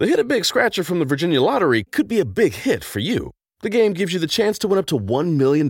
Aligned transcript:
The 0.00 0.06
Hit 0.06 0.18
a 0.18 0.24
Big 0.24 0.46
Scratcher 0.46 0.82
from 0.82 0.98
the 0.98 1.04
Virginia 1.04 1.42
Lottery 1.42 1.84
could 1.84 2.08
be 2.08 2.20
a 2.20 2.24
big 2.24 2.54
hit 2.54 2.82
for 2.82 3.00
you. 3.00 3.32
The 3.60 3.68
game 3.68 3.92
gives 3.92 4.14
you 4.14 4.18
the 4.18 4.26
chance 4.26 4.58
to 4.60 4.66
win 4.66 4.78
up 4.78 4.86
to 4.86 4.98
$1 4.98 5.36
million. 5.36 5.68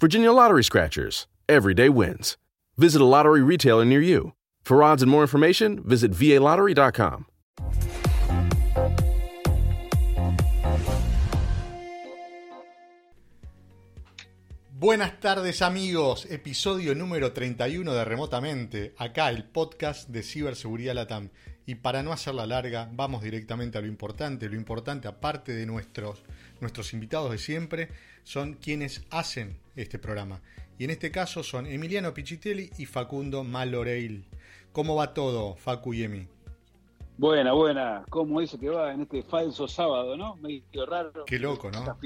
Virginia 0.00 0.32
Lottery 0.32 0.64
Scratchers. 0.64 1.26
Everyday 1.46 1.90
wins. 1.90 2.38
Visit 2.78 3.02
a 3.02 3.04
lottery 3.04 3.42
retailer 3.42 3.84
near 3.84 4.00
you. 4.00 4.32
For 4.62 4.82
odds 4.82 5.02
and 5.02 5.10
more 5.10 5.20
information, 5.20 5.82
visit 5.84 6.12
VALottery.com. 6.12 7.26
Buenas 14.78 15.20
tardes 15.20 15.60
amigos, 15.60 16.26
episodio 16.30 16.94
número 16.94 17.32
31 17.32 17.92
de 17.92 18.04
Remotamente, 18.04 18.94
acá 18.96 19.28
el 19.28 19.44
podcast 19.44 20.08
de 20.08 20.22
Ciberseguridad 20.22 20.94
Latam. 20.94 21.28
Y 21.66 21.74
para 21.74 22.04
no 22.04 22.12
hacerla 22.12 22.46
larga, 22.46 22.88
vamos 22.92 23.22
directamente 23.22 23.76
a 23.76 23.80
lo 23.80 23.88
importante. 23.88 24.48
Lo 24.48 24.54
importante, 24.54 25.08
aparte 25.08 25.52
de 25.52 25.66
nuestros, 25.66 26.22
nuestros 26.60 26.92
invitados 26.92 27.32
de 27.32 27.38
siempre, 27.38 27.88
son 28.22 28.54
quienes 28.54 29.04
hacen 29.10 29.58
este 29.74 29.98
programa. 29.98 30.40
Y 30.78 30.84
en 30.84 30.90
este 30.90 31.10
caso 31.10 31.42
son 31.42 31.66
Emiliano 31.66 32.14
Pichitelli 32.14 32.70
y 32.78 32.86
Facundo 32.86 33.42
Maloreil. 33.42 34.24
¿Cómo 34.72 34.94
va 34.94 35.12
todo, 35.12 35.56
Facu 35.56 35.94
y 35.94 36.04
Emi? 36.04 36.28
Buena, 37.18 37.54
buena. 37.54 38.04
¿Cómo 38.10 38.40
dice 38.40 38.58
que 38.58 38.68
va 38.68 38.92
en 38.92 39.02
este 39.02 39.22
falso 39.22 39.66
sábado, 39.66 40.18
no? 40.18 40.36
Medio 40.36 40.84
raro. 40.84 41.24
Qué 41.24 41.38
loco, 41.38 41.70
¿no? 41.70 41.96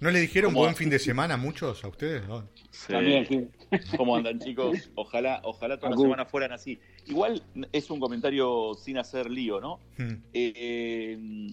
¿No 0.00 0.10
le 0.10 0.18
dijeron 0.18 0.52
buen 0.52 0.74
fin 0.74 0.90
de 0.90 0.98
semana 0.98 1.34
a 1.34 1.36
muchos 1.36 1.84
a 1.84 1.88
ustedes? 1.88 2.24
También, 2.88 3.24
sí. 3.26 3.48
¿Cómo 3.96 4.16
andan, 4.16 4.40
chicos? 4.40 4.90
Ojalá, 4.96 5.40
ojalá 5.44 5.78
toda 5.78 5.90
la 5.90 5.96
semana 5.96 6.24
fueran 6.24 6.50
así. 6.50 6.80
Igual 7.08 7.42
es 7.72 7.90
un 7.90 8.00
comentario 8.00 8.74
sin 8.74 8.98
hacer 8.98 9.30
lío, 9.30 9.60
¿no? 9.60 9.80
Hmm. 9.96 10.14
Eh, 10.32 11.50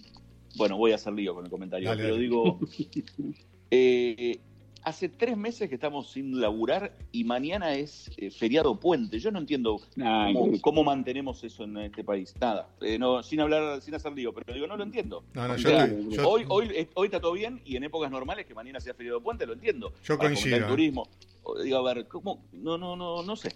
bueno, 0.58 0.78
voy 0.78 0.92
a 0.92 0.96
hacer 0.96 1.14
lío 1.14 1.34
con 1.34 1.46
el 1.46 1.52
comentario, 1.52 1.90
Dale, 1.90 2.02
pero 2.04 2.14
dale. 2.16 2.24
digo. 2.24 2.60
eh, 3.72 4.40
hace 4.84 5.10
tres 5.10 5.36
meses 5.36 5.68
que 5.68 5.76
estamos 5.76 6.12
sin 6.12 6.40
laburar 6.40 6.96
y 7.12 7.24
mañana 7.24 7.74
es 7.74 8.12
eh, 8.18 8.30
feriado 8.30 8.80
puente. 8.80 9.20
Yo 9.20 9.32
no 9.32 9.40
entiendo 9.40 9.80
Nah, 9.96 10.32
cómo, 10.62 10.84
mantenemos 10.84 11.44
eso 11.44 11.64
en 11.64 11.78
este 11.78 12.04
país. 12.04 12.34
Nada, 12.40 12.70
eh, 12.82 13.00
no, 13.00 13.24
sin 13.24 13.40
hablar, 13.40 13.82
sin 13.82 13.96
hacer 13.96 14.14
lío, 14.14 14.32
pero 14.34 14.54
digo, 14.54 14.68
no 14.68 14.78
lo 14.78 14.84
entiendo. 14.84 15.24
No, 15.34 15.48
no, 15.48 15.56
yo, 15.58 15.70
sea, 15.70 15.86
estoy- 15.86 16.16
yo- 16.16 16.30
Hoy, 16.30 16.46
hoy, 16.50 16.68
eh, 16.76 16.88
hoy 16.94 17.08
está 17.08 17.20
todo 17.20 17.34
bien 17.34 17.62
y 17.66 17.76
en 17.78 17.84
épocas 17.84 18.12
normales 18.12 18.46
que 18.46 18.54
mañana 18.54 18.80
sea 18.80 18.94
feriado 18.94 19.22
puente, 19.22 19.46
lo 19.48 19.54
entiendo. 19.54 19.92
Yo 20.04 20.18
Para 20.18 20.30
coincido. 20.30 20.58
El 20.58 20.68
turismo. 20.68 21.08
O, 21.46 21.58
Digo, 21.62 21.78
a 21.78 21.94
ver, 21.94 22.08
¿cómo? 22.08 22.44
No, 22.52 22.78
no, 22.78 22.96
no, 22.96 23.24
no 23.24 23.36
sé. 23.36 23.50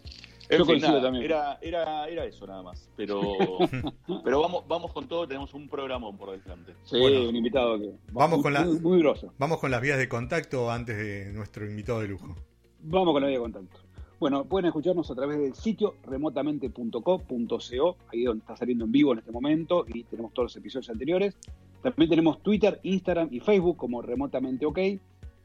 En 0.50 0.58
Yo 0.58 0.66
fin, 0.66 0.74
coincido 0.74 0.92
nada, 0.94 1.02
también. 1.04 1.26
Era, 1.26 1.60
era, 1.62 2.08
era 2.08 2.26
eso 2.26 2.48
nada 2.48 2.64
más. 2.64 2.90
Pero, 2.96 3.22
pero 4.24 4.42
vamos, 4.42 4.64
vamos 4.68 4.92
con 4.94 5.08
todo, 5.08 5.28
tenemos 5.28 5.54
un 5.54 5.68
programa 5.70 6.12
por 6.18 6.32
delante. 6.40 6.74
Sí, 6.86 7.00
Bueno. 7.00 7.30
un 7.30 7.36
invitado 7.36 7.78
que. 7.78 7.92
Vamos 8.12 8.38
muy, 8.38 8.44
con 8.44 8.54
la- 8.54 8.66
Muy, 8.66 8.80
muy 8.80 9.00
grosso. 9.00 9.32
Vamos 9.38 9.60
con 9.60 9.70
las 9.70 9.82
vías 9.82 9.98
de 10.00 10.10
contacto 10.10 10.72
antes 10.72 10.98
de 10.98 11.32
nuestro 11.34 11.66
invitado 11.70 12.00
de 12.02 12.08
lujo. 12.08 12.36
Vamos 12.82 13.14
con 13.14 13.22
la 13.22 13.28
vía 13.28 13.38
de 13.38 13.44
contacto. 13.44 13.78
Bueno, 14.20 14.44
pueden 14.46 14.66
escucharnos 14.68 15.10
a 15.12 15.16
través 15.16 15.38
del 15.40 15.54
sitio 15.54 15.96
remotamente.co.co, 16.04 17.98
ahí 18.12 18.24
donde 18.24 18.42
está 18.42 18.56
saliendo 18.56 18.86
en 18.86 18.92
vivo 18.92 19.14
en 19.14 19.20
este 19.20 19.32
momento, 19.32 19.86
y 19.88 20.04
tenemos 20.04 20.34
todos 20.34 20.46
los 20.48 20.56
episodios 20.58 20.90
anteriores. 20.90 21.38
También 21.82 22.10
tenemos 22.10 22.42
Twitter, 22.44 22.80
Instagram 22.84 23.30
y 23.32 23.40
Facebook 23.40 23.78
como 23.78 24.02
Remotamente 24.02 24.66
OK, 24.66 24.78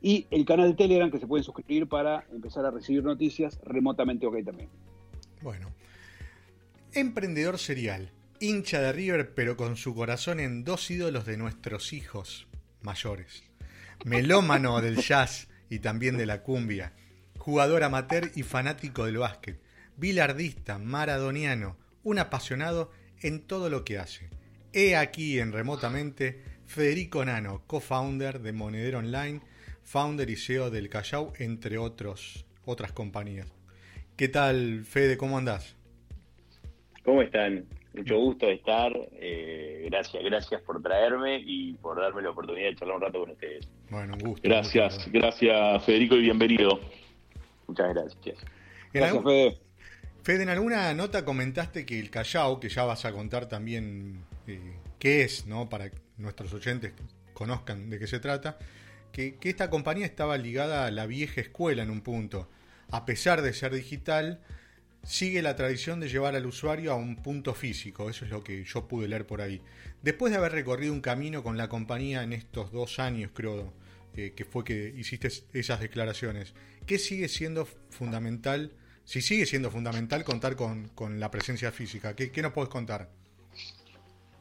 y 0.05 0.27
el 0.31 0.45
canal 0.45 0.69
de 0.69 0.75
Telegram 0.75 1.11
que 1.11 1.19
se 1.19 1.27
pueden 1.27 1.45
suscribir 1.45 1.89
para 1.89 2.27
empezar 2.31 2.67
a 2.67 2.71
recibir 2.71 3.03
noticias 3.03 3.59
Remotamente 3.65 4.27
OK 4.27 4.45
también. 4.45 4.69
Bueno. 5.41 5.73
Emprendedor 6.93 7.59
serial. 7.59 8.13
Hincha 8.39 8.83
de 8.83 8.93
River, 8.93 9.33
pero 9.35 9.57
con 9.57 9.77
su 9.77 9.95
corazón 9.95 10.41
en 10.41 10.63
dos 10.63 10.91
ídolos 10.91 11.25
de 11.25 11.39
nuestros 11.39 11.95
hijos 11.95 12.47
mayores. 12.83 13.45
Melómano 14.05 14.79
del 14.83 14.99
jazz 14.99 15.49
y 15.71 15.79
también 15.79 16.19
de 16.19 16.27
la 16.27 16.43
cumbia. 16.43 16.93
Jugador 17.39 17.83
amateur 17.83 18.31
y 18.35 18.43
fanático 18.43 19.07
del 19.07 19.17
básquet. 19.17 19.59
Bilardista, 19.97 20.77
maradoniano. 20.77 21.79
Un 22.03 22.19
apasionado 22.19 22.91
en 23.23 23.41
todo 23.41 23.71
lo 23.71 23.87
que 23.87 23.99
hace. 23.99 24.29
He 24.75 24.97
aquí 24.97 25.39
en 25.39 25.53
Remotamente 25.53 26.43
Federico 26.67 27.25
Nano, 27.25 27.63
co-founder 27.67 28.43
de 28.43 28.53
Monedero 28.53 28.99
Online, 28.99 29.41
founder 29.85 30.29
y 30.31 30.37
CEO 30.37 30.71
del 30.71 30.89
Callao, 30.89 31.33
entre 31.39 31.79
otros, 31.79 32.45
otras 32.65 32.93
compañías. 32.93 33.47
¿Qué 34.17 34.29
tal, 34.29 34.85
Fede? 34.85 35.17
¿Cómo 35.17 35.39
andás? 35.39 35.77
¿Cómo 37.05 37.23
están? 37.23 37.65
Mucho 37.93 38.17
gusto 38.17 38.47
de 38.47 38.55
estar. 38.55 38.93
eh, 39.13 39.87
gracias, 39.91 40.23
gracias 40.25 40.61
por 40.63 40.83
traerme 40.83 41.39
y 41.45 41.75
por 41.75 42.01
darme 42.01 42.23
la 42.23 42.31
oportunidad 42.31 42.71
de 42.71 42.77
charlar 42.77 42.97
un 42.97 43.03
rato 43.03 43.21
con 43.21 43.31
ustedes. 43.31 43.69
Bueno, 43.91 44.15
un 44.15 44.19
gusto. 44.21 44.49
Gracias, 44.49 44.95
gusto. 44.97 45.11
gracias 45.13 45.85
Federico 45.85 46.17
y 46.17 46.23
bienvenido. 46.23 46.81
Muchas 47.69 47.95
gracias. 47.95 48.37
Gracias, 48.93 49.17
algún- 49.17 49.25
Fede. 49.25 49.59
Fede, 50.23 50.43
en 50.45 50.49
alguna 50.49 50.93
nota 50.95 51.25
comentaste 51.25 51.85
que 51.85 52.01
el 52.01 52.11
Callao, 52.11 52.59
que 52.59 52.69
ya 52.69 52.85
vas 52.85 53.05
a 53.05 53.13
contar 53.13 53.47
también 53.49 54.25
eh, 54.47 54.59
qué 54.99 55.23
es, 55.23 55.47
¿no? 55.47 55.69
Para 55.69 55.91
que 55.91 55.99
nuestros 56.17 56.53
oyentes 56.55 56.93
conozcan 57.35 57.91
de 57.91 57.99
qué 57.99 58.07
se 58.07 58.21
trata, 58.21 58.57
que, 59.15 59.37
que 59.37 59.49
esta 59.49 59.71
compañía 59.71 60.07
estaba 60.07 60.37
ligada 60.37 60.87
a 60.87 60.91
la 60.91 61.07
vieja 61.07 61.41
escuela 61.41 61.85
en 61.85 61.91
un 61.91 62.01
punto. 62.01 62.49
A 62.91 63.07
pesar 63.07 63.43
de 63.43 63.53
ser 63.53 63.73
digital, 63.73 64.41
sigue 65.05 65.41
la 65.41 65.55
tradición 65.55 66.01
de 66.01 66.09
llevar 66.09 66.35
al 66.35 66.47
usuario 66.47 66.91
a 66.93 66.97
un 66.97 67.17
punto 67.17 67.55
físico. 67.55 68.11
Eso 68.11 68.25
es 68.25 68.33
lo 68.33 68.43
que 68.43 68.65
yo 68.65 68.89
pude 68.89 69.07
leer 69.07 69.25
por 69.25 69.41
ahí. 69.41 69.61
Después 70.03 70.33
de 70.33 70.39
haber 70.39 70.51
recorrido 70.51 70.93
un 70.93 71.01
camino 71.01 71.45
con 71.45 71.57
la 71.57 71.69
compañía 71.69 72.25
en 72.25 72.33
estos 72.33 72.73
dos 72.73 72.99
años, 72.99 73.31
creo, 73.33 73.73
eh, 74.17 74.33
que 74.35 74.45
fue 74.45 74.65
que 74.65 74.93
hiciste 74.97 75.29
esas 75.53 75.79
declaraciones, 75.79 76.53
¿qué 76.85 76.99
sigue 76.99 77.29
siendo 77.29 77.67
fundamental? 77.91 78.73
Si 79.05 79.23
sigue 79.23 79.47
siendo 79.47 79.71
fundamental 79.71 80.25
contar 80.25 80.57
con, 80.57 80.89
con 80.89 81.21
la 81.21 81.31
presencia 81.31 81.71
física, 81.71 82.17
¿qué, 82.17 82.33
qué 82.33 82.43
nos 82.43 82.53
puedes 82.53 82.69
contar? 82.69 83.11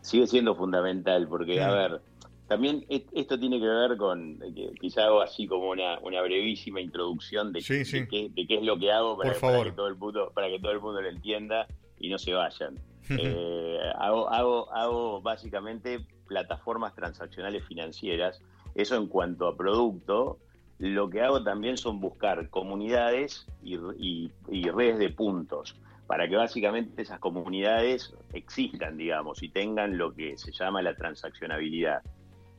Sigue 0.02 0.26
siendo 0.26 0.56
fundamental 0.56 1.28
porque, 1.30 1.62
a 1.62 1.72
ver, 1.72 2.02
también 2.48 2.86
esto 2.90 3.40
tiene 3.40 3.60
que 3.60 3.68
ver 3.68 3.98
con, 3.98 4.40
eh, 4.44 4.72
quizá 4.80 5.06
hago 5.06 5.22
así 5.22 5.48
como 5.48 5.70
una, 5.70 6.00
una 6.00 6.22
brevísima 6.22 6.82
introducción 6.82 7.52
de, 7.54 7.62
Sí, 7.62 7.78
de 7.80 7.86
sí. 7.86 8.08
qué, 8.08 8.30
de 8.30 8.46
qué 8.48 8.56
es 8.56 8.64
lo 8.64 8.78
que 8.78 8.92
hago 8.92 9.18
para, 9.18 9.34
que 9.64 9.72
todo 9.72 9.88
el 9.88 9.96
mundo, 9.96 10.32
para 10.36 10.48
que 10.50 10.60
todo 10.60 10.72
el 10.72 10.80
mundo 10.82 11.02
lo 11.02 11.10
entienda 11.10 11.68
y 12.00 12.10
no 12.10 12.18
se 12.18 12.34
vayan. 12.34 12.80
Eh, 13.18 13.80
hago, 14.00 14.30
hago, 14.30 14.72
hago 14.74 15.22
básicamente 15.22 16.06
plataformas 16.26 16.96
transaccionales 16.96 17.64
financieras. 17.66 18.42
Eso 18.76 18.96
en 18.96 19.08
cuanto 19.08 19.46
a 19.48 19.58
producto. 19.58 20.40
Lo 20.80 21.10
que 21.10 21.22
hago 21.22 21.44
también 21.44 21.78
son 21.78 22.00
buscar 22.00 22.50
comunidades 22.50 23.46
y, 23.62 23.76
y- 23.98 24.32
y 24.50 24.64
redes 24.70 25.00
de 25.00 25.10
puntos 25.10 25.76
para 26.08 26.28
que 26.28 26.36
básicamente 26.36 27.02
esas 27.02 27.20
comunidades 27.20 28.14
existan, 28.34 28.98
digamos, 28.98 29.44
y 29.44 29.50
tengan 29.50 29.98
lo 29.98 30.14
que 30.14 30.38
se 30.38 30.52
llama 30.52 30.82
la 30.82 30.96
transaccionabilidad. 30.96 32.02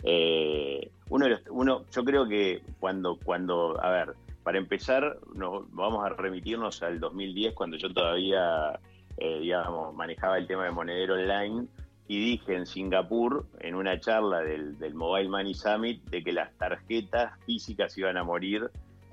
Eh, 0.02 0.90
uno 1.08 1.24
de 1.26 1.30
los- 1.32 1.42
uno, 1.50 1.84
yo 1.90 2.04
creo 2.04 2.26
que 2.28 2.62
cuando, 2.80 3.18
cuando, 3.22 3.78
a 3.82 3.90
ver, 3.90 4.14
para 4.42 4.58
empezar, 4.58 5.18
nos, 5.34 5.64
vamos 5.72 6.04
a 6.04 6.10
remitirnos 6.10 6.82
al 6.82 7.00
2010, 7.00 7.54
cuando 7.54 7.76
yo 7.76 7.92
todavía, 7.92 8.78
eh, 9.16 9.38
digamos, 9.40 9.94
manejaba 9.94 10.38
el 10.38 10.46
tema 10.46 10.64
de 10.64 10.70
monedero 10.70 11.14
online, 11.14 11.66
y 12.06 12.18
dije 12.22 12.54
en 12.54 12.66
Singapur, 12.66 13.46
en 13.60 13.74
una 13.74 13.98
charla 13.98 14.40
del, 14.42 14.78
del 14.78 14.94
Mobile 14.94 15.30
Money 15.30 15.54
Summit, 15.54 16.02
de 16.10 16.22
que 16.22 16.32
las 16.32 16.52
tarjetas 16.58 17.32
físicas 17.46 17.96
iban 17.96 18.18
a 18.18 18.24
morir 18.24 18.68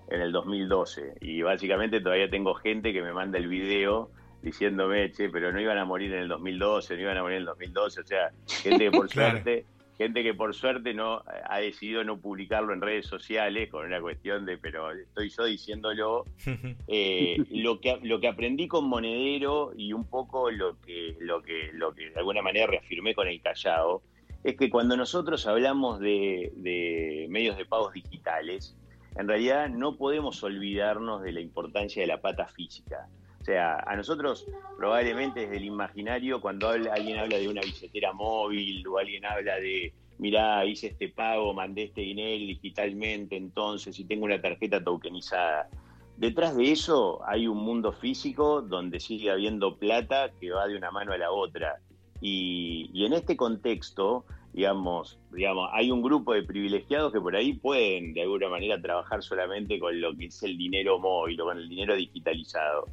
en 0.09 0.19
el 0.19 0.34
2012. 0.34 1.13
Y 1.22 1.42
básicamente 1.42 2.02
todavía 2.02 2.30
tengo 2.30 2.53
gente 2.56 2.92
que 2.92 3.02
me 3.02 3.13
manda 3.13 3.38
el 3.38 3.48
video 3.48 4.09
diciéndome, 4.42 5.09
che, 5.13 5.30
pero 5.30 5.53
no 5.53 5.62
iban 5.62 5.78
a 5.78 5.86
morir 5.86 6.12
en 6.13 6.24
el 6.24 6.28
2012, 6.28 6.96
no 6.96 7.02
iban 7.03 7.18
a 7.18 7.22
morir 7.22 7.36
en 7.38 7.42
el 7.44 7.46
2012. 7.46 8.02
O 8.02 8.06
sea, 8.06 8.31
gente 8.62 8.84
que 8.84 8.92
por 8.92 9.08
Claro. 9.09 9.31
suerte, 9.38 9.66
gente 10.01 10.24
que 10.24 10.33
por 10.33 10.56
suerte 10.56 10.94
no 10.94 11.24
ha 11.45 11.59
decidido 11.59 12.03
no 12.03 12.19
publicarlo 12.19 12.74
en 12.74 12.81
redes 12.81 13.06
sociales 13.06 13.69
con 13.69 13.86
una 13.86 14.01
cuestión 14.01 14.45
de, 14.45 14.57
pero 14.57 14.92
estoy 14.92 15.30
yo 15.30 15.45
diciéndolo, 15.45 16.25
eh, 16.88 17.38
lo 17.51 17.80
que 17.80 18.00
lo 18.01 18.19
que 18.19 18.27
aprendí 18.27 18.68
con 18.68 18.86
Monedero 18.86 19.74
y 19.77 19.94
un 19.94 20.06
poco 20.06 20.50
lo 20.50 20.80
que 20.81 21.15
lo 21.19 21.42
que 21.44 21.69
lo 21.74 21.94
que 21.94 22.09
de 22.09 22.15
alguna 22.15 22.42
manera 22.42 22.68
reafirmé 22.68 23.13
con 23.13 23.27
el 23.27 23.42
Callao 23.42 24.01
es 24.44 24.57
que 24.57 24.71
cuando 24.71 24.98
nosotros 24.98 25.45
hablamos 25.45 26.00
de, 26.00 26.51
de 26.56 27.27
medios 27.30 27.56
de 27.57 27.65
pagos 27.65 27.94
digitales 27.94 28.75
en 29.15 29.27
realidad 29.27 29.69
no 29.69 29.98
podemos 29.98 30.44
olvidarnos 30.44 31.21
de 31.21 31.31
la 31.31 31.42
importancia 31.42 32.01
de 32.01 32.07
la 32.07 32.21
pata 32.21 32.48
física 32.48 33.07
o 33.41 33.43
sea 33.43 33.83
a 33.85 33.95
nosotros 33.95 34.47
probablemente 34.77 35.41
desde 35.41 35.57
el 35.57 35.65
imaginario 35.65 36.39
cuando 36.39 36.69
alguien 36.69 37.17
habla 37.17 37.38
de 37.38 37.49
una 37.49 37.61
billetera 37.61 38.13
móvil 38.13 38.88
o 38.88 38.97
alguien 38.97 39.25
habla 39.25 39.55
de 39.55 39.93
mirá, 40.21 40.63
hice 40.65 40.88
este 40.88 41.09
pago, 41.09 41.51
mandé 41.51 41.85
este 41.85 42.01
dinero 42.01 42.45
digitalmente, 42.45 43.35
entonces, 43.35 43.97
y 43.97 44.05
tengo 44.05 44.25
una 44.25 44.39
tarjeta 44.39 44.81
tokenizada. 44.83 45.67
Detrás 46.15 46.55
de 46.55 46.71
eso 46.71 47.21
hay 47.27 47.47
un 47.47 47.57
mundo 47.57 47.91
físico 47.91 48.61
donde 48.61 48.99
sigue 48.99 49.31
habiendo 49.31 49.77
plata 49.77 50.29
que 50.39 50.51
va 50.51 50.67
de 50.67 50.77
una 50.77 50.91
mano 50.91 51.11
a 51.13 51.17
la 51.17 51.31
otra. 51.31 51.79
Y, 52.21 53.03
en 53.03 53.13
este 53.13 53.35
contexto, 53.35 54.23
digamos, 54.53 55.17
digamos, 55.31 55.67
hay 55.73 55.89
un 55.89 56.03
grupo 56.03 56.33
de 56.33 56.43
privilegiados 56.43 57.11
que 57.11 57.19
por 57.19 57.35
ahí 57.35 57.53
pueden 57.53 58.13
de 58.13 58.21
alguna 58.21 58.49
manera 58.49 58.79
trabajar 58.79 59.23
solamente 59.23 59.79
con 59.79 59.99
lo 59.99 60.15
que 60.15 60.25
es 60.25 60.43
el 60.43 60.55
dinero 60.55 60.99
móvil 60.99 61.41
o 61.41 61.45
con 61.45 61.57
el 61.57 61.67
dinero 61.67 61.95
digitalizado. 61.95 62.85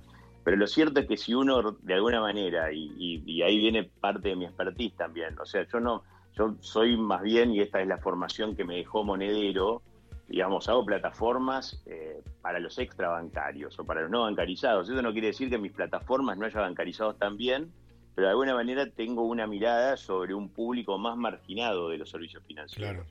Pero 0.49 0.57
lo 0.57 0.67
cierto 0.67 1.01
es 1.01 1.07
que 1.07 1.19
si 1.19 1.35
uno 1.35 1.77
de 1.83 1.93
alguna 1.93 2.23
manera, 2.23 2.73
y, 2.73 3.23
y 3.27 3.43
ahí 3.43 3.59
viene 3.59 3.85
parte 3.85 4.31
de 4.31 4.37
mi 4.37 4.47
expertise 4.47 4.97
también, 4.97 5.39
o 5.39 5.45
sea, 5.45 5.67
yo 5.71 5.79
no, 5.79 6.05
yo 6.39 6.55
soy 6.61 6.97
más 6.97 7.21
bien, 7.21 7.53
y 7.53 7.61
esta 7.61 7.83
es 7.83 7.87
la 7.87 7.99
formación 7.99 8.57
que 8.57 8.65
me 8.65 8.77
dejó 8.77 9.05
Monedero, 9.05 9.83
digamos, 10.27 10.67
hago 10.71 10.87
plataformas 10.87 11.83
eh, 11.85 12.23
para 12.41 12.61
los 12.61 12.79
extrabancarios 12.79 13.79
o 13.79 13.85
para 13.85 14.01
los 14.01 14.11
no 14.11 14.23
bancarizados. 14.23 14.89
Eso 14.89 15.03
no 15.03 15.13
quiere 15.13 15.27
decir 15.27 15.51
que 15.51 15.59
mis 15.59 15.73
plataformas 15.73 16.39
no 16.39 16.47
haya 16.47 16.63
bancarizados 16.63 17.19
también, 17.19 17.71
pero 18.15 18.29
de 18.29 18.31
alguna 18.31 18.55
manera 18.55 18.87
tengo 18.89 19.25
una 19.25 19.47
mirada 19.47 19.99
sobre 19.99 20.33
un 20.33 20.49
público 20.49 20.97
más 20.97 21.19
marginado 21.19 21.91
de 21.91 21.99
los 21.99 22.09
servicios 22.09 22.43
financieros. 22.47 23.07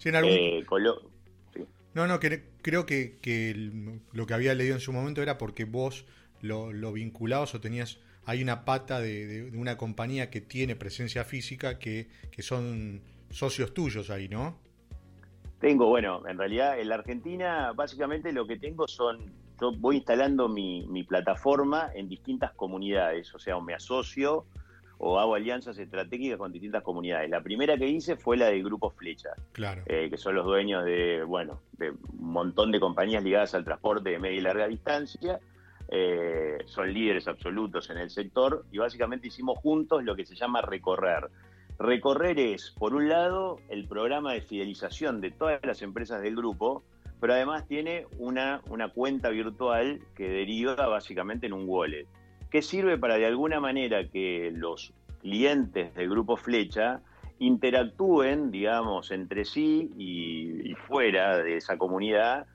Claro. 0.00 0.26
Eh, 0.26 0.64
no, 1.92 2.06
no, 2.06 2.18
creo 2.18 2.86
que, 2.86 3.70
lo 4.12 4.26
que 4.26 4.32
había 4.32 4.54
leído 4.54 4.72
en 4.72 4.80
su 4.80 4.94
momento 4.94 5.20
era 5.20 5.36
porque 5.36 5.66
vos 5.66 6.06
lo, 6.42 6.72
lo 6.72 6.92
vinculabas 6.92 7.54
o 7.54 7.60
tenías, 7.60 7.98
hay 8.24 8.42
una 8.42 8.64
pata 8.64 9.00
de, 9.00 9.50
una 9.54 9.76
compañía 9.76 10.30
que 10.30 10.40
tiene 10.40 10.76
presencia 10.76 11.24
física 11.24 11.78
que, 11.78 12.08
que 12.30 12.42
son 12.42 13.00
socios 13.30 13.74
tuyos 13.74 14.10
ahí, 14.10 14.28
¿no? 14.28 14.56
Tengo, 15.60 15.86
bueno, 15.86 16.22
en 16.28 16.38
realidad 16.38 16.78
en 16.78 16.88
la 16.88 16.96
Argentina 16.96 17.72
básicamente 17.72 18.32
lo 18.32 18.46
que 18.46 18.58
tengo 18.58 18.86
son, 18.86 19.32
yo 19.60 19.72
voy 19.72 19.96
instalando 19.96 20.48
mi, 20.48 21.04
plataforma 21.08 21.90
en 21.94 22.08
distintas 22.08 22.52
comunidades, 22.52 23.34
o 23.34 23.38
sea, 23.38 23.56
o 23.56 23.60
me 23.60 23.74
asocio 23.74 24.46
o 25.00 25.18
hago 25.18 25.36
alianzas 25.36 25.78
estratégicas 25.78 26.38
con 26.38 26.52
distintas 26.52 26.82
comunidades. 26.82 27.30
La 27.30 27.40
primera 27.40 27.76
que 27.76 27.88
hice 27.88 28.16
fue 28.16 28.36
la 28.36 28.46
del 28.46 28.64
Grupo 28.64 28.90
Flecha, 28.90 29.30
claro. 29.52 29.82
Eh, 29.86 30.08
que 30.10 30.16
son 30.16 30.34
los 30.34 30.44
dueños 30.44 30.84
de, 30.84 31.22
bueno, 31.22 31.60
de 31.72 31.90
un 31.90 32.32
montón 32.32 32.72
de 32.72 32.80
compañías 32.80 33.22
ligadas 33.22 33.54
al 33.54 33.64
transporte 33.64 34.10
de 34.10 34.18
media 34.18 34.38
y 34.38 34.40
larga 34.40 34.66
distancia. 34.66 35.40
Eh, 35.90 36.58
son 36.66 36.92
líderes 36.92 37.28
absolutos 37.28 37.88
en 37.88 37.98
el 37.98 38.10
sector 38.10 38.66
y 38.70 38.78
básicamente 38.78 39.28
hicimos 39.28 39.58
juntos 39.58 40.04
lo 40.04 40.14
que 40.14 40.26
se 40.26 40.34
llama 40.34 40.60
recorrer. 40.60 41.30
Recorrer 41.78 42.38
es, 42.38 42.74
por 42.78 42.94
un 42.94 43.08
lado, 43.08 43.60
el 43.68 43.86
programa 43.86 44.32
de 44.32 44.42
fidelización 44.42 45.20
de 45.20 45.30
todas 45.30 45.60
las 45.64 45.80
empresas 45.80 46.20
del 46.20 46.36
grupo, 46.36 46.82
pero 47.20 47.32
además 47.32 47.66
tiene 47.66 48.06
una, 48.18 48.60
una 48.68 48.90
cuenta 48.90 49.30
virtual 49.30 50.00
que 50.14 50.28
deriva 50.28 50.74
básicamente 50.74 51.46
en 51.46 51.52
un 51.52 51.64
wallet, 51.66 52.06
que 52.50 52.62
sirve 52.62 52.98
para 52.98 53.16
de 53.16 53.26
alguna 53.26 53.60
manera 53.60 54.08
que 54.08 54.52
los 54.54 54.92
clientes 55.20 55.94
del 55.94 56.10
grupo 56.10 56.36
Flecha 56.36 57.00
interactúen, 57.38 58.50
digamos, 58.50 59.10
entre 59.10 59.44
sí 59.44 59.90
y, 59.96 60.70
y 60.70 60.74
fuera 60.74 61.38
de 61.38 61.56
esa 61.56 61.78
comunidad 61.78 62.46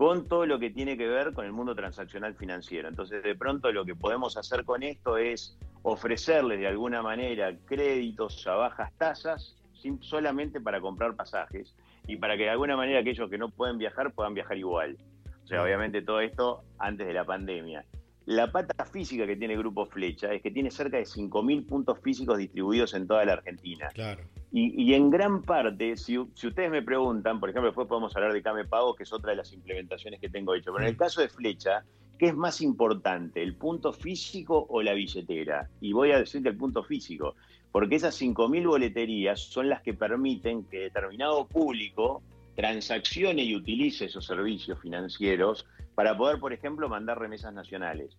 con 0.00 0.26
todo 0.26 0.46
lo 0.46 0.58
que 0.58 0.70
tiene 0.70 0.96
que 0.96 1.06
ver 1.06 1.34
con 1.34 1.44
el 1.44 1.52
mundo 1.52 1.74
transaccional 1.74 2.34
financiero. 2.34 2.88
Entonces, 2.88 3.22
de 3.22 3.34
pronto 3.34 3.70
lo 3.70 3.84
que 3.84 3.94
podemos 3.94 4.38
hacer 4.38 4.64
con 4.64 4.82
esto 4.82 5.18
es 5.18 5.58
ofrecerles 5.82 6.58
de 6.58 6.68
alguna 6.68 7.02
manera 7.02 7.54
créditos 7.66 8.46
a 8.46 8.54
bajas 8.54 8.94
tasas 8.96 9.58
solamente 10.00 10.58
para 10.58 10.80
comprar 10.80 11.14
pasajes 11.16 11.76
y 12.06 12.16
para 12.16 12.38
que 12.38 12.44
de 12.44 12.48
alguna 12.48 12.78
manera 12.78 13.00
aquellos 13.00 13.28
que 13.28 13.36
no 13.36 13.50
pueden 13.50 13.76
viajar 13.76 14.10
puedan 14.14 14.32
viajar 14.32 14.56
igual. 14.56 14.96
O 15.44 15.46
sea, 15.46 15.62
obviamente 15.62 16.00
todo 16.00 16.22
esto 16.22 16.62
antes 16.78 17.06
de 17.06 17.12
la 17.12 17.26
pandemia. 17.26 17.84
La 18.30 18.52
pata 18.52 18.84
física 18.84 19.26
que 19.26 19.34
tiene 19.34 19.56
Grupo 19.56 19.86
Flecha 19.86 20.32
es 20.32 20.40
que 20.40 20.52
tiene 20.52 20.70
cerca 20.70 20.98
de 20.98 21.02
5.000 21.02 21.66
puntos 21.66 21.98
físicos 21.98 22.38
distribuidos 22.38 22.94
en 22.94 23.08
toda 23.08 23.24
la 23.24 23.32
Argentina. 23.32 23.88
Claro. 23.92 24.22
Y, 24.52 24.94
en 24.94 25.10
gran 25.10 25.42
parte, 25.42 25.96
si, 25.96 26.16
ustedes 26.16 26.70
me 26.70 26.80
preguntan, 26.80 27.40
por 27.40 27.50
ejemplo, 27.50 27.70
después 27.70 27.88
podemos 27.88 28.14
hablar 28.14 28.32
de 28.32 28.40
Came 28.40 28.66
Pago, 28.66 28.94
que 28.94 29.02
es 29.02 29.12
otra 29.12 29.30
de 29.30 29.38
las 29.38 29.52
implementaciones 29.52 30.20
que 30.20 30.28
tengo 30.28 30.54
hecho, 30.54 30.72
pero 30.72 30.84
en 30.84 30.90
el 30.90 30.96
caso 30.96 31.20
de 31.20 31.28
Flecha, 31.28 31.84
¿qué 32.20 32.26
es 32.26 32.36
más 32.36 32.60
importante, 32.60 33.42
el 33.42 33.56
punto 33.56 33.92
físico 33.92 34.64
o 34.68 34.80
la 34.80 34.92
billetera? 34.92 35.68
Y 35.80 35.92
voy 35.92 36.12
a 36.12 36.18
decirte 36.20 36.50
el 36.50 36.56
punto 36.56 36.84
físico, 36.84 37.34
porque 37.72 37.96
esas 37.96 38.20
5.000 38.22 38.64
boleterías 38.64 39.40
son 39.40 39.68
las 39.68 39.82
que 39.82 39.94
permiten 39.94 40.62
que 40.62 40.78
determinado 40.78 41.48
público 41.48 42.22
transaccione 42.54 43.42
y 43.42 43.54
utilice 43.54 44.06
esos 44.06 44.26
servicios 44.26 44.78
financieros 44.80 45.66
para 45.94 46.16
poder, 46.16 46.38
por 46.38 46.52
ejemplo, 46.52 46.88
mandar 46.88 47.18
remesas 47.18 47.52
nacionales 47.52 48.16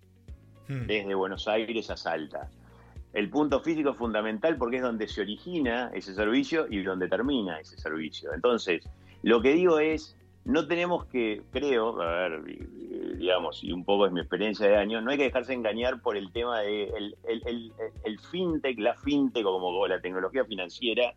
mm. 0.68 0.86
desde 0.88 1.16
Buenos 1.16 1.48
Aires 1.48 1.90
a 1.90 1.98
Salta 1.98 2.50
el 3.14 3.30
punto 3.30 3.60
físico 3.62 3.92
es 3.92 3.98
fundamental 3.98 4.58
porque 4.58 4.78
es 4.78 4.82
donde 4.82 5.08
se 5.08 5.22
origina 5.22 5.92
ese 5.94 6.14
servicio 6.14 6.68
y 6.70 6.82
donde 6.82 7.10
termina 7.10 7.60
ese 7.60 7.78
servicio. 7.78 8.34
Entonces, 8.34 8.88
lo 9.22 9.42
que 9.42 9.54
digo 9.54 9.80
es, 9.80 10.16
no 10.46 10.66
tenemos 10.68 11.06
que, 11.06 11.42
creo, 11.52 12.02
a 12.02 12.28
ver, 12.28 12.44
digamos, 13.18 13.64
y 13.64 13.74
un 13.74 13.84
poco 13.84 14.06
es 14.06 14.12
mi 14.14 14.22
experiencia 14.22 14.66
de 14.68 14.78
años, 14.78 15.04
no 15.04 15.12
hay 15.12 15.18
que 15.18 15.26
dejarse 15.26 15.54
engañar 15.54 16.02
por 16.02 16.16
el 16.16 16.32
tema 16.32 16.62
de 16.62 16.92
el, 17.28 18.20
fintech, 18.32 18.80
la 18.80 18.96
fintech 18.96 19.44
como 19.44 19.88
la 19.88 20.00
tecnología 20.00 20.46
financiera, 20.46 21.14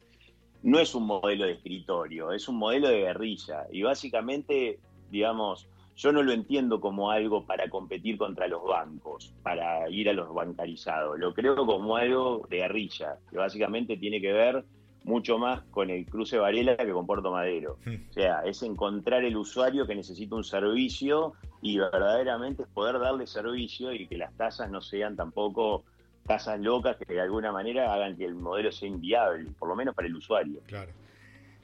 no 0.65 0.81
es 0.81 0.95
un 0.95 1.07
modelo 1.07 1.45
de 1.45 1.53
escritorio, 1.53 2.33
es 2.33 2.49
un 2.49 2.57
modelo 2.57 2.89
de 2.89 3.01
guerrilla. 3.01 3.67
Y 3.71 3.83
básicamente, 3.83 4.81
digamos, 5.11 5.69
yo 5.95 6.11
no 6.11 6.23
lo 6.23 6.33
entiendo 6.33 6.81
como 6.81 7.11
algo 7.11 7.45
para 7.45 7.69
competir 7.69 8.17
contra 8.17 8.49
los 8.49 8.65
bancos, 8.65 9.35
para 9.43 9.89
ir 9.91 10.09
a 10.09 10.15
los 10.15 10.33
bancarizados. 10.33 11.19
Lo 11.19 11.35
creo 11.35 11.67
como 11.67 11.97
algo 11.97 12.47
de 12.49 12.57
guerrilla, 12.57 13.19
que 13.31 13.37
básicamente 13.37 13.99
tiene 13.99 14.23
que 14.23 14.33
ver 14.33 14.65
mucho 15.05 15.37
más 15.37 15.63
con 15.65 15.91
el 15.91 16.07
cruce 16.07 16.39
Varela 16.39 16.79
que 16.79 16.93
con 16.93 17.07
Puerto 17.07 17.31
Madero. 17.31 17.77
Hmm. 17.85 17.97
O 18.09 18.13
sea, 18.15 18.41
es 18.41 18.63
encontrar 18.63 19.23
el 19.23 19.37
usuario 19.37 19.87
que 19.87 19.95
necesita 19.95 20.35
un 20.35 20.45
servicio 20.45 21.35
y 21.61 21.77
verdaderamente 21.77 22.63
es 22.63 22.69
poder 22.71 22.99
darle 22.99 23.27
servicio 23.27 23.93
y 23.93 24.07
que 24.07 24.17
las 24.17 24.35
tasas 24.39 24.71
no 24.71 24.81
sean 24.81 25.15
tampoco 25.15 25.85
tasas 26.27 26.61
locas 26.61 26.97
que 26.97 27.13
de 27.13 27.21
alguna 27.21 27.53
manera 27.53 27.93
hagan 27.93 28.17
que 28.17 28.25
el 28.25 28.35
modelo 28.35 28.73
sea 28.73 28.89
inviable, 28.89 29.51
por 29.59 29.69
lo 29.69 29.77
menos 29.77 29.95
para 29.95 30.09
el 30.09 30.17
usuario. 30.17 30.61
Claro. 30.67 30.91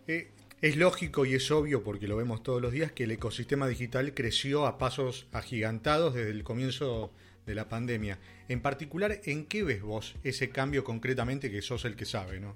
Eh, 0.07 0.31
es 0.61 0.77
lógico 0.77 1.25
y 1.25 1.35
es 1.35 1.51
obvio, 1.51 1.83
porque 1.83 2.07
lo 2.07 2.17
vemos 2.17 2.43
todos 2.43 2.61
los 2.61 2.73
días, 2.73 2.93
que 2.93 3.05
el 3.05 3.11
ecosistema 3.13 3.67
digital 3.67 4.13
creció 4.13 4.67
a 4.67 4.77
pasos 4.77 5.27
agigantados 5.33 6.15
desde 6.15 6.31
el 6.31 6.45
comienzo 6.45 7.11
de 7.47 7.55
la 7.55 7.69
pandemia. 7.69 8.19
En 8.49 8.61
particular, 8.61 9.21
¿en 9.25 9.47
qué 9.47 9.63
ves 9.63 9.83
vos 9.83 10.17
ese 10.23 10.51
cambio 10.51 10.85
concretamente 10.85 11.51
que 11.51 11.63
sos 11.63 11.85
el 11.85 11.97
que 11.97 12.05
sabe, 12.05 12.41
no? 12.41 12.55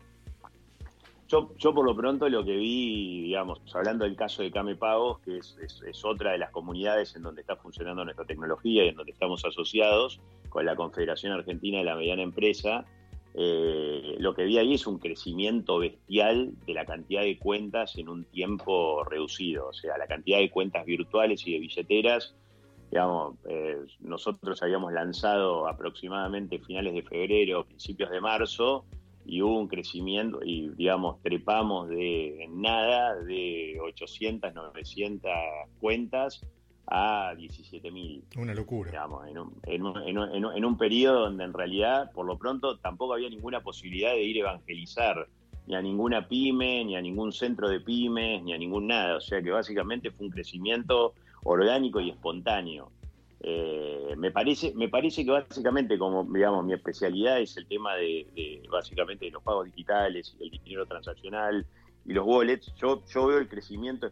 Yo, 1.28 1.54
yo 1.56 1.74
por 1.74 1.86
lo 1.86 1.96
pronto 1.96 2.28
lo 2.28 2.44
que 2.44 2.56
vi, 2.56 3.22
digamos, 3.22 3.60
hablando 3.74 4.04
del 4.04 4.14
caso 4.14 4.42
de 4.42 4.50
Came 4.50 4.76
Pagos, 4.76 5.20
que 5.20 5.38
es, 5.38 5.56
es, 5.62 6.04
otra 6.04 6.32
de 6.32 6.38
las 6.38 6.50
comunidades 6.50 7.16
en 7.16 7.22
donde 7.22 7.40
está 7.40 7.56
funcionando 7.56 8.04
nuestra 8.04 8.26
tecnología 8.26 8.84
y 8.84 8.88
en 8.88 8.96
donde 8.96 9.12
estamos 9.12 9.44
asociados 9.44 10.20
con 10.50 10.66
la 10.66 10.76
Confederación 10.76 11.32
Argentina 11.32 11.78
de 11.78 11.84
la 11.84 11.96
Mediana 11.96 12.22
Empresa, 12.22 12.84
eh, 13.36 14.14
lo 14.20 14.32
que 14.34 14.44
vi 14.44 14.58
ahí 14.58 14.74
es 14.74 14.86
un 14.86 14.98
crecimiento 14.98 15.78
bestial 15.78 16.52
de 16.66 16.72
la 16.72 16.84
cantidad 16.84 17.22
de 17.22 17.36
cuentas 17.36 17.96
en 17.98 18.08
un 18.08 18.24
tiempo 18.26 19.02
reducido, 19.02 19.68
o 19.68 19.72
sea, 19.72 19.98
la 19.98 20.06
cantidad 20.06 20.38
de 20.38 20.50
cuentas 20.50 20.84
virtuales 20.86 21.44
y 21.46 21.52
de 21.52 21.58
billeteras. 21.58 22.36
Digamos, 22.92 23.34
eh, 23.48 23.78
nosotros 23.98 24.62
habíamos 24.62 24.92
lanzado 24.92 25.66
aproximadamente 25.66 26.60
finales 26.60 26.94
de 26.94 27.02
febrero, 27.02 27.64
principios 27.64 28.10
de 28.10 28.20
marzo, 28.20 28.84
y 29.24 29.42
hubo 29.42 29.58
un 29.58 29.68
crecimiento 29.68 30.40
y, 30.44 30.68
digamos, 30.70 31.20
trepamos 31.22 31.88
de 31.88 32.46
nada 32.50 33.16
de 33.16 33.78
800, 33.80 34.54
900 34.54 35.30
cuentas 35.80 36.44
a 36.86 37.34
17.000. 37.34 38.22
Una 38.36 38.54
locura. 38.54 38.90
Digamos, 38.90 39.26
en 39.26 39.38
un, 39.38 39.54
en, 39.64 40.18
un, 40.18 40.54
en, 40.56 40.64
un, 40.64 40.76
periodo 40.76 41.20
donde 41.20 41.44
en 41.44 41.52
realidad, 41.52 42.12
por 42.12 42.26
lo 42.26 42.36
pronto, 42.36 42.78
tampoco 42.78 43.14
había 43.14 43.30
ninguna 43.30 43.60
posibilidad 43.60 44.12
de 44.12 44.22
ir 44.22 44.36
a 44.36 44.50
evangelizar 44.50 45.28
ni 45.66 45.74
a 45.74 45.80
ninguna 45.80 46.28
pyme, 46.28 46.84
ni 46.84 46.94
a 46.94 47.00
ningún 47.00 47.32
centro 47.32 47.68
de 47.68 47.80
pymes, 47.80 48.42
ni 48.42 48.52
a 48.52 48.58
ningún 48.58 48.86
nada. 48.86 49.16
O 49.16 49.20
sea 49.20 49.40
que 49.42 49.50
básicamente 49.50 50.10
fue 50.10 50.26
un 50.26 50.32
crecimiento 50.32 51.14
orgánico 51.42 52.00
y 52.00 52.10
espontáneo. 52.10 52.90
Eh, 53.46 54.14
me 54.16 54.30
parece 54.30 54.72
me 54.74 54.88
parece 54.88 55.22
que 55.22 55.30
básicamente 55.30 55.98
como 55.98 56.24
digamos 56.24 56.64
mi 56.64 56.72
especialidad 56.72 57.38
es 57.40 57.54
el 57.58 57.66
tema 57.66 57.94
de, 57.94 58.62
básicamente 58.70 59.26
de 59.26 59.32
los 59.32 59.42
pagos 59.42 59.66
digitales 59.66 60.34
el 60.40 60.48
dinero 60.48 60.86
transaccional 60.86 61.66
y 62.06 62.14
los 62.14 62.26
wallets 62.26 62.72
yo 62.76 63.04
yo 63.04 63.26
veo 63.26 63.36
el 63.36 63.48
crecimiento 63.48 64.10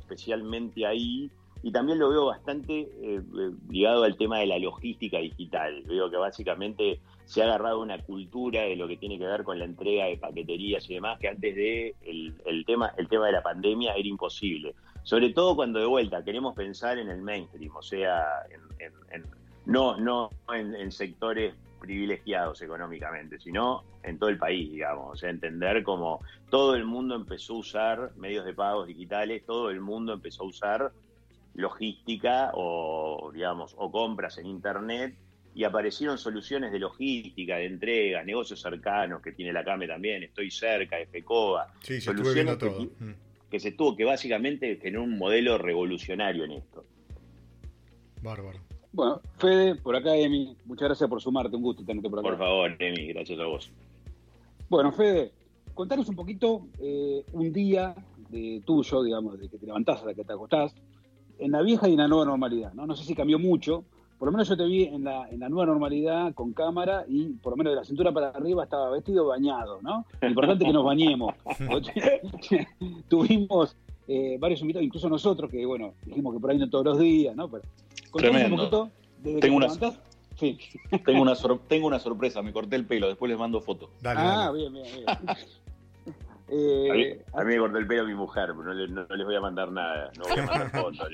especialmente 0.00 0.84
ahí 0.84 1.30
y 1.62 1.72
también 1.72 1.98
lo 1.98 2.08
veo 2.10 2.26
bastante 2.26 2.88
eh, 3.00 3.22
ligado 3.68 4.04
al 4.04 4.16
tema 4.16 4.38
de 4.38 4.46
la 4.46 4.58
logística 4.58 5.18
digital. 5.18 5.82
Veo 5.86 6.10
que 6.10 6.16
básicamente 6.16 7.00
se 7.24 7.42
ha 7.42 7.46
agarrado 7.46 7.82
una 7.82 7.98
cultura 7.98 8.62
de 8.62 8.76
lo 8.76 8.86
que 8.86 8.96
tiene 8.96 9.18
que 9.18 9.26
ver 9.26 9.42
con 9.42 9.58
la 9.58 9.64
entrega 9.64 10.06
de 10.06 10.16
paqueterías 10.16 10.88
y 10.88 10.94
demás, 10.94 11.18
que 11.18 11.28
antes 11.28 11.54
de 11.54 11.94
el, 12.02 12.64
tema, 12.64 12.92
el 12.96 13.08
tema 13.08 13.26
de 13.26 13.32
la 13.32 13.42
pandemia 13.42 13.94
era 13.94 14.08
imposible. 14.08 14.74
Sobre 15.08 15.30
todo 15.30 15.56
cuando 15.56 15.78
de 15.78 15.86
vuelta 15.86 16.22
queremos 16.22 16.54
pensar 16.54 16.98
en 16.98 17.08
el 17.08 17.22
mainstream, 17.22 17.74
o 17.74 17.80
sea, 17.80 18.26
en, 18.50 19.24
no, 19.64 19.98
no 19.98 20.28
en, 20.52 20.92
sectores 20.92 21.54
privilegiados 21.80 22.60
económicamente, 22.60 23.40
sino 23.40 23.84
en 24.02 24.18
todo 24.18 24.28
el 24.28 24.36
país, 24.36 24.70
digamos. 24.70 25.14
O 25.14 25.16
sea, 25.16 25.30
entender 25.30 25.82
como 25.82 26.20
todo 26.50 26.74
el 26.74 26.84
mundo 26.84 27.14
empezó 27.14 27.54
a 27.54 27.56
usar 27.56 28.12
medios 28.18 28.44
de 28.44 28.52
pagos 28.52 28.86
digitales, 28.86 29.46
todo 29.46 29.70
el 29.70 29.80
mundo 29.80 30.12
empezó 30.12 30.42
a 30.42 30.46
usar 30.46 30.92
logística 31.54 32.50
o, 32.52 33.30
digamos, 33.32 33.74
o 33.78 33.90
compras 33.90 34.36
en 34.36 34.44
Internet 34.44 35.16
y 35.54 35.64
aparecieron 35.64 36.18
soluciones 36.18 36.70
de 36.70 36.80
logística, 36.80 37.56
de 37.56 37.64
entrega, 37.64 38.22
negocios 38.24 38.60
cercanos 38.60 39.22
que 39.22 39.32
tiene 39.32 39.54
la 39.54 39.64
CAME 39.64 39.88
también, 39.88 40.22
estoy 40.22 40.50
cerca, 40.50 40.98
FECOA, 41.10 41.66
Sí, 41.80 41.98
soluciones 41.98 42.52
estuve 42.52 42.68
viendo 42.78 42.92
todo. 42.98 43.06
Mm. 43.06 43.27
Que 43.50 43.60
se 43.60 43.72
tuvo 43.72 43.96
que 43.96 44.04
básicamente 44.04 44.74
tener 44.76 44.98
un 44.98 45.18
modelo 45.18 45.58
revolucionario 45.58 46.44
en 46.44 46.52
esto. 46.52 46.84
Bárbaro. 48.22 48.58
Bueno, 48.92 49.20
Fede, 49.36 49.74
por 49.76 49.94
acá, 49.94 50.16
Emi, 50.16 50.56
muchas 50.64 50.88
gracias 50.88 51.08
por 51.08 51.20
sumarte, 51.20 51.56
un 51.56 51.62
gusto 51.62 51.84
tenerte 51.84 52.08
por 52.10 52.18
acá. 52.18 52.28
Por 52.28 52.38
favor, 52.38 52.76
Emi, 52.78 53.06
gracias 53.08 53.38
a 53.38 53.44
vos. 53.44 53.70
Bueno, 54.68 54.92
Fede, 54.92 55.32
contanos 55.74 56.08
un 56.08 56.16
poquito 56.16 56.66
eh, 56.80 57.24
un 57.32 57.52
día 57.52 57.94
de 58.30 58.62
tuyo, 58.66 59.02
digamos, 59.02 59.38
de 59.38 59.48
que 59.48 59.58
te 59.58 59.66
levantás 59.66 59.98
hasta 59.98 60.14
que 60.14 60.24
te 60.24 60.32
acostás, 60.32 60.74
en 61.38 61.52
la 61.52 61.62
vieja 61.62 61.88
y 61.88 61.92
en 61.92 61.98
la 61.98 62.08
nueva 62.08 62.24
normalidad, 62.24 62.72
¿no? 62.74 62.86
No 62.86 62.96
sé 62.96 63.04
si 63.04 63.14
cambió 63.14 63.38
mucho, 63.38 63.84
por 64.18 64.26
lo 64.26 64.32
menos 64.32 64.48
yo 64.48 64.56
te 64.56 64.64
vi 64.64 64.84
en 64.84 65.04
la, 65.04 65.28
en 65.28 65.40
la 65.40 65.48
nueva 65.48 65.66
normalidad 65.66 66.34
con 66.34 66.52
cámara 66.52 67.04
y 67.08 67.28
por 67.34 67.52
lo 67.52 67.56
menos 67.56 67.72
de 67.72 67.76
la 67.76 67.84
cintura 67.84 68.12
para 68.12 68.28
arriba 68.30 68.64
estaba 68.64 68.90
vestido 68.90 69.26
bañado, 69.26 69.80
¿no? 69.82 70.04
Lo 70.20 70.28
importante 70.28 70.64
es 70.64 70.68
que 70.68 70.72
nos 70.72 70.84
bañemos. 70.84 71.34
Tuvimos 73.08 73.76
eh, 74.08 74.36
varios 74.40 74.60
invitados, 74.60 74.84
incluso 74.86 75.08
nosotros, 75.08 75.50
que 75.50 75.64
bueno, 75.66 75.94
dijimos 76.04 76.34
que 76.34 76.40
por 76.40 76.50
ahí 76.50 76.58
no 76.58 76.68
todos 76.68 76.84
los 76.84 76.98
días, 76.98 77.36
¿no? 77.36 77.48
Pero, 77.48 77.62
Tremendo. 78.14 78.48
un 78.54 78.56
poquito 78.56 78.90
desde 79.22 79.40
Tengo 79.40 79.60
que 79.60 79.66
una- 79.66 79.78
te. 79.92 79.96
Sí. 80.38 80.56
Tengo 81.04 81.22
una, 81.22 81.34
tengo 81.66 81.86
una 81.88 81.98
sorpresa, 81.98 82.42
me 82.42 82.52
corté 82.52 82.76
el 82.76 82.86
pelo, 82.86 83.08
después 83.08 83.28
les 83.28 83.38
mando 83.38 83.60
foto. 83.60 83.90
Dale, 84.00 84.20
Ah, 84.22 84.36
dale. 84.52 84.58
bien, 84.58 84.72
bien, 84.72 84.86
bien. 84.94 85.36
Eh, 86.50 86.88
A 86.90 86.94
mí, 86.94 87.04
a 87.34 87.44
mí 87.44 87.54
me 87.54 87.58
cortó 87.58 87.78
el 87.78 87.86
pelo 87.86 88.04
mi 88.06 88.14
mujer, 88.14 88.46
pero 88.56 88.64
no, 88.64 88.72
le- 88.74 88.88
no- 88.88 89.06
no 89.06 89.14
les 89.16 89.26
voy 89.26 89.34
a 89.36 89.40
mandar 89.40 89.70
nada, 89.70 90.10
no 90.16 90.24
voy 90.24 90.38
a 90.38 90.46
mandar 90.46 90.70
fotos. 90.72 91.08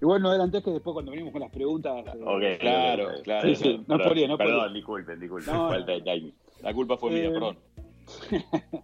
Igual 0.00 0.22
no 0.22 0.28
adelantés 0.28 0.62
que 0.62 0.70
después 0.72 0.92
cuando 0.92 1.10
venimos 1.12 1.32
con 1.32 1.40
las 1.40 1.50
preguntas. 1.50 2.04
eh, 2.14 2.20
Ok, 2.22 2.60
Claro, 2.60 3.08
claro. 3.22 3.48
Sí, 3.48 3.54
sí, 3.56 3.84
no 3.86 3.98
podía, 3.98 4.28
no 4.28 4.36
Perdón, 4.36 4.60
podía. 4.60 4.74
disculpen, 4.74 5.20
disculpen, 5.20 5.54
No, 5.54 5.68
falta 5.68 5.92
de 5.92 6.00
timing. 6.02 6.34
La 6.62 6.74
culpa 6.74 6.96
fue 6.98 7.10
mía, 7.10 7.28
Eh, 7.28 7.32
perdón. 7.32 7.58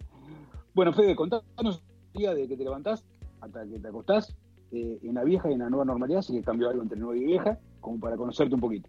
Bueno, 0.75 0.92
Fede, 0.92 1.16
contanos 1.16 1.83
un 2.14 2.19
día 2.21 2.33
de 2.35 2.47
que 2.49 2.57
te 2.57 2.64
levantás 2.64 3.04
hasta 3.40 3.66
que 3.66 3.78
te 3.78 3.88
acostás 3.88 4.35
eh, 4.73 4.99
en 5.02 5.14
la 5.14 5.25
vieja 5.25 5.50
y 5.50 5.54
en 5.54 5.59
la 5.61 5.69
nueva 5.71 5.85
normalidad, 5.85 6.23
si 6.23 6.33
que 6.33 6.42
cambió 6.42 6.71
algo 6.71 6.83
entre 6.83 6.99
nueva 6.99 7.16
y 7.16 7.25
vieja, 7.25 7.59
como 7.80 7.99
para 7.99 8.16
conocerte 8.16 8.54
un 8.54 8.61
poquito. 8.61 8.88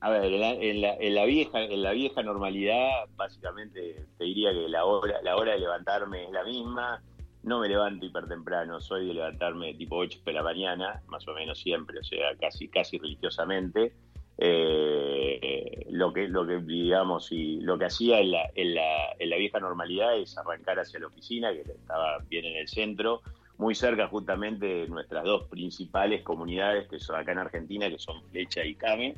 A 0.00 0.10
ver, 0.10 0.24
en 0.32 0.40
la, 0.40 0.50
en 0.52 0.80
la- 0.80 0.94
en 0.96 1.14
la 1.14 1.24
vieja, 1.24 1.60
en 1.62 1.82
la 1.82 1.92
vieja 1.92 2.22
normalidad, 2.22 3.06
básicamente 3.16 4.06
te 4.16 4.24
diría 4.24 4.52
que 4.52 4.68
la 4.68 4.84
hora, 4.84 5.20
la 5.22 5.36
hora 5.36 5.52
de 5.52 5.58
levantarme 5.58 6.24
es 6.24 6.30
la 6.30 6.44
misma. 6.44 7.02
No 7.42 7.60
me 7.60 7.68
levanto 7.68 8.04
hiper 8.06 8.28
temprano, 8.28 8.80
soy 8.80 9.06
de 9.08 9.14
levantarme 9.14 9.74
tipo 9.74 9.96
8 9.96 10.20
de 10.24 10.32
la 10.32 10.42
mañana, 10.42 11.02
más 11.08 11.26
o 11.26 11.34
menos 11.34 11.58
siempre, 11.58 11.98
o 11.98 12.02
sea, 12.04 12.36
casi, 12.40 12.68
casi 12.68 12.98
religiosamente. 12.98 13.92
Eh, 14.40 15.86
lo 15.90 16.12
que, 16.12 16.28
lo 16.28 16.46
que 16.46 16.58
digamos, 16.58 17.32
y 17.32 17.60
lo 17.60 17.76
que 17.78 17.86
hacía 17.86 18.20
en 18.20 18.30
la, 18.32 18.50
en, 18.54 18.74
la, 18.74 19.12
en 19.18 19.30
la 19.30 19.36
vieja 19.36 19.58
normalidad 19.58 20.16
es 20.16 20.36
arrancar 20.38 20.78
hacia 20.78 21.00
la 21.00 21.08
oficina, 21.08 21.52
que 21.52 21.62
estaba 21.62 22.18
bien 22.28 22.44
en 22.44 22.56
el 22.56 22.68
centro, 22.68 23.20
muy 23.56 23.74
cerca 23.74 24.06
justamente 24.06 24.66
de 24.66 24.88
nuestras 24.88 25.24
dos 25.24 25.48
principales 25.48 26.22
comunidades 26.22 26.86
que 26.88 27.00
son 27.00 27.16
acá 27.16 27.32
en 27.32 27.38
Argentina, 27.38 27.88
que 27.88 27.98
son 27.98 28.22
Flecha 28.30 28.64
y 28.64 28.74
Came 28.76 29.14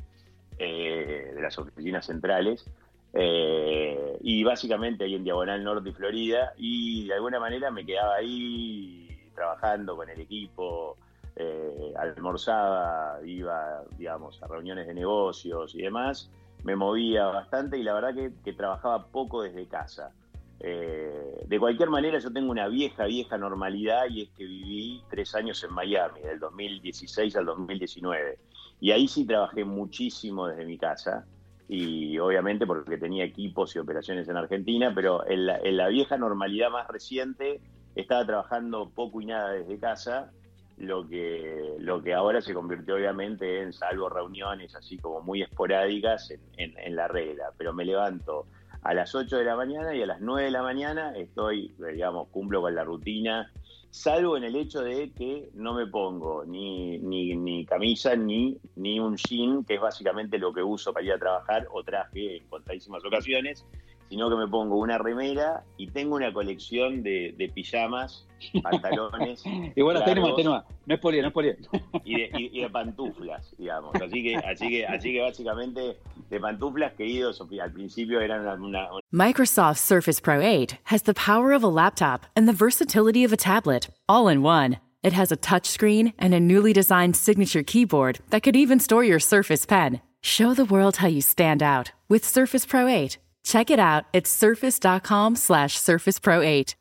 eh, 0.61 1.31
de 1.33 1.41
las 1.41 1.57
oficinas 1.57 2.05
centrales. 2.05 2.65
eh, 3.13 4.17
y 4.21 4.43
básicamente 4.43 5.03
ahí 5.03 5.15
en 5.15 5.23
Diagonal 5.23 5.63
Norte 5.63 5.89
y 5.89 5.93
Florida. 5.93 6.53
Y 6.57 7.07
de 7.07 7.15
alguna 7.15 7.39
manera 7.39 7.71
me 7.71 7.85
quedaba 7.85 8.15
ahí 8.15 9.07
trabajando 9.33 9.95
con 9.95 10.09
el 10.09 10.19
equipo, 10.19 10.97
eh, 11.35 11.93
almorzaba, 11.97 13.19
iba, 13.25 13.83
digamos, 13.97 14.41
a 14.43 14.47
reuniones 14.47 14.87
de 14.87 14.93
negocios 14.93 15.73
y 15.75 15.81
demás. 15.81 16.29
Me 16.63 16.75
movía 16.75 17.25
bastante 17.25 17.77
y 17.77 17.83
la 17.83 17.93
verdad 17.93 18.13
que, 18.43 18.53
trabajaba 18.53 19.07
poco 19.07 19.41
desde 19.41 19.67
casa. 19.67 20.11
Eh, 20.59 21.43
de 21.47 21.59
cualquier 21.59 21.89
manera, 21.89 22.19
yo 22.19 22.31
tengo 22.31 22.51
una 22.51 22.67
vieja, 22.67 23.05
vieja 23.05 23.35
normalidad 23.37 24.03
y 24.09 24.21
es 24.23 24.29
que 24.29 24.45
viví 24.45 25.01
tres 25.09 25.33
años 25.33 25.63
en 25.63 25.73
Miami, 25.73 26.21
del 26.21 26.39
2016 26.39 27.35
al 27.35 27.45
2019. 27.45 28.37
Y 28.81 28.91
ahí 28.91 29.07
sí 29.09 29.27
trabajé 29.27 29.65
muchísimo 29.65 30.47
desde 30.49 30.65
mi 30.65 30.77
casa 30.79 31.27
y 31.67 32.19
obviamente 32.19 32.67
porque 32.67 32.99
tenía 32.99 33.25
equipos 33.25 33.75
y 33.75 33.79
operaciones 33.79 34.29
en 34.29 34.37
Argentina, 34.37 34.93
pero 34.95 35.27
en 35.27 35.47
la, 35.47 35.59
en 35.59 35.77
la 35.77 35.89
vieja 35.89 36.17
normalidad 36.17 36.71
más 36.71 36.87
reciente 36.89 37.63
estaba 37.95 38.27
trabajando 38.27 38.93
poco 38.93 39.21
y 39.21 39.27
nada 39.27 39.51
desde 39.53 39.79
casa, 39.79 40.33
lo 40.77 41.07
que, 41.07 41.75
lo 41.79 42.01
que 42.03 42.13
ahora 42.13 42.41
se 42.41 42.53
convirtió 42.55 42.95
obviamente 42.95 43.61
en, 43.61 43.73
salvo 43.73 44.09
reuniones 44.09 44.75
así 44.75 44.99
como 44.99 45.21
muy 45.21 45.43
esporádicas, 45.43 46.31
en, 46.31 46.41
en- 46.57 46.77
en 46.79 46.95
la 46.97 47.07
regla. 47.07 47.53
Pero 47.57 47.73
me 47.73 47.85
levanto 47.85 48.49
a 48.81 48.93
las 48.95 49.15
8 49.15 49.37
de 49.37 49.45
la 49.45 49.55
mañana 49.55 49.95
y 49.95 50.01
a 50.01 50.07
las 50.07 50.21
9 50.21 50.45
de 50.45 50.51
la 50.51 50.63
mañana 50.63 51.13
estoy, 51.17 51.75
digamos, 51.77 52.29
cumplo 52.31 52.61
con 52.61 52.75
la 52.75 52.83
rutina, 52.83 53.51
salvo 53.91 54.37
en 54.37 54.45
el 54.45 54.55
hecho 54.55 54.81
de 54.81 55.11
que 55.11 55.49
no 55.53 55.73
me 55.73 55.85
pongo 55.85 56.45
ni, 56.45 56.97
ni, 56.99 57.35
ni 57.35 57.65
camisa 57.65 58.15
ni, 58.15 58.57
ni 58.75 58.99
un 58.99 59.17
jean, 59.17 59.63
que 59.65 59.75
es 59.75 59.81
básicamente 59.81 60.39
lo 60.39 60.53
que 60.53 60.63
uso 60.63 60.93
para 60.93 61.05
ir 61.05 61.11
a 61.11 61.19
trabajar 61.19 61.67
o 61.71 61.83
traje 61.83 62.37
en 62.37 62.47
contadísimas 62.47 63.03
ocasiones, 63.05 63.65
sino 64.11 64.29
que 64.29 64.35
me 64.35 64.45
pongo 64.45 64.77
una 64.77 64.97
remera 64.97 65.63
y 65.77 65.87
tengo 65.87 66.17
una 66.17 66.33
colección 66.33 67.01
de, 67.01 67.33
de 67.37 67.47
pijamas, 67.47 68.27
pantalones 68.61 69.41
Igual 69.75 69.95
hasta 69.97 70.11
ahí 70.11 70.19
nomás. 70.43 70.65
No 70.85 70.95
es 70.95 70.99
polié, 70.99 71.21
no 71.21 71.27
es 71.29 71.33
polié. 71.33 71.57
y 72.03 72.15
de, 72.15 72.29
y- 72.37 72.59
y 72.59 72.61
de 72.63 72.69
pantuflas, 72.69 73.55
digamos. 73.57 73.95
Así 73.95 74.21
que, 74.21 74.35
así 74.35 74.67
que, 74.69 74.85
así 74.85 75.13
que 75.13 75.21
básicamente 75.21 75.97
de 76.29 76.39
pantuflas 76.41 76.93
que 76.93 77.03
he 77.03 77.07
ido, 77.07 77.31
al 77.63 77.71
principio 77.71 78.19
eran 78.19 78.41
una, 78.61 78.89
una- 78.91 78.99
Microsoft 79.11 79.79
Surface 79.79 80.19
Pro 80.21 80.41
8 80.41 80.77
has 80.85 81.03
the 81.03 81.13
power 81.13 81.53
of 81.53 81.63
a 81.63 81.67
laptop 81.69 82.25
and 82.35 82.47
the 82.49 82.53
versatility 82.53 83.23
of 83.23 83.31
a 83.31 83.37
tablet, 83.37 83.89
all 84.09 84.27
in 84.27 84.43
one. 84.43 84.79
It 85.03 85.13
has 85.13 85.31
a 85.31 85.37
touchscreen 85.37 86.13
and 86.19 86.33
a 86.33 86.39
newly 86.39 86.73
designed 86.73 87.15
signature 87.15 87.63
keyboard 87.63 88.19
that 88.29 88.43
could 88.43 88.55
even 88.57 88.79
store 88.79 89.03
your 89.05 89.19
Surface 89.19 89.65
Pen. 89.65 90.01
Show 90.21 90.53
the 90.53 90.65
world 90.65 90.97
how 90.97 91.07
you 91.07 91.21
stand 91.21 91.63
out 91.63 91.91
with 92.09 92.23
Surface 92.25 92.65
Pro 92.67 92.87
8. 92.87 93.17
Check 93.43 93.69
it 93.71 93.79
out 93.79 94.05
at 94.13 94.27
surface.com 94.27 95.35
slash 95.35 95.77
Surface 95.77 96.19
Pro 96.19 96.41
8. 96.41 96.75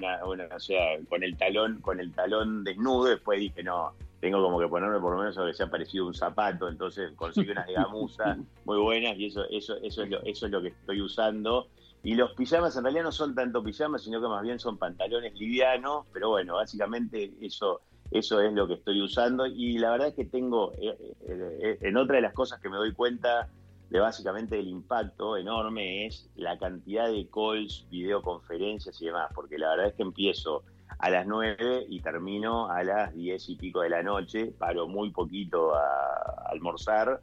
una- 0.00 0.24
una- 0.26 0.48
o 0.54 0.60
sea, 0.60 0.96
con 1.08 1.24
el 1.24 1.36
talón, 1.36 1.80
con 1.80 1.98
el 1.98 2.12
talón 2.12 2.62
desnudo, 2.62 3.06
después 3.06 3.40
dije, 3.40 3.64
no, 3.64 3.94
tengo 4.20 4.40
como 4.40 4.60
que 4.60 4.68
ponerme 4.68 5.00
por 5.00 5.12
lo 5.14 5.18
menos 5.18 5.36
algo 5.36 5.50
que 5.50 5.56
sea 5.56 5.68
parecido 5.70 6.04
a 6.04 6.06
un 6.08 6.14
zapato, 6.14 6.68
entonces 6.68 7.10
conseguí 7.16 7.50
unas 7.50 7.66
de 7.66 7.72
gamuza 7.72 8.36
muy 8.64 8.78
buenas 8.78 9.16
y 9.16 9.26
eso, 9.26 9.44
eso, 9.50 9.76
eso 9.82 10.04
es 10.04 10.10
lo, 10.10 10.22
eso 10.22 10.46
es 10.46 10.52
lo 10.52 10.62
que 10.62 10.68
estoy 10.68 11.00
usando. 11.02 11.66
Y 12.04 12.14
los 12.14 12.30
pijamas 12.34 12.76
en 12.76 12.84
realidad 12.84 13.02
no 13.02 13.10
son 13.10 13.34
tanto 13.34 13.60
pijamas, 13.64 14.02
sino 14.04 14.20
que 14.20 14.28
más 14.28 14.42
bien 14.44 14.60
son 14.60 14.78
pantalones 14.78 15.34
livianos, 15.34 16.06
pero 16.12 16.28
bueno, 16.28 16.54
básicamente 16.54 17.32
eso, 17.40 17.80
eso 18.12 18.40
es 18.40 18.52
lo 18.52 18.68
que 18.68 18.74
estoy 18.74 19.02
usando. 19.02 19.46
Y 19.46 19.78
la 19.78 19.90
verdad 19.90 20.08
es 20.08 20.14
que 20.14 20.26
tengo, 20.26 20.74
eh, 20.74 20.96
eh, 21.26 21.58
eh, 21.60 21.78
en 21.80 21.96
otra 21.96 22.14
de 22.16 22.22
las 22.22 22.34
cosas 22.34 22.60
que 22.60 22.68
me 22.68 22.76
doy 22.76 22.92
cuenta 22.92 23.48
de 23.90 24.00
básicamente 24.00 24.58
el 24.58 24.68
impacto 24.68 25.36
enorme 25.36 26.06
es 26.06 26.28
la 26.36 26.58
cantidad 26.58 27.08
de 27.10 27.26
calls, 27.32 27.86
videoconferencias 27.90 29.00
y 29.00 29.06
demás, 29.06 29.30
porque 29.34 29.56
la 29.58 29.70
verdad 29.70 29.86
es 29.88 29.94
que 29.94 30.02
empiezo 30.02 30.62
a 30.98 31.10
las 31.10 31.26
9 31.26 31.86
y 31.88 32.00
termino 32.00 32.68
a 32.70 32.82
las 32.82 33.14
10 33.14 33.48
y 33.48 33.56
pico 33.56 33.80
de 33.80 33.90
la 33.90 34.02
noche, 34.02 34.52
paro 34.58 34.88
muy 34.88 35.10
poquito 35.10 35.74
a, 35.74 36.50
almorzar 36.50 37.20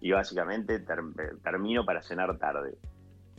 y 0.00 0.10
básicamente 0.12 0.78
ter- 0.80 1.00
termino 1.42 1.84
para 1.84 2.02
cenar 2.02 2.38
tarde. 2.38 2.76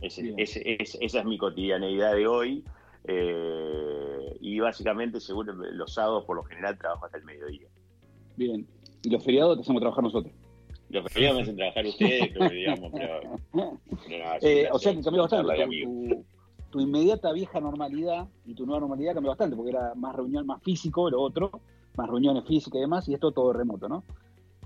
Ese- 0.02 0.22
Bien. 0.24 0.36
ese- 0.38 0.62
ese- 0.82 0.98
esa 1.04 1.20
es 1.20 1.26
mi 1.26 1.38
cotidianeidad 1.38 2.14
de 2.16 2.28
hoy. 2.28 2.64
eh, 3.10 4.38
y 4.42 4.60
básicamente, 4.60 5.22
seguro, 5.22 5.54
los 5.54 5.94
sábados 5.94 6.26
por 6.26 6.36
lo 6.36 6.44
general 6.44 6.78
trabajo 6.78 7.06
hasta 7.06 7.18
el 7.18 7.24
mediodía. 7.24 7.68
Bien. 8.36 8.68
Y 9.04 9.10
los 9.10 9.24
feriados 9.24 9.56
te 9.56 9.62
hacemos 9.62 9.80
trabajar 9.80 10.04
nosotros. 10.04 10.34
Feriados 11.10 11.38
me 11.38 11.42
hacen 11.44 11.56
trabajar 11.56 11.86
ustedes, 11.86 12.32
pero 12.34 12.50
digamos, 12.50 12.92
pero, 12.94 13.22
Eh, 14.42 14.68
o 14.72 14.80
sea 14.80 14.94
que 14.94 15.02
cambió 15.02 15.22
bastante. 15.24 15.56
Tu, 15.84 16.26
tu- 16.70 16.80
inmediata 16.80 17.32
vieja 17.34 17.60
normalidad 17.60 18.28
y 18.46 18.54
tu 18.54 18.66
nueva 18.66 18.82
normalidad 18.82 19.14
cambió 19.14 19.30
bastante, 19.32 19.56
porque 19.56 19.72
era 19.72 19.94
más 19.96 20.16
reunión, 20.16 20.46
más 20.46 20.62
físico, 20.64 21.10
lo 21.10 21.22
otro, 21.22 21.50
más 21.96 22.08
reuniones 22.08 22.46
físicas 22.46 22.78
y 22.78 22.82
demás, 22.82 23.08
y 23.10 23.14
esto 23.14 23.32
todo 23.32 23.52
remoto, 23.54 23.90
¿no? 23.90 24.04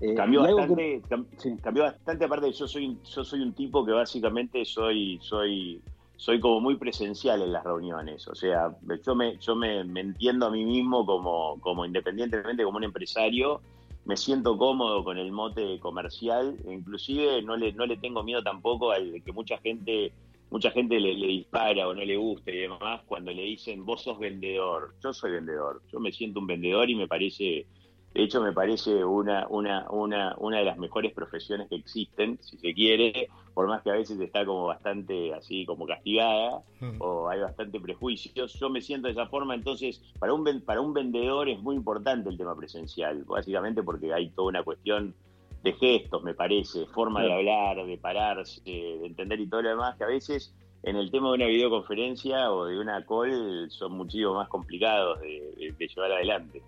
Eh, 0.00 0.14
Cambió 0.14 0.42
bastante, 0.42 1.00
cam- 1.08 1.26
sí. 1.38 1.56
cambió 1.62 1.84
bastante 1.84 2.24
aparte 2.24 2.50
yo 2.52 2.66
soy 2.66 2.98
yo 3.04 3.24
soy 3.24 3.40
un 3.40 3.52
tipo 3.54 3.86
que 3.86 3.92
básicamente 3.92 4.64
soy 4.64 5.18
soy 5.22 5.80
soy 6.16 6.40
como 6.40 6.60
muy 6.60 6.76
presencial 6.76 7.40
en 7.40 7.52
las 7.52 7.62
reuniones 7.62 8.26
o 8.26 8.34
sea 8.34 8.74
yo 9.04 9.14
me 9.14 9.38
yo 9.38 9.54
me, 9.54 9.84
me 9.84 10.00
entiendo 10.00 10.46
a 10.46 10.50
mí 10.50 10.64
mismo 10.64 11.06
como 11.06 11.60
como 11.60 11.86
independientemente 11.86 12.64
como 12.64 12.78
un 12.78 12.84
empresario 12.84 13.60
me 14.04 14.16
siento 14.16 14.58
cómodo 14.58 15.04
con 15.04 15.18
el 15.18 15.30
mote 15.32 15.78
comercial, 15.78 16.56
inclusive 16.68 17.42
no 17.42 17.56
le, 17.56 17.72
no 17.72 17.86
le 17.86 17.96
tengo 17.96 18.22
miedo 18.22 18.42
tampoco 18.42 18.90
al 18.90 19.22
que 19.24 19.32
mucha 19.32 19.58
gente 19.58 20.12
mucha 20.52 20.70
gente 20.70 21.00
le, 21.00 21.14
dispara 21.14 21.88
o 21.88 21.94
no 21.94 22.04
le 22.04 22.16
gusta 22.16 22.50
y 22.50 22.58
demás 22.58 23.00
cuando 23.06 23.32
le 23.32 23.42
dicen 23.42 23.86
vos 23.86 24.02
sos 24.02 24.18
vendedor. 24.18 24.94
Yo 25.02 25.14
soy 25.14 25.32
vendedor, 25.32 25.82
yo 25.90 25.98
me 25.98 26.12
siento 26.12 26.40
un 26.40 26.46
vendedor 26.46 26.90
y 26.90 26.94
me 26.94 27.08
parece, 27.08 27.66
de 28.14 28.22
hecho 28.22 28.40
me 28.42 28.52
parece 28.52 29.04
una, 29.04 29.46
una, 29.48 29.86
una, 29.90 30.34
una 30.38 30.58
de 30.58 30.64
las 30.64 30.78
mejores 30.78 31.12
profesiones 31.12 31.68
que 31.68 31.76
existen, 31.76 32.38
si 32.42 32.58
se 32.58 32.74
quiere, 32.74 33.28
por 33.54 33.66
más 33.68 33.82
que 33.82 33.90
a 33.90 33.94
veces 33.94 34.20
está 34.20 34.44
como 34.44 34.66
bastante 34.66 35.34
así 35.34 35.64
como 35.66 35.86
castigada 35.86 36.62
mm. 36.80 37.00
o 37.00 37.28
hay 37.28 37.40
bastante 37.40 37.80
prejuicios. 37.80 38.54
Yo 38.58 38.70
me 38.70 38.80
siento 38.80 39.06
de 39.06 39.12
esa 39.12 39.26
forma, 39.26 39.54
entonces 39.54 40.02
para 40.18 40.32
un, 40.32 40.62
para 40.62 40.80
un 40.80 40.92
vendedor 40.92 41.48
es 41.48 41.60
muy 41.60 41.76
importante 41.76 42.28
el 42.28 42.36
tema 42.36 42.56
presencial, 42.56 43.24
básicamente 43.24 43.82
porque 43.82 44.12
hay 44.12 44.30
toda 44.30 44.48
una 44.48 44.62
cuestión 44.62 45.14
de 45.62 45.72
gestos, 45.74 46.22
me 46.22 46.34
parece, 46.34 46.86
forma 46.86 47.22
de 47.22 47.32
hablar, 47.32 47.86
de 47.86 47.96
pararse, 47.96 48.60
de 48.64 49.06
entender 49.06 49.40
y 49.40 49.46
todo 49.46 49.62
lo 49.62 49.68
demás, 49.70 49.96
que 49.96 50.04
a 50.04 50.08
veces 50.08 50.54
en 50.82 50.96
el 50.96 51.10
tema 51.10 51.28
de 51.28 51.34
una 51.34 51.46
videoconferencia 51.46 52.52
o 52.52 52.66
de 52.66 52.78
una 52.78 53.04
call 53.06 53.70
son 53.70 53.92
muchísimo 53.92 54.34
más 54.34 54.48
complicados 54.48 55.20
de, 55.20 55.74
llevar 55.78 56.12
adelante. 56.12 56.62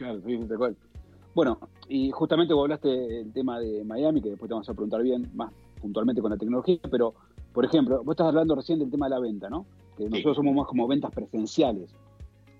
Claro, 0.00 0.18
sí, 0.24 0.34
de 0.34 0.56
cual. 0.56 0.74
Bueno, 1.34 1.58
y 1.86 2.10
justamente 2.10 2.54
vos 2.54 2.62
hablaste 2.62 2.88
del 2.88 3.32
tema 3.34 3.60
de 3.60 3.84
Miami, 3.84 4.22
que 4.22 4.30
después 4.30 4.48
te 4.48 4.54
vamos 4.54 4.68
a 4.70 4.72
preguntar 4.72 5.02
bien, 5.02 5.30
más 5.34 5.52
puntualmente 5.78 6.22
con 6.22 6.30
la 6.30 6.38
tecnología, 6.38 6.78
pero, 6.90 7.12
por 7.52 7.66
ejemplo, 7.66 8.02
vos 8.02 8.14
estás 8.14 8.28
hablando 8.28 8.54
recién 8.54 8.78
del 8.78 8.90
tema 8.90 9.06
de 9.06 9.10
la 9.10 9.18
venta, 9.18 9.50
¿no? 9.50 9.66
Que 9.98 10.08
nosotros 10.08 10.36
somos 10.36 10.54
más 10.54 10.66
como 10.68 10.88
ventas 10.88 11.10
presenciales. 11.10 11.94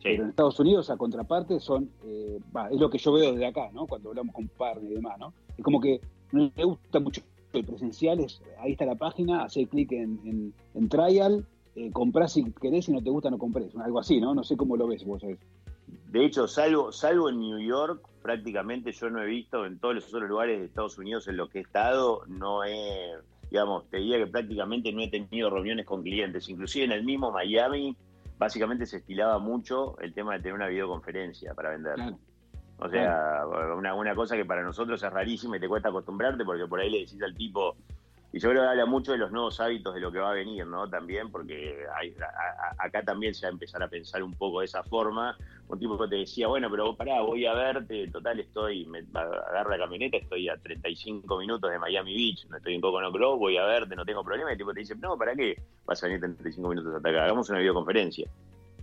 Pero 0.03 0.25
en 0.25 0.29
Estados 0.29 0.61
Unidos, 0.61 0.91
a 0.91 0.99
contraparte, 0.99 1.61
son, 1.61 1.89
eh, 2.05 2.39
es 2.71 2.79
lo 2.79 2.91
que 2.91 2.99
yo 2.99 3.11
veo 3.11 3.33
desde 3.33 3.47
acá, 3.47 3.71
¿no? 3.73 3.87
Cuando 3.87 4.11
hablamos 4.11 4.35
con 4.35 4.47
partner 4.49 4.93
y 4.93 4.95
demás, 4.97 5.19
¿no? 5.19 5.33
Es 5.57 5.65
como 5.65 5.81
que 5.81 5.99
no 6.33 6.53
le 6.55 6.65
gusta 6.65 7.01
mucho 7.01 7.23
el 7.55 7.65
presencial, 7.65 8.19
ahí 8.59 8.73
está 8.73 8.85
la 8.85 8.97
página, 8.97 9.45
hace 9.45 9.67
clic 9.67 9.93
en, 9.93 10.53
trial, 10.91 11.47
eh, 11.75 11.91
compras 11.91 12.35
si 12.35 12.45
querés, 12.53 12.85
si 12.85 12.93
no 12.93 13.03
te 13.03 13.09
gusta 13.09 13.31
no 13.31 13.39
compres, 13.39 13.75
algo 13.77 13.99
así, 13.99 14.21
¿no? 14.21 14.35
No 14.35 14.45
sé 14.45 14.59
cómo 14.59 14.77
lo 14.77 14.87
ves 14.87 15.07
vos. 15.07 15.23
¿sabes? 15.23 15.39
De 16.11 16.25
hecho, 16.25 16.49
salvo, 16.49 16.91
salvo 16.91 17.29
en 17.29 17.39
New 17.39 17.61
York, 17.61 18.05
prácticamente 18.21 18.91
yo 18.91 19.11
no 19.11 19.23
he 19.23 19.27
visto 19.27 19.65
en 19.65 19.79
todos 19.79 19.95
los 19.95 20.09
otros 20.13 20.29
lugares 20.29 20.59
de 20.59 20.67
Estados 20.67 20.99
Unidos 20.99 21.29
en 21.29 21.37
los 21.37 21.49
que 21.51 21.59
he 21.59 21.63
estado, 21.63 22.25
no 22.27 22.65
he, 22.65 23.13
digamos, 23.49 23.89
te 23.91 23.99
diría 23.99 24.19
que 24.19 24.27
prácticamente 24.27 24.93
no 24.93 25.03
he 25.03 25.09
tenido 25.09 25.51
reuniones 25.51 25.87
con 25.87 26.03
clientes, 26.03 26.49
inclusive 26.49 26.85
en 26.85 26.93
el 26.93 27.05
mismo 27.05 27.31
Miami, 27.31 27.97
básicamente 28.39 28.87
se 28.87 28.97
estilaba 28.97 29.39
mucho 29.39 29.97
el 30.01 30.13
tema 30.13 30.33
de 30.33 30.41
tener 30.41 30.55
una 30.55 30.67
videoconferencia 30.67 31.55
para 31.55 31.71
vender. 31.71 31.95
O 32.79 32.89
sea, 32.89 33.45
una, 33.77 33.95
una 33.95 34.15
cosa 34.17 34.35
que 34.35 34.45
para 34.45 34.65
nosotros 34.65 35.01
es 35.01 35.13
rarísima 35.13 35.59
y 35.59 35.61
te 35.61 35.69
cuesta 35.69 35.91
acostumbrarte 35.91 36.45
porque 36.45 36.67
por 36.67 36.81
ahí 36.81 36.91
le 36.91 37.01
decís 37.01 37.23
al 37.23 37.37
tipo, 37.37 37.77
y 38.33 38.39
yo 38.39 38.51
creo 38.51 38.63
que 38.63 38.69
habla 38.69 38.87
mucho 38.87 39.13
de 39.13 39.19
los 39.19 39.33
nuevos 39.33 39.61
hábitos 39.61 39.95
de 39.95 40.01
lo 40.01 40.13
que 40.13 40.19
va 40.19 40.31
a 40.31 40.35
venir, 40.35 40.65
¿no? 40.67 40.89
También, 40.89 41.31
porque 41.33 41.85
hay, 41.97 42.15
acá 42.79 43.03
también 43.03 43.35
se 43.35 43.47
va 43.47 43.51
a 43.51 43.53
empezar 43.53 43.83
a 43.83 43.89
pensar 43.89 44.23
un 44.23 44.35
poco 44.35 44.61
de 44.61 44.67
esa 44.67 44.85
forma. 44.85 45.37
Un 45.71 45.79
tipo 45.79 45.97
que 45.97 46.09
te 46.09 46.17
decía, 46.17 46.49
bueno, 46.49 46.69
pero 46.69 46.97
pará, 46.97 47.23
voy 47.23 47.47
a 47.47 47.55
verte, 47.55 48.09
total 48.09 48.41
estoy, 48.41 48.87
me 48.87 49.05
agarro 49.15 49.71
la 49.71 49.79
camioneta, 49.79 50.17
estoy 50.17 50.49
a 50.49 50.57
35 50.57 51.39
minutos 51.39 51.71
de 51.71 51.79
Miami 51.79 52.13
Beach, 52.13 52.45
no 52.49 52.57
estoy 52.57 52.75
en 52.75 52.81
Coconut 52.81 53.15
Grove, 53.15 53.39
voy 53.39 53.57
a 53.57 53.65
verte, 53.65 53.95
no 53.95 54.05
tengo 54.05 54.25
problema. 54.25 54.51
Y 54.51 54.53
el 54.55 54.59
tipo 54.59 54.73
te 54.73 54.81
dice, 54.81 54.97
no, 54.97 55.17
¿para 55.17 55.37
qué? 55.37 55.55
Vas 55.87 56.03
a 56.03 56.07
venir 56.07 56.21
35 56.21 56.69
minutos 56.69 56.95
hasta 56.95 57.09
acá, 57.09 57.25
hagamos 57.25 57.49
una 57.51 57.61
videoconferencia. 57.61 58.29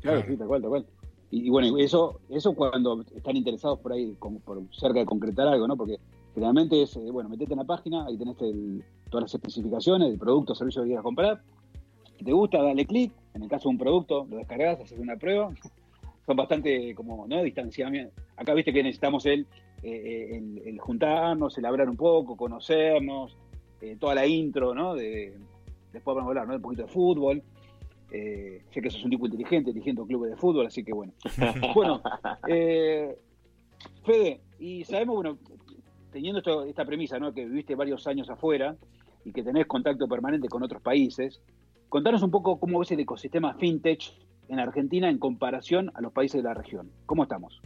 Claro, 0.02 0.24
sí, 0.26 0.38
tal 0.38 0.48
cual, 0.48 0.62
tal 0.62 0.70
cual. 0.70 0.86
Y, 1.30 1.50
bueno, 1.50 1.78
eso, 1.78 2.22
eso 2.30 2.54
cuando 2.54 3.04
están 3.14 3.36
interesados 3.36 3.80
por 3.80 3.92
ahí, 3.92 4.16
como 4.18 4.40
por 4.40 4.62
cerca 4.72 5.00
de 5.00 5.06
concretar 5.06 5.48
algo, 5.48 5.68
¿no? 5.68 5.76
Porque 5.76 6.00
generalmente 6.34 6.82
es, 6.82 6.96
eh, 6.96 7.12
bueno, 7.12 7.28
metete 7.28 7.52
en 7.52 7.60
la 7.60 7.66
página, 7.66 8.06
ahí 8.06 8.18
tenés 8.18 8.38
todas 9.10 9.24
las 9.24 9.34
especificaciones 9.34 10.08
del 10.08 10.18
producto 10.18 10.56
servicio 10.56 10.84
que 10.84 10.88
quieras 10.88 11.04
comprar. 11.04 11.42
Si 12.18 12.24
te 12.24 12.32
gusta, 12.32 12.62
dale 12.62 12.86
clic. 12.86 13.12
En 13.34 13.44
el 13.44 13.50
caso 13.50 13.68
de 13.68 13.74
un 13.74 13.78
producto, 13.78 14.26
lo 14.30 14.38
descargas, 14.38 14.80
haces 14.80 14.98
una 14.98 15.18
prueba. 15.18 15.54
Son 16.28 16.36
bastante 16.36 16.94
como, 16.94 17.26
¿no? 17.26 17.42
Distanciamiento. 17.42 18.22
Acá 18.36 18.54
viste 18.54 18.74
que 18.74 18.84
necesitamos 18.84 19.26
el, 19.26 19.48
eh, 19.82 20.42
el, 20.66 20.78
juntarnos, 20.78 21.58
el 21.58 21.66
hablar 21.66 21.90
un 21.90 21.96
poco, 21.96 22.36
conocernos, 22.36 23.38
eh, 23.80 23.96
toda 23.98 24.14
la 24.14 24.28
intro, 24.28 24.76
¿no? 24.76 24.94
De, 24.94 25.38
después 25.94 26.14
vamos 26.14 26.28
a 26.28 26.32
hablar, 26.32 26.48
¿no? 26.50 26.56
Un 26.56 26.62
poquito 26.62 26.82
de 26.84 26.90
fútbol. 26.90 27.42
Eh, 28.12 28.62
sé 28.72 28.82
que 28.82 28.90
sos 28.90 29.06
un 29.06 29.12
tipo 29.12 29.26
inteligente, 29.26 29.72
dirigiendo 29.72 30.06
clubes 30.06 30.32
de 30.32 30.36
fútbol, 30.36 30.66
así 30.66 30.84
que 30.84 30.92
bueno. 30.92 31.14
bueno, 31.74 32.02
Fede, 34.04 34.42
y 34.60 34.84
sabemos, 34.84 35.16
bueno, 35.16 35.38
teniendo 36.12 36.66
esta 36.66 36.84
premisa, 36.84 37.20
¿no? 37.20 37.34
Que 37.34 37.46
viviste 37.46 37.74
varios 37.74 38.06
años 38.06 38.30
afuera 38.30 38.76
y 39.24 39.32
que 39.32 39.44
tenés 39.44 39.66
contacto 39.66 40.10
permanente 40.10 40.50
con 40.50 40.62
otros 40.62 40.82
países, 40.82 41.42
contanos 41.88 42.22
un 42.22 42.32
poco 42.32 42.60
cómo 42.60 42.80
ves 42.80 42.92
el 42.92 43.00
ecosistema 43.00 43.54
fintech 43.54 44.27
en 44.50 44.60
Argentina 44.60 45.10
en 45.10 45.18
comparación 45.18 45.92
a 45.96 46.02
los 46.02 46.12
países 46.12 46.42
de 46.42 46.48
la 46.48 46.54
región. 46.54 46.92
¿Cómo 47.06 47.24
estamos? 47.24 47.62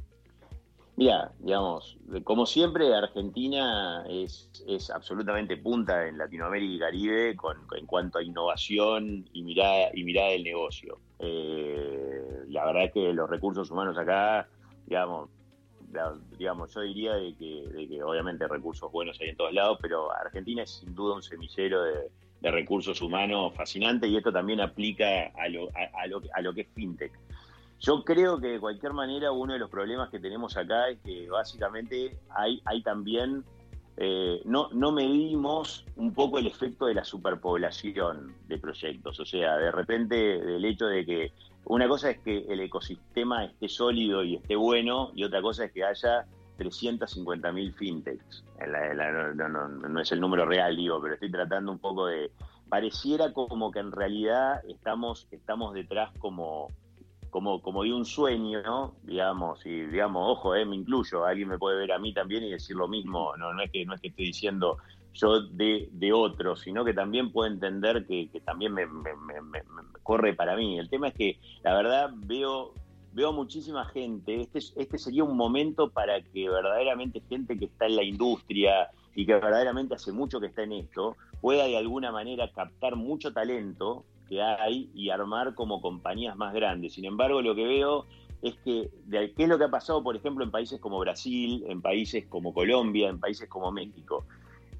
Mira, 0.97 1.31
digamos, 1.39 1.97
como 2.23 2.45
siempre, 2.45 2.93
Argentina 2.93 4.05
es, 4.07 4.51
absolutamente 4.93 5.57
punta 5.57 6.07
en 6.07 6.17
Latinoamérica 6.17 6.73
y 6.73 6.79
Caribe 6.79 7.35
con, 7.35 7.57
en 7.75 7.85
cuanto 7.85 8.19
a 8.19 8.23
innovación 8.23 9.27
y 9.33 9.41
mirada, 9.41 9.89
y 9.93 10.03
mirada 10.03 10.29
del 10.29 10.43
negocio. 10.43 10.99
Eh, 11.19 12.43
la 12.49 12.65
verdad 12.65 12.83
es 12.85 12.91
que 12.91 13.13
los 13.13 13.29
recursos 13.29 13.71
humanos 13.71 13.97
acá, 13.97 14.47
digamos, 14.85 15.29
digamos, 16.37 16.73
yo 16.73 16.81
diría 16.81 17.15
de 17.15 17.35
que, 17.35 18.03
obviamente 18.03 18.47
recursos 18.47 18.91
buenos 18.91 19.19
hay 19.21 19.29
en 19.29 19.37
todos 19.37 19.53
lados, 19.53 19.77
pero 19.81 20.11
Argentina 20.11 20.63
es 20.63 20.71
sin 20.71 20.93
duda 20.93 21.15
un 21.15 21.23
semillero 21.23 21.83
de, 21.83 22.11
recursos 22.49 23.01
humanos 23.01 23.53
fascinante 23.55 24.07
y 24.07 24.17
esto 24.17 24.31
también 24.31 24.61
aplica 24.61 25.27
a 25.35 25.47
lo, 25.47 25.69
a, 25.75 26.07
lo, 26.07 26.21
a 26.33 26.41
lo 26.41 26.53
que 26.53 26.61
es 26.61 26.67
fintech. 26.73 27.11
Yo 27.79 28.03
creo 28.03 28.39
que 28.39 28.47
de 28.47 28.59
cualquier 28.59 28.93
manera 28.93 29.31
uno 29.31 29.53
de 29.53 29.59
los 29.59 29.69
problemas 29.69 30.09
que 30.09 30.19
tenemos 30.19 30.55
acá 30.55 30.89
es 30.89 30.99
que 30.99 31.27
básicamente 31.29 32.15
hay, 32.29 32.61
hay 32.65 32.83
también, 32.83 33.43
eh, 33.97 34.39
no, 34.45 34.69
no 34.71 34.91
medimos 34.91 35.85
un 35.95 36.13
poco 36.13 36.37
el 36.37 36.45
efecto 36.45 36.85
de 36.85 36.93
la 36.93 37.03
superpoblación 37.03 38.35
de 38.47 38.57
proyectos. 38.59 39.19
O 39.19 39.25
sea, 39.25 39.57
de 39.57 39.71
repente 39.71 40.15
del 40.15 40.63
hecho 40.63 40.85
de 40.85 41.05
que 41.05 41.33
una 41.65 41.87
cosa 41.87 42.11
es 42.11 42.19
que 42.19 42.45
el 42.49 42.59
ecosistema 42.59 43.45
esté 43.45 43.67
sólido 43.67 44.23
y 44.23 44.35
esté 44.35 44.55
bueno 44.55 45.11
y 45.15 45.23
otra 45.23 45.41
cosa 45.41 45.65
es 45.65 45.71
que 45.71 45.83
haya 45.83 46.25
350.000 46.63 47.73
fintechs. 47.73 48.43
no, 49.35 49.49
no, 49.49 49.67
no 49.67 49.99
es 49.99 50.11
el 50.11 50.19
número 50.19 50.45
real, 50.45 50.75
digo, 50.75 51.01
pero 51.01 51.15
estoy 51.15 51.31
tratando 51.31 51.71
un 51.71 51.79
poco 51.79 52.07
de... 52.07 52.31
Pareciera 52.69 53.33
como 53.33 53.71
que 53.71 53.79
en 53.79 53.91
realidad 53.91 54.61
estamos, 54.67 55.27
estamos 55.31 55.73
detrás 55.73 56.09
como 56.19 56.69
como, 57.31 57.61
como 57.61 57.83
de 57.83 57.93
un 57.93 58.05
sueño, 58.05 58.61
¿no? 58.61 58.93
digamos, 59.03 59.65
y 59.65 59.85
digamos, 59.85 60.37
ojo, 60.37 60.53
eh, 60.53 60.65
me 60.65 60.75
incluyo, 60.75 61.25
alguien 61.25 61.47
me 61.47 61.57
puede 61.57 61.77
ver 61.77 61.93
a 61.93 61.97
mí 61.97 62.13
también 62.13 62.43
y 62.43 62.51
decir 62.51 62.75
lo 62.75 62.87
mismo, 62.87 63.35
no, 63.37 63.53
no 63.53 63.63
es 63.63 63.71
que 63.71 63.85
no 63.85 63.95
es 63.95 64.01
que 64.01 64.09
estoy 64.09 64.25
diciendo 64.25 64.77
yo 65.13 65.41
de, 65.41 65.89
de 65.91 66.13
otro, 66.13 66.55
sino 66.55 66.85
que 66.85 66.93
también 66.93 67.31
puedo 67.31 67.51
entender 67.51 68.05
que, 68.05 68.29
también 68.45 68.73
me, 68.73 68.85
corre 70.03 70.33
para 70.33 70.55
mí. 70.55 70.79
El 70.79 70.89
tema 70.89 71.09
es 71.09 71.13
que 71.13 71.39
la 71.63 71.73
verdad 71.73 72.11
veo 72.15 72.73
veo 73.13 73.33
muchísima 73.33 73.85
gente, 73.85 74.41
este, 74.41 74.59
este 74.59 74.97
sería 74.97 75.23
un 75.23 75.35
momento 75.35 75.89
para 75.89 76.21
que 76.21 76.49
verdaderamente 76.49 77.21
gente 77.29 77.57
que 77.57 77.65
está 77.65 77.85
en 77.85 77.95
la 77.95 78.03
industria 78.03 78.89
y 79.15 79.25
que 79.25 79.33
verdaderamente 79.33 79.95
hace 79.95 80.11
mucho 80.11 80.39
que 80.39 80.47
está 80.47 80.63
en 80.63 80.73
esto, 80.73 81.17
pueda 81.41 81.65
de 81.65 81.77
alguna 81.77 82.11
manera 82.11 82.51
captar 82.51 82.95
mucho 82.95 83.33
talento 83.33 84.05
que 84.29 84.41
hay 84.41 84.89
y 84.93 85.09
armar 85.09 85.55
como 85.55 85.81
compañías 85.81 86.37
más 86.37 86.53
grandes. 86.53 86.93
Sin 86.93 87.05
embargo, 87.05 87.41
lo 87.41 87.53
que 87.53 87.65
veo 87.65 88.05
es 88.41 88.55
que, 88.63 88.89
de, 89.05 89.33
¿qué 89.33 89.43
es 89.43 89.49
lo 89.49 89.57
que 89.57 89.65
ha 89.65 89.69
pasado, 89.69 90.01
por 90.01 90.15
ejemplo, 90.15 90.43
en 90.43 90.51
países 90.51 90.79
como 90.79 90.99
Brasil, 90.99 91.63
en 91.67 91.81
países 91.81 92.25
como 92.27 92.53
Colombia, 92.53 93.09
en 93.09 93.19
países 93.19 93.49
como 93.49 93.71
México? 93.71 94.25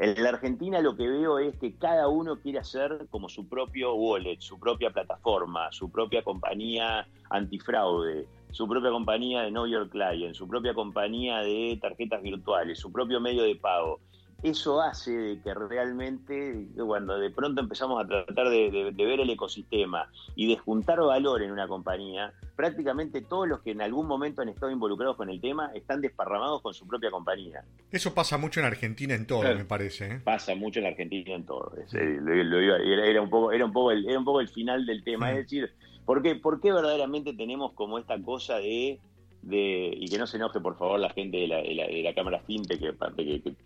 En 0.02 0.24
la 0.24 0.30
Argentina 0.30 0.82
lo 0.82 0.96
que 0.96 1.08
veo 1.08 1.38
es 1.38 1.56
que 1.60 1.76
cada 1.76 2.08
uno 2.08 2.40
quiere 2.40 2.58
hacer 2.58 3.06
como 3.12 3.30
su 3.30 3.48
propio 3.48 3.94
wallet, 3.94 4.40
su 4.40 4.60
propia 4.60 4.90
plataforma, 4.90 5.72
su 5.72 5.92
propia 5.92 6.24
compañía 6.24 7.08
antifraude, 7.30 8.26
su 8.50 8.68
propia 8.68 8.90
compañía 8.90 9.44
de 9.44 9.50
Know 9.50 9.68
Your 9.68 9.88
Client, 9.92 10.34
su 10.34 10.48
propia 10.48 10.74
compañía 10.74 11.42
de 11.42 11.78
tarjetas 11.80 12.24
virtuales, 12.24 12.80
su 12.80 12.92
propio 12.92 13.20
medio 13.20 13.44
de 13.44 13.56
pago 13.56 14.00
eso 14.44 14.82
hace 14.82 15.12
de 15.12 15.42
que 15.42 15.54
realmente, 15.54 16.68
cuando 16.76 17.20
de 17.20 17.30
pronto 17.30 17.62
empezamos 17.62 18.04
a 18.04 18.08
tratar 18.08 18.50
de, 18.50 18.92
ver 18.96 19.20
el 19.20 19.30
ecosistema 19.30 20.10
y 20.36 20.48
de 20.48 20.58
juntar 20.58 21.00
valor 21.00 21.44
en 21.44 21.52
una 21.52 21.68
compañía, 21.68 22.34
prácticamente 22.56 23.22
todos 23.22 23.48
los 23.48 23.62
que 23.62 23.72
en 23.72 23.82
algún 23.82 24.08
momento 24.08 24.42
han 24.42 24.50
estado 24.50 24.72
involucrados 24.72 25.16
con 25.16 25.30
el 25.30 25.40
tema 25.40 25.72
están 25.76 26.02
desparramados 26.02 26.62
con 26.62 26.74
su 26.74 26.88
propia 26.88 27.12
compañía. 27.12 27.64
Eso 27.92 28.14
pasa 28.14 28.38
mucho 28.38 28.60
en 28.60 28.66
Argentina 28.66 29.14
en 29.14 29.28
todo, 29.28 29.44
me 29.44 29.66
parece. 29.66 30.08
¿eh? 30.08 30.22
Pasa 30.24 30.56
mucho 30.56 30.80
en 30.80 30.88
Argentina 30.88 31.36
en 31.36 31.46
todo. 31.46 31.74
era, 31.92 33.22
un 33.22 33.30
poco, 33.30 33.52
era, 33.52 33.66
un 33.66 33.74
poco 33.74 33.92
el, 33.92 34.08
era 34.08 34.18
un 34.18 34.26
poco 34.26 34.42
el 34.42 34.50
final 34.50 34.86
del 34.86 35.04
tema. 35.04 35.32
Es 35.32 35.38
decir, 35.38 35.72
¿por 36.06 36.22
qué, 36.24 36.36
¿por 36.36 36.60
qué 36.60 36.72
verdaderamente 36.72 37.34
tenemos 37.34 37.74
como 37.74 38.00
esta 38.00 38.20
cosa 38.22 38.58
de 38.58 39.00
de, 39.42 39.94
y 39.96 40.08
que 40.08 40.18
no 40.18 40.28
se 40.28 40.38
enoje 40.38 40.60
por 40.60 40.78
favor 40.78 41.00
la 41.00 41.10
gente 41.10 41.38
de 41.38 41.48
la, 41.48 41.58
de 41.58 42.02
la, 42.04 42.14
Cámara 42.14 42.40
Finte, 42.42 42.78
que, 42.78 42.94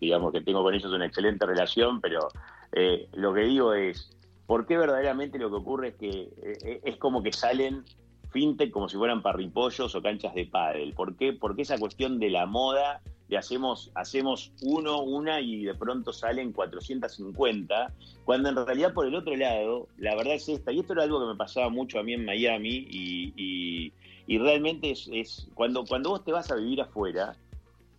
digamos 0.00 0.32
que 0.32 0.40
tengo 0.40 0.62
con 0.62 0.74
ellos 0.74 0.92
una 0.92 1.06
excelente 1.06 1.44
relación, 1.46 2.00
pero 2.00 2.28
eh, 2.72 3.08
lo 3.12 3.34
que 3.34 3.42
digo 3.42 3.74
es, 3.74 4.10
¿por 4.46 4.66
qué 4.66 4.76
verdaderamente 4.76 5.38
lo 5.38 5.50
que 5.50 5.56
ocurre 5.56 5.88
es 5.88 5.94
que 5.96 6.28
eh, 6.42 6.80
es 6.84 6.96
como 6.96 7.22
que 7.22 7.32
salen 7.32 7.84
fintech 8.30 8.70
como 8.70 8.88
si 8.88 8.96
fueran 8.96 9.22
parripollos 9.22 9.94
o 9.94 10.02
canchas 10.02 10.34
de 10.34 10.46
pádel? 10.46 10.94
¿Por 10.94 11.16
qué? 11.16 11.32
Porque 11.32 11.62
esa 11.62 11.78
cuestión 11.78 12.18
de 12.18 12.30
la 12.30 12.46
moda 12.46 13.02
le 13.28 13.36
hacemos, 13.36 13.90
hacemos 13.94 14.52
uno, 14.62 15.02
una 15.02 15.40
y 15.40 15.64
de 15.64 15.74
pronto 15.74 16.12
salen 16.12 16.52
450, 16.52 17.92
cuando 18.24 18.48
en 18.48 18.56
realidad 18.56 18.94
por 18.94 19.06
el 19.06 19.14
otro 19.14 19.34
lado, 19.36 19.88
la 19.98 20.14
verdad 20.14 20.34
es 20.34 20.48
esta, 20.48 20.72
y 20.72 20.80
esto 20.80 20.92
era 20.92 21.02
algo 21.02 21.20
que 21.20 21.26
me 21.26 21.36
pasaba 21.36 21.68
mucho 21.68 21.98
a 21.98 22.02
mí 22.02 22.14
en 22.14 22.24
Miami, 22.24 22.86
y, 22.88 23.92
realmente 24.38 24.90
es, 24.90 25.48
cuando, 25.54 25.84
cuando 25.84 26.10
vos 26.10 26.24
te 26.24 26.32
vas 26.32 26.50
a 26.50 26.56
vivir 26.56 26.80
afuera, 26.80 27.36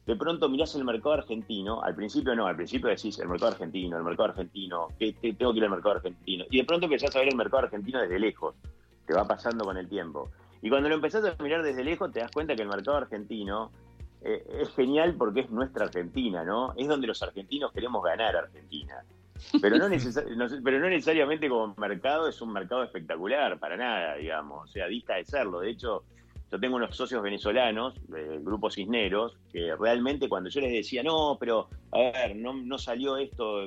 de 0.05 0.15
pronto 0.15 0.47
mirás 0.47 0.73
el 0.75 0.85
mercado 0.85 1.15
argentino, 1.15 1.83
al 1.83 1.95
principio 1.95 2.33
no, 2.33 2.47
al 2.47 2.55
principio 2.55 2.89
decís 2.89 3.19
el 3.19 3.27
mercado 3.27 3.51
argentino, 3.51 3.97
el 3.97 4.03
mercado 4.03 4.29
argentino, 4.29 4.87
que, 4.97 5.11
tengo 5.11 5.51
que 5.51 5.57
ir 5.57 5.65
al 5.65 5.71
mercado 5.71 5.95
argentino, 5.95 6.45
y 6.49 6.57
de 6.57 6.63
pronto 6.63 6.85
empezás 6.85 7.13
a 7.15 7.19
ver 7.19 7.29
el 7.29 7.35
mercado 7.35 7.63
argentino 7.63 7.99
desde 7.99 8.17
lejos, 8.17 8.55
te 9.05 9.13
va 9.13 9.27
pasando 9.27 9.65
con 9.65 9.77
el 9.77 9.89
tiempo. 9.89 10.29
Y 10.61 10.69
cuando 10.69 10.89
lo 10.89 10.95
empezás 10.95 11.23
a 11.23 11.43
mirar 11.43 11.63
desde 11.63 11.83
lejos, 11.83 12.11
te 12.11 12.19
das 12.19 12.31
cuenta 12.31 12.55
que 12.55 12.63
el 12.63 12.67
mercado 12.67 12.97
argentino 12.97 13.71
eh, 14.27 14.45
es 14.61 14.69
genial 14.75 15.15
porque 15.17 15.39
es 15.39 15.49
nuestra 15.49 15.85
Argentina, 15.85 16.43
¿no? 16.43 16.73
Es 16.75 16.85
donde 16.85 17.07
los 17.07 17.23
argentinos 17.23 17.71
queremos 17.71 18.03
ganar 18.03 18.35
Argentina. 18.35 19.05
Pero 19.61 19.77
no, 19.77 19.87
pero 20.63 20.79
no 20.79 20.89
necesariamente 20.89 21.47
como 21.47 21.73
mercado 21.77 22.27
es 22.27 22.41
un 22.41 22.51
mercado 22.51 22.83
espectacular, 22.83 23.57
para 23.57 23.77
nada, 23.77 24.15
digamos. 24.15 24.69
O 24.69 24.71
sea, 24.71 24.87
dista 24.87 25.15
de 25.15 25.23
serlo. 25.23 25.61
De 25.61 25.69
hecho, 25.69 26.03
yo 26.51 26.59
tengo 26.59 26.75
unos 26.75 26.93
socios 26.93 27.23
venezolanos, 27.23 27.95
del 28.09 28.43
grupo 28.43 28.69
Cisneros, 28.69 29.37
que 29.49 29.73
realmente 29.77 30.27
cuando 30.27 30.49
yo 30.49 30.59
les 30.59 30.73
decía, 30.73 31.03
no, 31.03 31.37
pero 31.39 31.69
a 31.91 31.99
ver, 31.99 32.35
no, 32.35 32.53
no 32.53 32.77
salió 32.77 33.15
esto, 33.15 33.61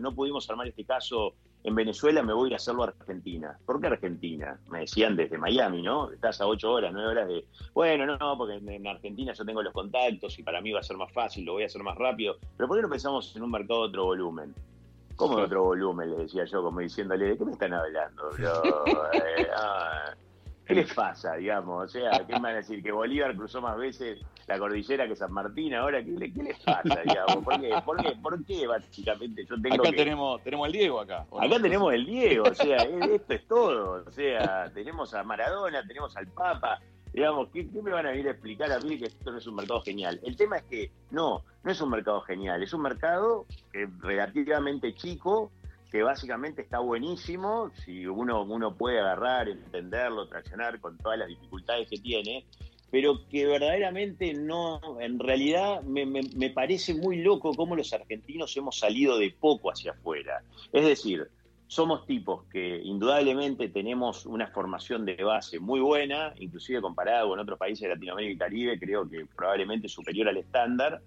no 0.00 0.14
pudimos 0.14 0.48
armar 0.48 0.68
este 0.68 0.84
caso 0.84 1.34
en 1.68 1.74
Venezuela 1.74 2.22
me 2.22 2.32
voy 2.32 2.52
a 2.52 2.56
hacerlo 2.56 2.84
a 2.84 2.88
Argentina. 2.88 3.56
¿Por 3.64 3.80
qué 3.80 3.86
Argentina? 3.86 4.58
Me 4.70 4.80
decían 4.80 5.16
desde 5.16 5.38
Miami, 5.38 5.82
¿no? 5.82 6.10
Estás 6.10 6.40
a 6.40 6.46
ocho 6.46 6.72
horas, 6.72 6.92
nueve 6.92 7.10
horas 7.10 7.28
de, 7.28 7.44
bueno, 7.74 8.06
no, 8.06 8.16
no, 8.16 8.36
porque 8.36 8.54
en 8.54 8.86
Argentina 8.86 9.32
yo 9.32 9.44
tengo 9.44 9.62
los 9.62 9.72
contactos 9.72 10.38
y 10.38 10.42
para 10.42 10.60
mí 10.60 10.72
va 10.72 10.80
a 10.80 10.82
ser 10.82 10.96
más 10.96 11.12
fácil, 11.12 11.44
lo 11.44 11.54
voy 11.54 11.62
a 11.62 11.66
hacer 11.66 11.82
más 11.82 11.96
rápido. 11.96 12.36
Pero 12.56 12.68
¿por 12.68 12.76
qué 12.76 12.82
no 12.82 12.88
pensamos 12.88 13.34
en 13.36 13.42
un 13.42 13.50
mercado 13.50 13.82
de 13.82 13.88
otro 13.88 14.04
volumen? 14.04 14.54
¿Cómo 15.16 15.36
de 15.36 15.42
otro 15.42 15.64
volumen? 15.64 16.10
Le 16.10 16.16
decía 16.18 16.44
yo, 16.44 16.62
como 16.62 16.80
diciéndole, 16.80 17.26
¿de 17.26 17.38
qué 17.38 17.44
me 17.44 17.52
están 17.52 17.74
hablando? 17.74 18.30
Eh, 19.12 19.46
ah, 19.56 20.14
¿Qué 20.68 20.74
les 20.74 20.92
pasa, 20.94 21.34
digamos? 21.36 21.86
O 21.86 21.88
sea, 21.88 22.10
¿qué 22.26 22.34
me 22.34 22.40
van 22.40 22.52
a 22.52 22.56
decir? 22.56 22.82
¿Que 22.82 22.92
Bolívar 22.92 23.34
cruzó 23.34 23.62
más 23.62 23.78
veces 23.78 24.20
la 24.46 24.58
cordillera 24.58 25.08
que 25.08 25.16
San 25.16 25.32
Martín 25.32 25.74
ahora? 25.74 26.04
¿Qué, 26.04 26.32
qué 26.32 26.42
les 26.42 26.58
pasa, 26.60 27.00
digamos? 27.04 27.42
¿Por 27.42 27.60
qué? 27.60 27.70
¿Por 27.84 28.02
qué? 28.02 28.12
¿Por 28.22 28.44
qué, 28.44 28.66
básicamente? 28.66 29.46
Yo 29.46 29.60
tengo 29.60 29.82
acá 29.82 29.90
tenemos, 29.96 30.42
tenemos 30.42 30.66
el 30.66 30.72
Diego 30.72 31.00
acá. 31.00 31.26
Acá 31.40 31.60
tenemos 31.60 31.94
el 31.94 32.04
Diego, 32.04 32.44
o 32.50 32.54
sea, 32.54 32.76
esto 32.76 33.32
es 33.32 33.48
todo. 33.48 34.04
O 34.06 34.10
sea, 34.10 34.70
tenemos 34.74 35.14
a 35.14 35.22
Maradona, 35.24 35.82
tenemos 35.86 36.14
al 36.16 36.26
Papa. 36.28 36.78
Digamos, 37.14 37.48
¿qué, 37.48 37.66
¿qué, 37.70 37.80
me 37.80 37.90
van 37.90 38.06
a 38.06 38.10
venir 38.10 38.28
a 38.28 38.32
explicar 38.32 38.70
a 38.70 38.78
mí 38.80 38.98
que 38.98 39.06
esto 39.06 39.32
no 39.32 39.38
es 39.38 39.46
un 39.46 39.54
mercado 39.54 39.80
genial? 39.80 40.20
El 40.22 40.36
tema 40.36 40.58
es 40.58 40.64
que 40.64 40.90
no, 41.10 41.42
no 41.64 41.70
es 41.70 41.80
un 41.80 41.88
mercado 41.88 42.20
genial, 42.20 42.62
es 42.62 42.74
un 42.74 42.82
mercado 42.82 43.46
que 43.72 43.88
relativamente 44.00 44.94
chico, 44.94 45.50
que 45.90 46.02
básicamente 46.02 46.62
está 46.62 46.80
buenísimo, 46.80 47.70
si 47.84 48.06
uno, 48.06 48.42
uno 48.42 48.74
puede 48.76 49.00
agarrar, 49.00 49.48
entenderlo, 49.48 50.28
traccionar 50.28 50.80
con 50.80 50.98
todas 50.98 51.18
las 51.18 51.28
dificultades 51.28 51.88
que 51.88 51.98
tiene, 51.98 52.44
pero 52.90 53.26
que 53.28 53.46
verdaderamente 53.46 54.32
no, 54.34 54.80
en 55.00 55.18
realidad 55.18 55.82
me, 55.82 56.06
me, 56.06 56.50
parece 56.50 56.94
muy 56.94 57.22
loco 57.22 57.54
cómo 57.54 57.76
los 57.76 57.92
argentinos 57.92 58.56
hemos 58.56 58.78
salido 58.78 59.18
de 59.18 59.34
poco 59.38 59.70
hacia 59.70 59.92
afuera. 59.92 60.42
Es 60.72 60.86
decir, 60.86 61.28
somos 61.66 62.06
tipos 62.06 62.44
que 62.46 62.80
indudablemente 62.82 63.68
tenemos 63.68 64.24
una 64.24 64.46
formación 64.48 65.04
de 65.04 65.22
base 65.22 65.58
muy 65.58 65.80
buena, 65.80 66.34
inclusive 66.38 66.80
comparado 66.80 67.28
con 67.28 67.38
otros 67.38 67.58
países 67.58 67.82
de 67.82 67.94
Latinoamérica 67.94 68.32
y 68.32 68.38
Caribe, 68.38 68.78
creo 68.78 69.08
que 69.08 69.26
probablemente 69.36 69.88
superior 69.88 70.28
al 70.28 70.38
estándar, 70.38 71.02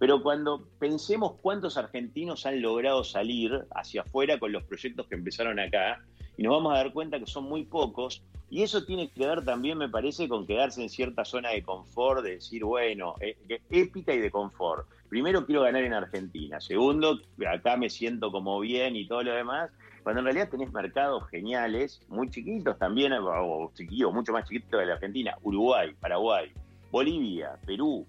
pero 0.00 0.22
cuando 0.22 0.66
pensemos 0.78 1.34
cuántos 1.42 1.76
argentinos 1.76 2.46
han 2.46 2.62
logrado 2.62 3.04
salir 3.04 3.66
hacia 3.74 4.00
afuera 4.00 4.38
con 4.38 4.50
los 4.50 4.64
proyectos 4.64 5.06
que 5.06 5.14
empezaron 5.14 5.60
acá, 5.60 6.02
y 6.38 6.42
nos 6.42 6.54
vamos 6.54 6.72
a 6.72 6.78
dar 6.78 6.94
cuenta 6.94 7.18
que 7.18 7.26
son 7.26 7.44
muy 7.44 7.64
pocos, 7.64 8.22
y 8.48 8.62
eso 8.62 8.86
tiene 8.86 9.10
que 9.10 9.26
ver 9.26 9.44
también, 9.44 9.76
me 9.76 9.90
parece, 9.90 10.26
con 10.26 10.46
quedarse 10.46 10.80
en 10.80 10.88
cierta 10.88 11.26
zona 11.26 11.50
de 11.50 11.62
confort, 11.62 12.24
de 12.24 12.36
decir, 12.36 12.64
bueno, 12.64 13.14
eh, 13.20 13.36
épica 13.68 14.14
y 14.14 14.20
de 14.20 14.30
confort. 14.30 14.88
Primero 15.10 15.44
quiero 15.44 15.62
ganar 15.62 15.84
en 15.84 15.92
Argentina, 15.92 16.62
segundo, 16.62 17.20
acá 17.46 17.76
me 17.76 17.90
siento 17.90 18.32
como 18.32 18.58
bien 18.60 18.96
y 18.96 19.06
todo 19.06 19.22
lo 19.22 19.34
demás, 19.34 19.70
cuando 20.02 20.20
en 20.20 20.24
realidad 20.24 20.48
tenés 20.48 20.72
mercados 20.72 21.28
geniales, 21.28 22.00
muy 22.08 22.30
chiquitos 22.30 22.78
también, 22.78 23.12
o 23.12 23.70
chiquitos, 23.74 24.14
mucho 24.14 24.32
más 24.32 24.48
chiquitos 24.48 24.80
de 24.80 24.86
la 24.86 24.94
Argentina, 24.94 25.36
Uruguay, 25.42 25.92
Paraguay, 26.00 26.50
Bolivia, 26.90 27.58
Perú, 27.66 28.06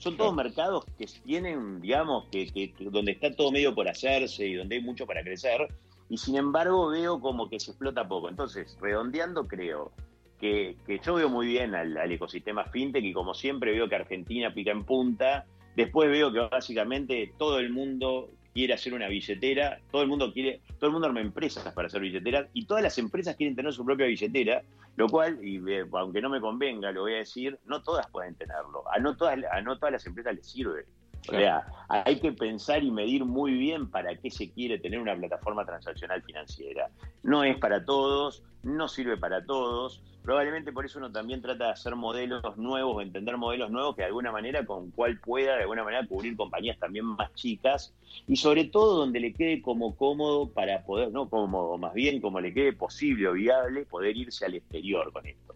son 0.00 0.16
todos 0.16 0.34
mercados 0.34 0.86
que 0.98 1.04
tienen, 1.24 1.80
digamos, 1.82 2.24
que, 2.32 2.72
donde 2.80 3.12
está 3.12 3.36
todo 3.36 3.52
medio 3.52 3.74
por 3.74 3.86
hacerse 3.86 4.46
y 4.46 4.54
donde 4.54 4.76
hay 4.76 4.82
mucho 4.82 5.06
para 5.06 5.22
crecer, 5.22 5.68
y 6.08 6.16
sin 6.16 6.36
embargo 6.36 6.88
veo 6.88 7.20
como 7.20 7.50
que 7.50 7.60
se 7.60 7.72
explota 7.72 8.08
poco. 8.08 8.30
Entonces, 8.30 8.78
redondeando, 8.80 9.46
creo 9.46 9.92
que, 10.40 10.74
yo 11.04 11.14
veo 11.14 11.28
muy 11.28 11.48
bien 11.48 11.74
al, 11.74 11.98
al, 11.98 12.10
ecosistema 12.10 12.64
fintech 12.64 13.04
y 13.04 13.12
como 13.12 13.34
siempre 13.34 13.72
veo 13.72 13.90
que 13.90 13.96
Argentina 13.96 14.54
pica 14.54 14.70
en 14.70 14.84
punta. 14.84 15.44
Después 15.76 16.10
veo 16.10 16.32
que 16.32 16.40
básicamente 16.40 17.34
todo 17.38 17.58
el 17.58 17.70
mundo 17.70 18.30
quiere 18.52 18.74
hacer 18.74 18.94
una 18.94 19.08
billetera, 19.08 19.80
todo 19.90 20.02
el 20.02 20.08
mundo 20.08 20.32
quiere, 20.32 20.60
todo 20.78 20.86
el 20.86 20.92
mundo 20.92 21.06
arma 21.06 21.20
empresas 21.20 21.72
para 21.72 21.86
hacer 21.86 22.00
billeteras 22.00 22.48
y 22.52 22.66
todas 22.66 22.82
las 22.82 22.98
empresas 22.98 23.36
quieren 23.36 23.54
tener 23.54 23.72
su 23.72 23.84
propia 23.84 24.06
billetera, 24.06 24.62
lo 24.96 25.08
cual, 25.08 25.38
y 25.42 25.56
eh, 25.70 25.84
aunque 25.92 26.20
no 26.20 26.28
me 26.28 26.40
convenga, 26.40 26.92
lo 26.92 27.02
voy 27.02 27.14
a 27.14 27.18
decir, 27.18 27.58
no 27.66 27.82
todas 27.82 28.08
pueden 28.10 28.34
tenerlo, 28.34 28.84
a 28.90 28.98
no 28.98 29.16
todas, 29.16 29.38
a 29.50 29.60
no 29.60 29.78
todas 29.78 29.92
las 29.92 30.06
empresas 30.06 30.34
les 30.34 30.46
sirve. 30.46 30.84
O 31.28 31.32
sea, 31.32 31.66
hay 31.88 32.20
que 32.20 32.32
pensar 32.32 32.82
y 32.82 32.90
medir 32.90 33.24
muy 33.24 33.52
bien 33.52 33.90
para 33.90 34.16
qué 34.16 34.30
se 34.30 34.50
quiere 34.50 34.78
tener 34.78 35.00
una 35.00 35.16
plataforma 35.16 35.64
transaccional 35.64 36.22
financiera. 36.22 36.88
No 37.22 37.44
es 37.44 37.56
para 37.58 37.84
todos, 37.84 38.42
no 38.62 38.88
sirve 38.88 39.16
para 39.16 39.44
todos. 39.44 40.02
Probablemente 40.22 40.72
por 40.72 40.84
eso 40.84 40.98
uno 40.98 41.10
también 41.10 41.40
trata 41.40 41.64
de 41.66 41.70
hacer 41.70 41.96
modelos 41.96 42.56
nuevos, 42.56 43.02
entender 43.02 43.36
modelos 43.38 43.70
nuevos 43.70 43.96
que 43.96 44.02
de 44.02 44.08
alguna 44.08 44.30
manera 44.30 44.64
con 44.66 44.90
cual 44.90 45.18
pueda 45.18 45.56
de 45.56 45.62
alguna 45.62 45.82
manera 45.82 46.06
cubrir 46.06 46.36
compañías 46.36 46.78
también 46.78 47.06
más 47.06 47.34
chicas 47.34 47.94
y 48.26 48.36
sobre 48.36 48.64
todo 48.64 48.98
donde 48.98 49.18
le 49.18 49.32
quede 49.32 49.62
como 49.62 49.96
cómodo 49.96 50.50
para 50.50 50.82
poder, 50.84 51.10
no 51.10 51.28
cómodo, 51.28 51.78
más 51.78 51.94
bien 51.94 52.20
como 52.20 52.40
le 52.40 52.52
quede 52.52 52.74
posible 52.74 53.28
o 53.28 53.32
viable 53.32 53.86
poder 53.86 54.16
irse 54.16 54.44
al 54.44 54.54
exterior 54.54 55.10
con 55.12 55.26
esto. 55.26 55.54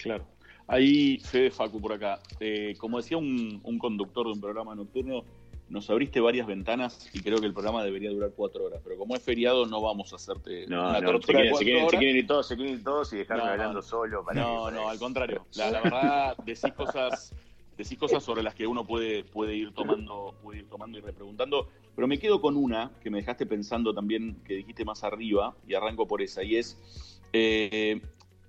Claro. 0.00 0.24
Ahí, 0.68 1.18
Fede 1.18 1.50
Facu 1.50 1.80
por 1.80 1.92
acá. 1.92 2.20
Eh, 2.40 2.74
como 2.78 2.96
decía 2.98 3.16
un, 3.16 3.60
conductor 3.78 4.26
de 4.26 4.32
un 4.32 4.40
programa 4.40 4.74
nocturno, 4.74 5.24
nos 5.68 5.88
abriste 5.90 6.20
varias 6.20 6.46
ventanas 6.46 7.08
y 7.12 7.20
creo 7.20 7.38
que 7.38 7.46
el 7.46 7.52
programa 7.52 7.84
debería 7.84 8.10
durar 8.10 8.32
cuatro 8.34 8.64
horas. 8.64 8.80
Pero 8.82 8.96
como 8.96 9.14
es 9.14 9.22
feriado, 9.22 9.66
no 9.66 9.80
vamos 9.80 10.12
a 10.12 10.16
hacerte 10.16 10.66
no, 10.66 10.90
una 10.90 11.00
no, 11.00 11.20
se 11.20 11.32
quieren, 11.32 12.16
ir 12.16 12.26
todos, 12.26 12.48
se 12.48 12.56
quieren 12.56 12.74
ir 12.74 12.84
todos 12.84 13.12
y 13.12 13.18
dejarme 13.18 13.44
hablando 13.44 13.80
solo. 13.80 14.24
Para 14.24 14.40
no, 14.40 14.70
no, 14.70 14.88
al 14.88 14.98
contrario. 14.98 15.46
La, 15.54 15.70
verdad, 15.70 16.36
decís 16.44 16.72
cosas, 16.76 17.32
decís 17.76 17.98
cosas 17.98 18.24
sobre 18.24 18.42
las 18.42 18.54
que 18.54 18.66
uno 18.66 18.84
puede, 18.84 19.22
puede, 19.22 19.54
ir 19.54 19.72
tomando, 19.72 20.34
puede 20.42 20.60
ir 20.60 20.68
tomando 20.68 20.98
y 20.98 21.00
repreguntando. 21.00 21.68
Pero 21.94 22.08
me 22.08 22.18
quedo 22.18 22.40
con 22.40 22.56
una 22.56 22.90
que 23.00 23.08
me 23.08 23.18
dejaste 23.18 23.46
pensando 23.46 23.94
también, 23.94 24.36
que 24.44 24.54
dijiste 24.54 24.84
más 24.84 25.04
arriba, 25.04 25.54
y 25.66 25.74
arranco 25.74 26.08
por 26.08 26.22
esa, 26.22 26.42
y 26.42 26.56
es 26.56 27.20
eh, 27.32 28.00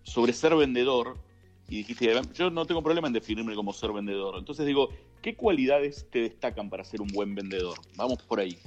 sobre 0.04 0.34
ser 0.34 0.56
vendedor 0.56 1.16
y 1.70 1.78
dijiste, 1.78 2.14
yo 2.34 2.50
no 2.50 2.66
tengo 2.66 2.82
problema 2.82 3.08
en 3.08 3.14
definirme 3.14 3.56
como 3.56 3.74
ser 3.74 3.92
vendedor. 3.92 4.36
Entonces 4.38 4.66
digo, 4.66 4.90
¿qué 5.22 5.36
cualidades 5.36 6.10
te 6.10 6.22
destacan 6.22 6.70
para 6.70 6.84
ser 6.84 7.02
un 7.02 7.10
buen 7.10 7.36
vendedor? 7.36 7.78
Vamos 7.96 8.22
por 8.24 8.40
ahí. 8.40 8.58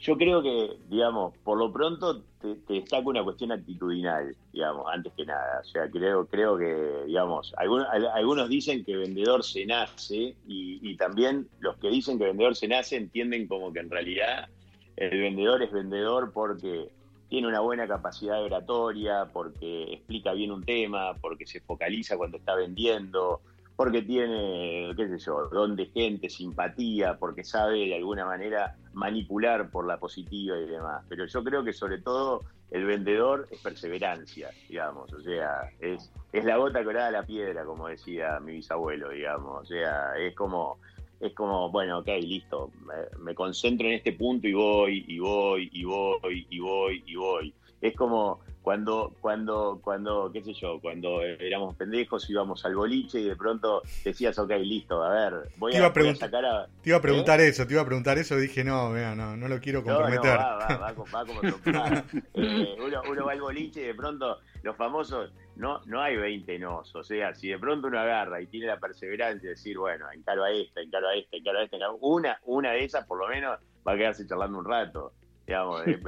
Yo 0.00 0.16
creo 0.16 0.42
que, 0.42 0.76
digamos, 0.88 1.36
por 1.38 1.58
lo 1.58 1.72
pronto 1.72 2.22
te, 2.40 2.54
destaca 2.68 3.08
una 3.08 3.24
cuestión 3.24 3.50
actitudinal, 3.50 4.34
digamos, 4.52 4.86
antes 4.90 5.12
que 5.14 5.26
nada. 5.26 5.60
O 5.60 5.64
sea, 5.64 5.90
creo, 5.90 6.26
creo 6.26 6.56
que, 6.56 7.04
digamos, 7.06 7.52
algunos, 7.56 7.88
algunos 8.14 8.48
dicen 8.48 8.84
que 8.84 8.96
vendedor 8.96 9.44
se 9.44 9.66
nace 9.66 10.36
y 10.46 10.96
también 10.96 11.48
los 11.58 11.76
que 11.78 11.88
dicen 11.88 12.16
que 12.18 12.26
vendedor 12.26 12.54
se 12.54 12.68
nace 12.68 12.96
entienden 12.96 13.48
como 13.48 13.72
que 13.72 13.80
en 13.80 13.90
realidad 13.90 14.48
el 14.96 15.20
vendedor 15.20 15.62
es 15.62 15.72
vendedor 15.72 16.32
porque 16.32 16.90
tiene 17.28 17.48
una 17.48 17.60
buena 17.60 17.86
capacidad 17.86 18.42
oratoria, 18.42 19.28
porque 19.32 19.92
explica 19.92 20.32
bien 20.32 20.50
un 20.50 20.64
tema, 20.64 21.14
porque 21.20 21.46
se 21.46 21.60
focaliza 21.60 22.16
cuando 22.16 22.38
está 22.38 22.54
vendiendo, 22.54 23.40
porque 23.76 24.02
tiene, 24.02 24.92
qué 24.96 25.08
sé 25.08 25.18
yo, 25.18 25.48
don 25.48 25.76
de 25.76 25.86
gente, 25.86 26.28
simpatía, 26.30 27.18
porque 27.18 27.44
sabe 27.44 27.86
de 27.86 27.94
alguna 27.94 28.24
manera 28.24 28.76
manipular 28.92 29.70
por 29.70 29.86
la 29.86 29.98
positiva 29.98 30.58
y 30.58 30.66
demás. 30.66 31.04
Pero 31.08 31.26
yo 31.26 31.44
creo 31.44 31.62
que 31.62 31.72
sobre 31.72 31.98
todo 31.98 32.40
el 32.70 32.84
vendedor 32.84 33.46
es 33.50 33.60
perseverancia, 33.60 34.50
digamos, 34.68 35.12
o 35.12 35.20
sea, 35.20 35.70
es, 35.80 36.10
es 36.32 36.44
la 36.44 36.56
gota 36.56 36.84
colada 36.84 37.08
a 37.08 37.12
la 37.12 37.22
piedra, 37.22 37.64
como 37.64 37.88
decía 37.88 38.40
mi 38.40 38.52
bisabuelo, 38.52 39.10
digamos, 39.10 39.62
o 39.62 39.64
sea, 39.64 40.12
es 40.18 40.34
como, 40.34 40.78
es 41.20 41.32
como, 41.34 41.70
bueno, 41.70 41.98
ok, 41.98 42.08
listo, 42.20 42.70
me, 42.86 42.94
me 43.24 43.34
concentro 43.34 43.86
en 43.86 43.94
este 43.94 44.12
punto 44.12 44.46
y 44.48 44.52
voy, 44.52 45.04
y 45.08 45.18
voy, 45.18 45.68
y 45.72 45.84
voy, 45.84 46.46
y 46.50 46.58
voy, 46.60 47.02
y 47.06 47.14
voy. 47.16 47.54
Es 47.80 47.94
como, 47.96 48.40
cuando, 48.62 49.14
cuando, 49.20 49.80
cuando, 49.82 50.30
qué 50.32 50.42
sé 50.42 50.52
yo, 50.52 50.80
cuando 50.80 51.22
éramos 51.22 51.74
pendejos 51.76 52.28
íbamos 52.28 52.64
al 52.64 52.74
boliche 52.74 53.20
y 53.20 53.24
de 53.24 53.36
pronto 53.36 53.82
decías, 54.04 54.38
ok, 54.38 54.50
listo, 54.60 55.02
a 55.02 55.10
ver, 55.10 55.48
voy, 55.56 55.72
Te 55.72 55.78
iba 55.78 55.86
a 55.86 55.90
voy 55.90 56.08
a 56.08 56.14
sacar 56.14 56.44
a... 56.44 56.66
Te 56.82 56.90
iba 56.90 56.96
a 56.96 56.98
¿Eh? 56.98 57.02
preguntar 57.02 57.40
eso, 57.40 57.66
te 57.66 57.72
iba 57.72 57.82
a 57.82 57.86
preguntar 57.86 58.18
eso, 58.18 58.36
dije, 58.36 58.64
no, 58.64 58.90
mira, 58.90 59.14
no, 59.14 59.36
no 59.36 59.48
lo 59.48 59.60
quiero 59.60 59.82
No, 59.82 59.86
no, 59.92 59.96
comprometer. 59.98 60.38
va, 60.38 60.56
va, 60.58 60.76
va, 60.76 60.92
va 61.14 61.24
como 61.26 61.40
trompado. 61.48 62.02
Eh, 62.34 62.76
uno, 62.84 63.02
uno 63.10 63.24
va 63.26 63.32
al 63.32 63.40
boliche 63.40 63.80
y 63.82 63.86
de 63.86 63.94
pronto 63.94 64.38
los 64.62 64.76
famosos, 64.76 65.30
no, 65.58 65.80
no 65.86 66.00
hay 66.00 66.16
20 66.16 66.58
nos. 66.58 66.94
O 66.94 67.02
sea, 67.04 67.34
si 67.34 67.48
de 67.48 67.58
pronto 67.58 67.88
uno 67.88 67.98
agarra 68.00 68.40
y 68.40 68.46
tiene 68.46 68.66
la 68.66 68.78
perseverancia 68.80 69.42
de 69.48 69.54
decir, 69.54 69.76
bueno, 69.78 70.06
encaro 70.12 70.44
a 70.44 70.50
esta, 70.50 70.80
encaro 70.80 71.08
a 71.08 71.14
esta, 71.14 71.36
encaro 71.36 71.58
a 71.58 71.62
esta, 71.64 71.76
una, 72.00 72.38
una 72.44 72.72
de 72.72 72.84
esas 72.84 73.06
por 73.06 73.18
lo 73.18 73.28
menos 73.28 73.58
va 73.86 73.92
a 73.92 73.96
quedarse 73.96 74.26
charlando 74.26 74.58
un 74.58 74.64
rato. 74.64 75.12
Digamos, 75.46 75.86
es- 75.86 75.98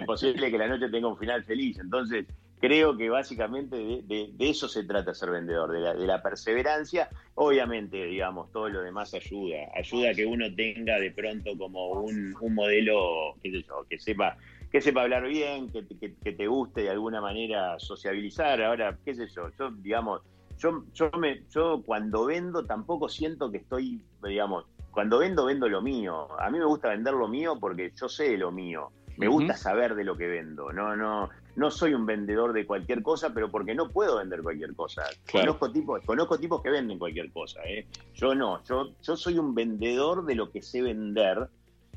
es 0.00 0.04
posible 0.06 0.50
que 0.50 0.58
la 0.58 0.68
noche 0.68 0.88
tenga 0.88 1.08
un 1.08 1.18
final 1.18 1.42
feliz. 1.44 1.78
Entonces, 1.78 2.24
creo 2.60 2.96
que 2.96 3.10
básicamente 3.10 3.76
de, 3.76 4.02
de- 4.02 4.30
de 4.32 4.48
eso 4.50 4.68
se 4.68 4.84
trata 4.84 5.12
ser 5.12 5.30
vendedor, 5.30 5.70
de 5.72 5.80
la, 5.80 5.94
de 5.94 6.06
la 6.06 6.22
perseverancia. 6.22 7.08
Obviamente, 7.34 8.04
digamos, 8.04 8.52
todo 8.52 8.68
lo 8.68 8.80
demás 8.80 9.12
ayuda. 9.12 9.56
Ayuda 9.74 10.10
a 10.10 10.14
que 10.14 10.24
uno 10.24 10.46
tenga 10.54 10.98
de 11.00 11.10
pronto 11.10 11.50
como 11.58 11.90
un, 11.90 12.34
un 12.40 12.54
modelo, 12.54 13.34
qué 13.42 13.50
sé 13.50 13.62
yo, 13.62 13.84
que 13.90 13.98
sepa 13.98 14.36
que 14.74 14.80
sepa 14.80 15.02
hablar 15.02 15.22
bien, 15.28 15.70
que, 15.70 15.84
te- 15.84 15.96
que- 15.96 16.16
que 16.16 16.32
te 16.32 16.48
guste 16.48 16.82
de 16.82 16.90
alguna 16.90 17.20
manera 17.20 17.78
sociabilizar. 17.78 18.60
Ahora, 18.60 18.98
qué 19.04 19.14
sé 19.14 19.28
yo, 19.28 19.48
yo, 19.56 19.70
digamos, 19.70 20.22
yo, 20.58 20.82
yo, 20.92 21.12
me, 21.16 21.44
yo 21.48 21.80
cuando 21.86 22.24
vendo 22.24 22.64
tampoco 22.66 23.08
siento 23.08 23.52
que 23.52 23.58
estoy, 23.58 24.02
digamos, 24.24 24.64
cuando 24.90 25.20
vendo, 25.20 25.44
vendo 25.44 25.68
lo 25.68 25.80
mío. 25.80 26.26
A 26.40 26.50
mí 26.50 26.58
me 26.58 26.64
gusta 26.64 26.88
vender 26.88 27.14
lo 27.14 27.28
mío 27.28 27.56
porque 27.60 27.92
yo 27.94 28.08
sé 28.08 28.30
de 28.30 28.36
lo 28.38 28.50
mío. 28.50 28.88
Me 29.16 29.28
gusta 29.28 29.56
saber 29.56 29.94
de 29.94 30.02
lo 30.02 30.16
que 30.16 30.26
vendo. 30.26 30.72
No, 30.72 30.96
no, 30.96 31.28
no 31.54 31.70
soy 31.70 31.94
un 31.94 32.04
vendedor 32.04 32.52
de 32.52 32.66
cualquier 32.66 33.00
cosa, 33.00 33.32
pero 33.32 33.52
porque 33.52 33.76
no 33.76 33.90
puedo 33.90 34.18
vender 34.18 34.42
cualquier 34.42 34.74
cosa. 34.74 35.02
Claro. 35.26 35.54
Conozco 35.56 35.70
tipos, 35.70 36.04
conozco 36.04 36.36
tipos 36.36 36.60
que 36.62 36.70
venden 36.70 36.98
cualquier 36.98 37.30
cosa. 37.30 37.60
¿eh? 37.64 37.86
Yo 38.14 38.34
no, 38.34 38.60
yo, 38.64 38.88
yo 39.00 39.16
soy 39.16 39.38
un 39.38 39.54
vendedor 39.54 40.24
de 40.26 40.34
lo 40.34 40.50
que 40.50 40.62
sé 40.62 40.82
vender 40.82 41.48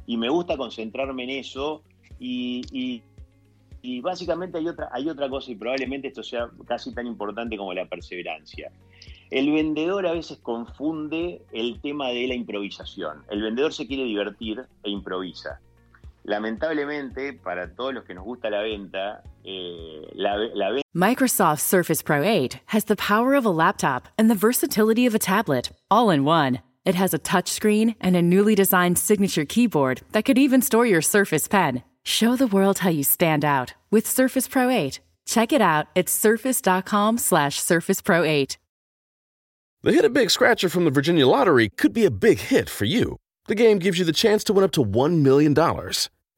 y 0.06 0.16
me 0.18 0.30
gusta 0.30 0.58
concentrarme 0.58 1.24
en 1.24 1.32
eso 1.32 1.82
y, 2.20 2.62
y- 2.72 4.02
básicamente 4.02 4.58
hay 4.58 4.68
otra, 4.68 4.90
hay 4.92 5.08
otra 5.10 5.30
cosa 5.30 5.50
y 5.52 5.56
probablemente 5.56 6.10
esto 6.10 6.22
sea 6.22 6.50
casi 6.68 6.94
tan 6.94 7.08
importante 7.08 7.56
como 7.58 7.74
la 7.74 7.86
perseverancia. 7.86 8.70
El 9.30 9.52
vendedor 9.52 10.06
a 10.08 10.12
veces 10.14 10.38
confunde 10.40 11.42
el 11.54 11.80
tema 11.82 12.10
de 12.10 12.28
la 12.28 12.34
improvisación. 12.36 13.24
El 13.30 13.42
vendedor 13.42 13.74
se 13.74 13.88
quiere 13.88 14.04
divertir 14.04 14.66
e 14.84 14.90
improvisa. 14.90 15.60
Lamentablemente, 16.24 17.34
para 17.34 17.74
todos 17.74 17.94
los 17.94 18.04
que 18.04 18.14
nos 18.14 18.26
gusta 18.26 18.50
la 18.50 18.62
venta, 18.62 19.24
eh, 19.46 20.02
la, 20.14 20.36
la 20.54 20.72
venta 20.72 20.84
Microsoft 20.94 21.62
Surface 21.62 22.04
Pro 22.04 22.22
8 22.22 22.60
has 22.68 22.86
the 22.86 22.96
power 22.98 23.34
of 23.34 23.46
a 23.46 23.50
laptop 23.50 24.10
and 24.18 24.30
the 24.30 24.36
versatility 24.36 25.06
of 25.06 25.16
a 25.16 25.20
tablet, 25.20 25.72
all 25.90 26.10
in 26.10 26.26
one. 26.26 26.60
It 26.86 26.96
has 26.96 27.14
a 27.14 27.20
touchscreen 27.20 27.96
and 28.02 28.16
a 28.16 28.22
newly 28.22 28.56
designed 28.56 28.98
signature 28.98 29.46
keyboard 29.46 30.02
that 30.12 30.26
could 30.26 30.38
even 30.38 30.62
store 30.62 30.86
your 30.86 31.02
Surface 31.02 31.48
Pen. 31.48 31.84
Show 32.08 32.38
the 32.38 32.48
world 32.48 32.80
how 32.80 32.90
you 32.90 33.04
stand 33.04 33.44
out 33.44 33.74
with 33.92 34.08
Surface 34.08 34.48
Pro 34.48 34.70
8. 34.70 35.02
Check 35.26 35.52
it 35.52 35.62
out 35.62 35.88
at 35.94 36.08
surface.com 36.08 37.18
slash 37.18 37.60
Surface 37.60 38.02
Pro 38.02 38.24
8. 38.24 38.58
The 39.84 39.92
Hit 39.92 40.06
a 40.06 40.10
Big 40.10 40.32
Scratcher 40.32 40.70
from 40.70 40.86
the 40.86 40.90
Virginia 40.92 41.28
Lottery 41.28 41.68
could 41.68 41.92
be 41.92 42.06
a 42.06 42.10
big 42.10 42.40
hit 42.40 42.70
for 42.70 42.86
you. 42.86 43.18
The 43.48 43.56
game 43.56 43.78
gives 43.78 44.00
you 44.00 44.06
the 44.06 44.14
chance 44.14 44.46
to 44.46 44.54
win 44.54 44.64
up 44.64 44.72
to 44.72 44.86
$1 44.86 45.20
million. 45.22 45.54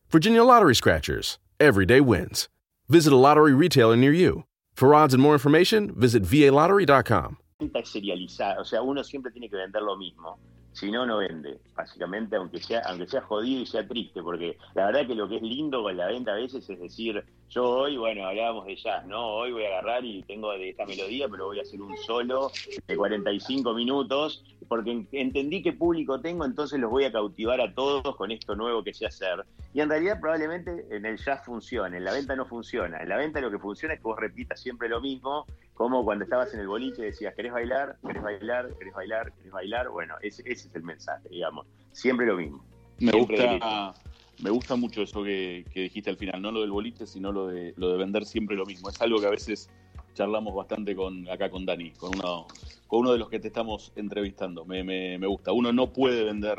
Virginia 0.10 0.44
Lottery 0.44 0.74
Scratchers. 0.74 1.38
Everyday 1.60 2.02
wins. 2.02 2.50
Visit 2.88 3.14
a 3.14 3.16
lottery 3.16 3.54
retailer 3.54 3.96
near 3.96 4.12
you. 4.12 4.46
For 4.74 4.96
odds 4.96 5.14
and 5.14 5.22
more 5.22 5.34
information, 5.34 5.94
visit 5.94 6.24
VALottery.com. 6.24 7.38
venta 7.60 7.80
es 7.80 7.90
serializada, 7.90 8.60
o 8.60 8.64
sea, 8.64 8.82
uno 8.82 9.04
siempre 9.04 9.32
tiene 9.32 9.50
que 9.50 9.58
vender 9.58 9.84
lo 9.84 9.96
mismo. 9.98 10.40
Si 10.80 10.90
no, 10.90 11.06
no 11.06 11.18
vende, 11.18 11.60
básicamente, 11.76 12.38
aunque 12.38 12.62
sea, 12.62 12.82
aunque 12.86 13.06
sea 13.06 13.22
jodido 13.22 13.64
y 13.64 13.66
sea 13.66 13.86
triste, 13.86 14.24
porque 14.24 14.58
la 14.76 14.86
verdad 14.86 15.06
que 15.08 15.16
lo 15.16 15.28
que 15.28 15.36
es 15.36 15.42
lindo 15.42 15.84
con 15.84 15.98
la 15.98 16.08
venta 16.08 16.32
a 16.32 16.36
veces 16.36 16.70
es 16.70 16.80
decir, 16.80 17.22
yo 17.50 17.68
hoy, 17.68 17.98
bueno, 17.98 18.26
hablábamos 18.28 18.66
de 18.68 18.76
jazz, 18.76 19.06
¿no? 19.08 19.26
Hoy 19.36 19.52
voy 19.52 19.64
a 19.66 19.70
agarrar 19.70 20.06
y 20.06 20.22
tengo 20.24 20.52
de 20.52 20.70
esta 20.70 20.86
melodía, 20.86 21.28
pero 21.30 21.48
voy 21.48 21.60
a 21.60 21.64
hacer 21.64 21.82
un 21.82 21.98
solo 21.98 22.52
de 22.88 22.96
45 22.96 23.74
minutos, 23.74 24.44
porque 24.68 24.92
en- 24.92 25.08
entendí 25.12 25.64
qué 25.64 25.74
público 25.74 26.22
tengo, 26.22 26.46
entonces 26.46 26.80
los 26.80 26.92
voy 26.92 27.06
a 27.06 27.12
cautivar 27.12 27.60
a 27.60 27.74
todos 27.74 28.16
con 28.16 28.32
esto 28.32 28.56
nuevo 28.56 28.84
que 28.84 28.94
sé 28.94 29.08
hacer. 29.08 29.44
Y 29.74 29.82
en 29.82 29.90
realidad 29.90 30.20
probablemente 30.20 30.86
en 30.92 31.06
el 31.06 31.18
jazz 31.18 31.44
funciona, 31.44 31.98
en 31.98 32.06
la 32.06 32.12
venta 32.12 32.36
no 32.36 32.46
funciona. 32.46 32.98
En 33.00 33.10
la 33.10 33.18
venta 33.18 33.42
lo 33.42 33.50
que 33.50 33.58
funciona 33.60 33.96
es 33.96 34.00
que 34.00 34.08
vos 34.08 34.20
repitas 34.20 34.60
siempre 34.62 34.88
lo 34.88 35.02
mismo, 35.02 35.46
como 35.74 36.04
cuando 36.04 36.26
estabas 36.26 36.54
en 36.54 36.60
el 36.60 36.68
boliche 36.68 37.02
decías, 37.02 37.34
¿querés 37.36 37.52
bailar? 37.54 37.98
¿Querés 38.06 38.22
bailar? 38.22 38.70
¿Querés 38.78 38.94
bailar? 38.94 39.34
¿Querés 39.34 39.52
bailar? 39.52 39.90
Bueno, 39.90 40.16
ese, 40.22 40.44
ese 40.46 40.68
es 40.68 40.76
el 40.76 40.84
mensaje, 40.84 41.28
digamos. 41.30 41.66
Siempre 41.94 42.26
lo 42.28 42.36
mismo. 42.36 42.64
Me 43.00 43.12
Siempre 43.12 43.38
gusta, 43.38 43.94
me 44.40 44.50
gusta 44.50 44.76
mucho 44.76 45.02
eso 45.02 45.24
que, 45.24 45.66
que 45.72 45.82
dijiste 45.82 46.10
al 46.10 46.18
final, 46.18 46.42
no 46.42 46.52
lo 46.52 46.62
del 46.62 46.72
boliche, 46.72 47.06
sino 47.06 47.32
lo 47.32 47.48
de, 47.48 47.74
lo 47.78 47.90
de 47.92 47.98
vender 47.98 48.26
siempre 48.26 48.56
lo 48.56 48.66
mismo. 48.66 48.90
Es 48.90 49.00
algo 49.02 49.20
que 49.20 49.28
a 49.28 49.32
veces 49.32 49.70
charlamos 50.14 50.56
bastante 50.56 50.96
con 50.96 51.30
acá 51.30 51.50
con 51.50 51.66
Dani, 51.66 51.92
con 51.92 52.14
uno, 52.14 52.48
con 52.88 53.00
uno 53.02 53.12
de 53.12 53.20
los 53.20 53.30
que 53.30 53.40
te 53.40 53.48
estamos 53.48 53.92
entrevistando. 53.96 54.66
Me, 54.66 54.84
me- 54.84 55.18
me 55.20 55.28
gusta. 55.28 55.52
Uno 55.52 55.72
no 55.74 55.92
puede 55.94 56.24
vender 56.24 56.58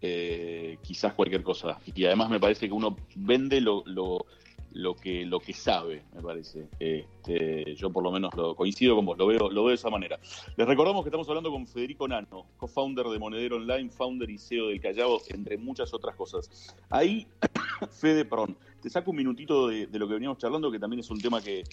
eh, 0.00 0.78
quizás 0.82 1.14
cualquier 1.14 1.42
cosa. 1.42 1.78
Y 1.94 2.04
además 2.04 2.30
me 2.30 2.38
parece 2.40 2.66
que 2.68 2.72
uno 2.74 2.98
vende 3.16 3.60
lo, 3.60 3.82
lo, 3.86 4.26
lo 4.74 4.94
que, 4.94 5.24
lo 5.24 5.40
que 5.40 5.52
sabe, 5.52 6.02
me 6.14 6.20
parece. 6.20 6.68
Este, 6.78 7.74
yo 7.74 7.90
por 7.90 8.02
lo 8.02 8.12
menos 8.12 8.34
lo 8.34 8.54
coincido 8.54 8.96
con 8.96 9.06
vos, 9.06 9.16
lo 9.16 9.26
veo, 9.26 9.50
lo 9.50 9.62
veo 9.62 9.68
de 9.68 9.74
esa 9.74 9.90
manera. 9.90 10.18
Les 10.56 10.66
recordamos 10.66 11.02
que 11.02 11.08
estamos 11.08 11.28
hablando 11.28 11.50
con 11.50 11.66
Federico 11.66 12.06
Nano, 12.06 12.46
co-founder 12.56 13.06
de 13.06 13.18
Monedero 13.18 13.56
Online, 13.56 13.88
founder 13.90 14.28
y 14.28 14.38
CEO 14.38 14.68
del 14.68 14.80
Callao, 14.80 15.20
entre 15.28 15.56
muchas 15.56 15.94
otras 15.94 16.14
cosas. 16.16 16.74
Ahí, 16.90 17.26
Fede, 17.90 18.24
perdón, 18.24 18.56
te 18.82 18.90
saco 18.90 19.12
un 19.12 19.16
minutito 19.16 19.68
de, 19.68 19.86
de 19.86 19.98
lo 19.98 20.06
que 20.06 20.14
veníamos 20.14 20.38
charlando, 20.38 20.70
que 20.70 20.78
también 20.78 21.00
es 21.00 21.10
un 21.10 21.20
tema 21.20 21.40
que, 21.40 21.64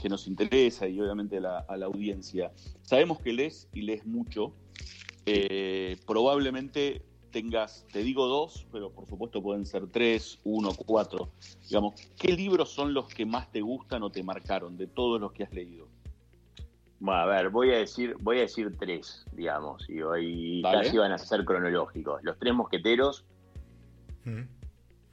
que 0.00 0.08
nos 0.08 0.26
interesa 0.26 0.86
y 0.88 1.00
obviamente 1.00 1.38
a 1.38 1.76
la, 1.76 1.86
audiencia. 1.86 2.52
Sabemos 2.82 3.20
que 3.20 3.32
lees 3.32 3.68
y 3.72 3.82
lees 3.82 4.04
mucho. 4.06 4.52
Eh, 5.24 5.96
probablemente 6.06 7.02
tengas, 7.40 7.84
te 7.92 8.02
digo 8.02 8.26
dos, 8.26 8.66
pero 8.72 8.90
por 8.90 9.06
supuesto 9.06 9.42
pueden 9.42 9.66
ser 9.66 9.86
tres, 9.88 10.38
uno, 10.44 10.70
cuatro. 10.74 11.28
Digamos, 11.68 12.00
¿qué 12.18 12.32
libros 12.32 12.70
son 12.70 12.94
los 12.94 13.08
que 13.08 13.26
más 13.26 13.52
te 13.52 13.60
gustan 13.60 14.02
o 14.04 14.10
te 14.10 14.22
marcaron 14.22 14.78
de 14.78 14.86
todos 14.86 15.20
los 15.20 15.32
que 15.32 15.42
has 15.44 15.52
leído? 15.52 15.86
Bueno, 16.98 17.20
a 17.20 17.26
ver, 17.26 17.50
voy 17.50 17.72
a 17.72 17.76
decir, 17.76 18.16
voy 18.20 18.38
a 18.38 18.40
decir 18.42 18.74
tres, 18.78 19.26
digamos, 19.32 19.86
y 19.90 20.00
hoy 20.00 20.62
casi 20.62 20.96
van 20.96 21.12
a 21.12 21.18
ser 21.18 21.44
cronológicos. 21.44 22.22
Los 22.22 22.38
tres 22.38 22.54
mosqueteros, 22.54 23.26
Mm. 24.24 24.42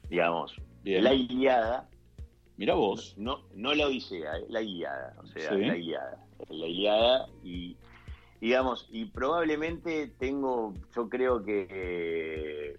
digamos, 0.08 0.56
Bien. 0.82 1.04
la 1.04 1.12
Iliada, 1.12 1.88
Mira 2.56 2.72
vos. 2.74 3.14
no, 3.18 3.42
no 3.54 3.74
la 3.74 3.86
Odisea, 3.86 4.38
eh, 4.38 4.46
la 4.48 4.62
Iliada, 4.62 5.14
o 5.22 5.26
sea, 5.26 5.50
Sí. 5.50 5.58
la 5.58 5.76
Iliada, 5.76 6.26
la 6.48 6.66
Iliada 6.66 7.26
y 7.44 7.76
digamos, 8.44 8.86
y 8.90 9.06
probablemente 9.06 10.12
tengo, 10.18 10.74
yo 10.94 11.08
creo 11.08 11.42
que 11.42 11.66
eh, 11.70 12.76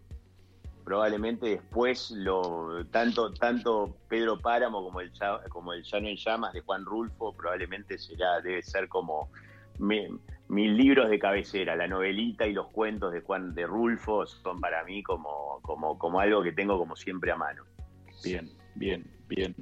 probablemente 0.83 1.47
después 1.47 2.11
lo 2.11 2.85
tanto 2.91 3.33
tanto 3.33 3.97
Pedro 4.07 4.39
Páramo 4.39 4.83
como 4.83 5.01
el 5.01 5.11
como 5.49 5.73
el 5.73 5.81
Llano 5.83 6.07
en 6.07 6.17
Llamas 6.17 6.53
de 6.53 6.61
Juan 6.61 6.85
Rulfo 6.85 7.33
probablemente 7.33 7.97
será 7.97 8.41
debe 8.41 8.61
ser 8.61 8.87
como 8.87 9.29
mi- 9.79 10.07
mis 10.49 10.69
libros 10.69 11.09
de 11.09 11.17
cabecera, 11.17 11.75
la 11.75 11.87
novelita 11.87 12.45
y 12.45 12.53
los 12.53 12.67
cuentos 12.67 13.11
de 13.11 13.21
Juan 13.21 13.55
de 13.55 13.65
Rulfo 13.65 14.27
son 14.27 14.61
para 14.61 14.83
mí 14.83 15.01
como 15.01 15.59
como 15.63 15.97
como 15.97 16.19
algo 16.19 16.43
que 16.43 16.51
tengo 16.51 16.77
como 16.77 16.95
siempre 16.95 17.31
a 17.31 17.37
mano. 17.37 17.63
Bien, 18.23 18.47
bien, 18.75 19.03
bien. 19.27 19.55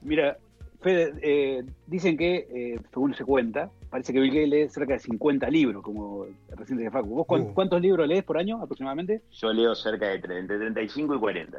Mira, 0.00 0.38
Fede, 0.80 1.12
eh, 1.20 1.62
dicen 1.86 2.16
que, 2.16 2.46
eh, 2.50 2.80
según 2.90 3.14
se 3.14 3.24
cuenta, 3.26 3.70
parece 3.92 4.12
que 4.12 4.18
Bill 4.20 4.30
Gates 4.32 4.48
lee 4.48 4.68
cerca 4.70 4.94
de 4.94 4.98
50 4.98 5.48
libros, 5.50 5.82
como 5.82 6.26
recién 6.48 6.78
de 6.78 6.90
Facu. 6.90 7.10
¿Vos 7.14 7.26
cuán- 7.26 7.42
Uh. 7.42 7.54
cuántos 7.54 7.80
libros 7.80 8.08
lees 8.08 8.24
por 8.24 8.38
año 8.38 8.60
aproximadamente? 8.60 9.20
Yo 9.30 9.52
leo 9.52 9.74
cerca 9.74 10.08
de 10.08 10.20
tre- 10.20 10.38
entre 10.38 10.56
35 10.58 11.14
y 11.14 11.18
40. 11.18 11.58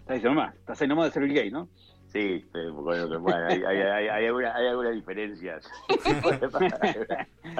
Estás 0.00 0.16
diciendo 0.16 0.40
más, 0.40 0.54
estás 0.54 0.80
ahí 0.82 0.88
nomás 0.88 1.06
de 1.06 1.10
ser 1.12 1.22
Bill 1.24 1.34
Gates, 1.34 1.52
¿no? 1.52 1.68
Sí, 2.08 2.44
bueno, 2.72 3.20
bueno 3.20 3.46
hay, 3.48 3.62
hay, 3.62 3.76
hay, 3.78 4.08
hay, 4.08 4.26
algunas, 4.26 4.54
hay 4.56 4.66
algunas 4.66 4.94
diferencias. 4.94 5.64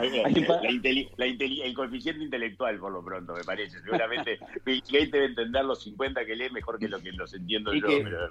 la 1.16 1.26
el 1.26 1.74
coeficiente 1.74 2.24
intelectual, 2.24 2.78
por 2.78 2.92
lo 2.92 3.02
pronto, 3.04 3.32
me 3.34 3.44
parece. 3.44 3.80
Seguramente 3.80 4.38
Bill 4.64 4.82
Gates 4.82 5.12
debe 5.12 5.26
entender 5.26 5.64
los 5.64 5.82
50 5.84 6.24
que 6.26 6.34
lee 6.36 6.50
mejor 6.50 6.78
que 6.78 6.88
lo 6.88 7.00
que 7.00 7.12
los 7.12 7.32
entiendo 7.32 7.72
yo. 7.72 7.86
pero... 8.02 8.28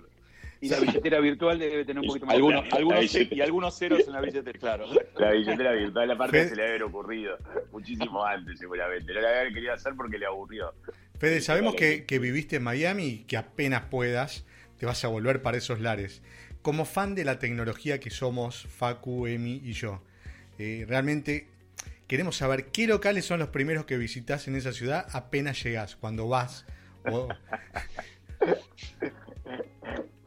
Y 0.62 0.70
la 0.70 0.80
billetera 0.80 1.20
virtual 1.20 1.58
debe 1.58 1.86
tener 1.86 2.02
un 2.02 2.08
poquito 2.08 2.26
más. 2.26 2.36
Algunos, 2.36 2.66
algunos 2.74 3.16
y 3.16 3.42
algunos 3.42 3.78
ceros 3.78 4.06
en 4.06 4.14
la 4.14 4.22
billetera, 4.22 4.60
claro. 4.60 4.86
La 5.18 5.32
billetera 5.32 5.72
virtual, 5.72 6.08
la 6.08 6.18
parte 6.18 6.50
se 6.50 6.56
le 6.56 6.68
haber 6.68 6.84
ocurrido 6.84 7.38
muchísimo 7.72 8.26
antes, 8.26 8.60
seguramente. 8.60 9.14
No 9.14 9.22
la 9.22 9.40
había 9.40 9.54
querido 9.54 9.74
hacer 9.74 9.94
porque 9.96 10.18
le 10.18 10.26
aburrió. 10.26 10.74
Fede, 11.18 11.42
sabemos 11.42 11.76
que, 11.76 12.06
que 12.06 12.20
viviste 12.20 12.58
en 12.58 12.64
Miami 12.64 13.06
y 13.06 13.24
que 13.24 13.38
apenas 13.38 13.84
puedas 13.84 14.46
te 14.80 14.86
vas 14.86 15.04
a 15.04 15.10
volver 15.10 15.42
para 15.42 15.58
esos 15.58 15.82
lares. 15.82 16.22
Como 16.62 16.86
fan 16.86 17.14
de 17.14 17.26
la 17.26 17.38
tecnología 17.38 18.00
que 18.00 18.10
somos, 18.10 18.66
Facu, 18.68 19.28
Emi 19.28 19.62
y 19.64 19.74
yo, 19.74 20.02
eh, 20.58 20.86
realmente 20.88 21.48
queremos 22.08 22.38
saber 22.38 22.68
qué 22.68 22.88
locales 22.88 23.26
son 23.26 23.40
los 23.40 23.50
primeros 23.50 23.86
que 23.86 23.98
visitas 23.98 24.48
en 24.48 24.56
esa 24.56 24.72
ciudad 24.72 25.06
apenas 25.12 25.62
llegas, 25.62 25.96
cuando 25.96 26.28
vas. 26.28 26.66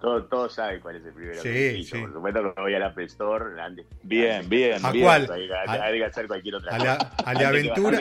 Todos, 0.03 0.53
saben 0.53 0.81
cuál 0.81 0.97
es 0.97 1.05
el 1.05 1.12
primero. 1.12 1.41
Sí, 1.41 1.85
sí. 1.85 1.99
Por 2.01 2.12
supuesto 2.12 2.55
que 2.55 2.61
voy 2.61 2.75
a 2.75 2.79
la 2.81 2.87
Apple 2.87 3.05
Store. 3.05 3.45
Bien, 4.03 4.49
bien. 4.49 4.85
¿A 4.85 4.91
bien. 4.91 5.05
cuál? 5.05 5.31
Hay 5.31 5.99
que 5.99 6.05
hacer 6.05 6.27
cualquier 6.27 6.57
otra 6.57 6.77
cosa. 6.77 6.95
¿A 7.25 7.35
la 7.35 7.49
aventura? 7.49 8.01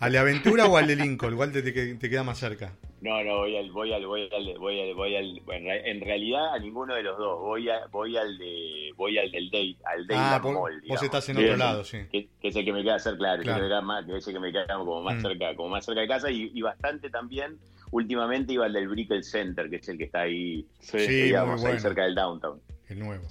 ¿A 0.00 0.08
la 0.08 0.20
aventura 0.20 0.66
o 0.66 0.78
al 0.78 0.86
de 0.86 0.96
Lincoln? 0.96 1.36
¿Cuál 1.36 1.52
te, 1.52 1.60
te, 1.62 2.10
queda 2.10 2.24
más 2.24 2.38
cerca? 2.38 2.72
No, 3.02 3.22
no, 3.22 3.36
voy 3.40 3.58
al, 3.58 3.70
voy 3.70 3.92
al, 3.92 4.06
voy 4.06 4.22
al, 4.32 4.58
voy 4.58 4.80
al, 4.80 4.94
voy 4.94 5.16
al, 5.16 5.40
bueno, 5.44 5.70
en 5.70 6.00
realidad 6.00 6.54
a 6.54 6.58
ninguno 6.58 6.94
de 6.94 7.02
los 7.02 7.18
dos. 7.18 7.38
Voy 7.38 7.68
a, 7.68 7.86
voy 7.88 8.16
al 8.16 8.38
de, 8.38 8.92
voy 8.96 9.18
al 9.18 9.30
del 9.30 9.50
date, 9.50 9.76
al 9.84 10.06
date 10.06 10.18
ah, 10.18 10.40
Mall. 10.42 10.82
Vos 10.88 11.02
estás 11.02 11.28
en 11.28 11.36
otro 11.36 11.56
lado, 11.58 11.84
sí. 11.84 11.98
Que, 12.10 12.28
que, 12.40 12.48
es 12.48 12.56
el 12.56 12.64
que 12.64 12.72
me 12.72 12.82
queda 12.82 12.98
cerca, 12.98 13.18
claro, 13.18 13.42
claro. 13.42 13.58
Que, 13.58 13.62
me 13.64 13.68
queda 13.68 13.80
más, 13.82 14.06
que 14.06 14.16
es 14.16 14.26
el 14.26 14.32
que 14.32 14.40
me 14.40 14.50
queda 14.50 14.66
como 14.78 15.02
más 15.02 15.16
mm. 15.16 15.20
cerca, 15.20 15.54
como 15.54 15.68
más 15.68 15.84
cerca 15.84 16.00
de 16.00 16.08
casa 16.08 16.30
y, 16.30 16.50
y 16.54 16.62
bastante 16.62 17.10
también 17.10 17.58
últimamente 17.94 18.52
iba 18.52 18.66
al 18.66 18.72
del 18.72 18.88
Brickell 18.88 19.22
Center, 19.22 19.70
que 19.70 19.76
es 19.76 19.88
el 19.88 19.96
que 19.96 20.04
está 20.04 20.22
ahí, 20.22 20.66
sí, 20.80 20.98
digamos, 20.98 21.64
ahí 21.64 21.78
cerca 21.78 22.02
del 22.02 22.16
downtown. 22.16 22.60
El 22.88 22.98
nuevo. 22.98 23.24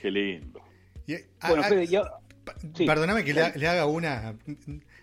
Qué 0.00 0.10
lindo. 0.12 0.60
Ah, 1.40 1.48
bueno, 1.48 1.62
ah, 1.64 1.68
Fede, 1.68 1.86
yo... 1.88 2.04
Perdóname 2.86 3.24
que 3.24 3.34
le, 3.34 3.42
haga 3.66 3.86
una. 3.86 4.36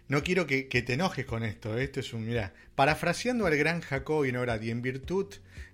No 0.07 0.23
quiero 0.23 0.47
que, 0.47 0.63
te 0.63 0.93
enojes 0.93 1.25
con 1.25 1.43
esto. 1.43 1.77
Esto 1.77 1.99
es 1.99 2.13
un. 2.13 2.25
Mira, 2.25 2.53
parafraseando 2.75 3.45
al 3.45 3.57
gran 3.57 3.81
Jacob 3.81 4.23
y 4.23 4.29
en 4.69 4.81
virtud 4.81 5.27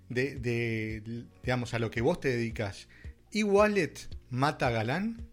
de, 0.09 0.33
de, 0.33 1.25
digamos, 1.43 1.75
a 1.75 1.79
lo 1.79 1.91
que 1.91 2.01
vos 2.01 2.19
te 2.19 2.29
dedicas, 2.29 2.87
¿y 3.31 3.43
Wallet 3.43 3.93
mata 4.31 4.71
galán? 4.71 5.27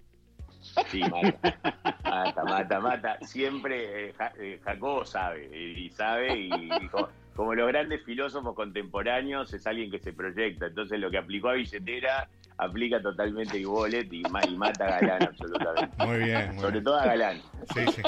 Sí, 0.90 1.00
mata. 1.00 1.58
Mata, 2.04 2.44
mata, 2.44 2.80
mata. 2.80 3.18
Siempre 3.22 4.10
eh, 4.10 4.14
eh 4.38 4.60
Jacobo 4.62 5.06
sabe. 5.06 5.48
Y 5.56 5.88
sabe 5.88 6.38
y 6.38 6.50
dijo 6.80 7.08
como 7.36 7.54
los 7.54 7.68
grandes 7.68 8.02
filósofos 8.04 8.54
contemporáneos, 8.54 9.52
es 9.52 9.66
alguien 9.66 9.90
que 9.90 9.98
se 9.98 10.12
proyecta. 10.12 10.66
Entonces 10.66 10.98
lo 10.98 11.10
que 11.10 11.18
aplicó 11.18 11.50
a 11.50 11.54
billetera 11.54 12.28
aplica 12.58 13.00
totalmente 13.00 13.62
a 13.62 13.68
wallet 13.68 14.08
y, 14.10 14.22
mata 14.22 14.96
a 14.96 15.00
Galán 15.00 15.22
absolutamente. 15.22 15.96
Muy 16.06 16.18
bien. 16.18 16.58
Sobre 16.58 16.80
todo 16.80 16.96
a 16.96 17.06
Galán. 17.06 17.40
Sí, 17.74 17.80
sí. 17.94 18.02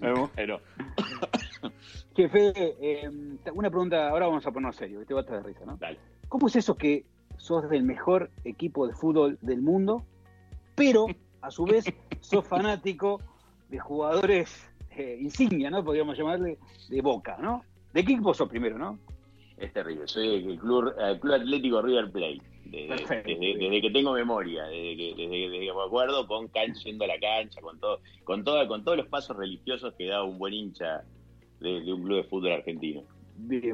Pero... 0.34 0.60
Che, 2.14 2.28
Fede, 2.30 2.76
eh, 2.80 3.10
una 3.52 3.68
pregunta, 3.68 4.08
ahora 4.08 4.26
vamos 4.26 4.46
a 4.46 4.50
ponernos 4.50 4.76
serio, 4.76 5.04
te 5.04 5.12
va 5.12 5.20
a 5.20 5.22
estar 5.22 5.42
de 5.42 5.42
risa, 5.42 5.66
¿no? 5.66 5.76
Dale. 5.76 5.98
¿Cómo 6.28 6.46
es 6.46 6.56
eso 6.56 6.74
que 6.74 7.04
sos 7.36 7.68
del 7.68 7.82
mejor 7.82 8.30
equipo 8.44 8.86
de 8.86 8.94
fútbol 8.94 9.38
del 9.42 9.60
mundo, 9.60 10.02
pero 10.74 11.06
a 11.42 11.50
su 11.50 11.64
vez 11.64 11.84
sos 12.20 12.46
fanático 12.46 13.20
de 13.68 13.78
jugadores 13.78 14.68
eh, 14.90 15.18
insignia, 15.20 15.70
¿no? 15.70 15.84
Podríamos 15.84 16.16
llamarle 16.16 16.58
de 16.88 17.02
Boca, 17.02 17.36
¿no? 17.38 17.62
¿De 17.96 18.04
qué 18.04 18.12
equipo 18.12 18.34
sos 18.34 18.46
primero, 18.50 18.76
no? 18.76 18.98
Es 19.56 19.72
terrible. 19.72 20.06
Soy 20.06 20.28
el 20.28 20.58
Club, 20.58 20.92
Atlético 21.00 21.80
River 21.80 22.12
Plate. 22.12 22.42
Desde, 22.66 23.80
que 23.80 23.90
tengo 23.90 24.12
memoria, 24.12 24.64
desde 24.64 24.96
que, 24.98 25.14
desde, 25.16 25.60
que 25.60 25.72
me 25.72 25.82
acuerdo, 25.82 26.26
con 26.26 26.48
cancha, 26.48 26.78
yendo 26.84 27.04
a 27.04 27.08
la 27.08 27.18
cancha, 27.18 27.62
con 27.62 27.80
todo, 27.80 28.00
con 28.24 28.44
todo, 28.44 28.68
con 28.68 28.84
todos 28.84 28.98
los 28.98 29.06
pasos 29.06 29.34
religiosos 29.34 29.94
que 29.94 30.08
da 30.08 30.22
un 30.22 30.36
buen 30.36 30.52
hincha 30.52 31.04
de, 31.60 31.90
un 31.90 32.02
club 32.02 32.16
de 32.18 32.24
fútbol 32.24 32.52
argentino. 32.52 33.02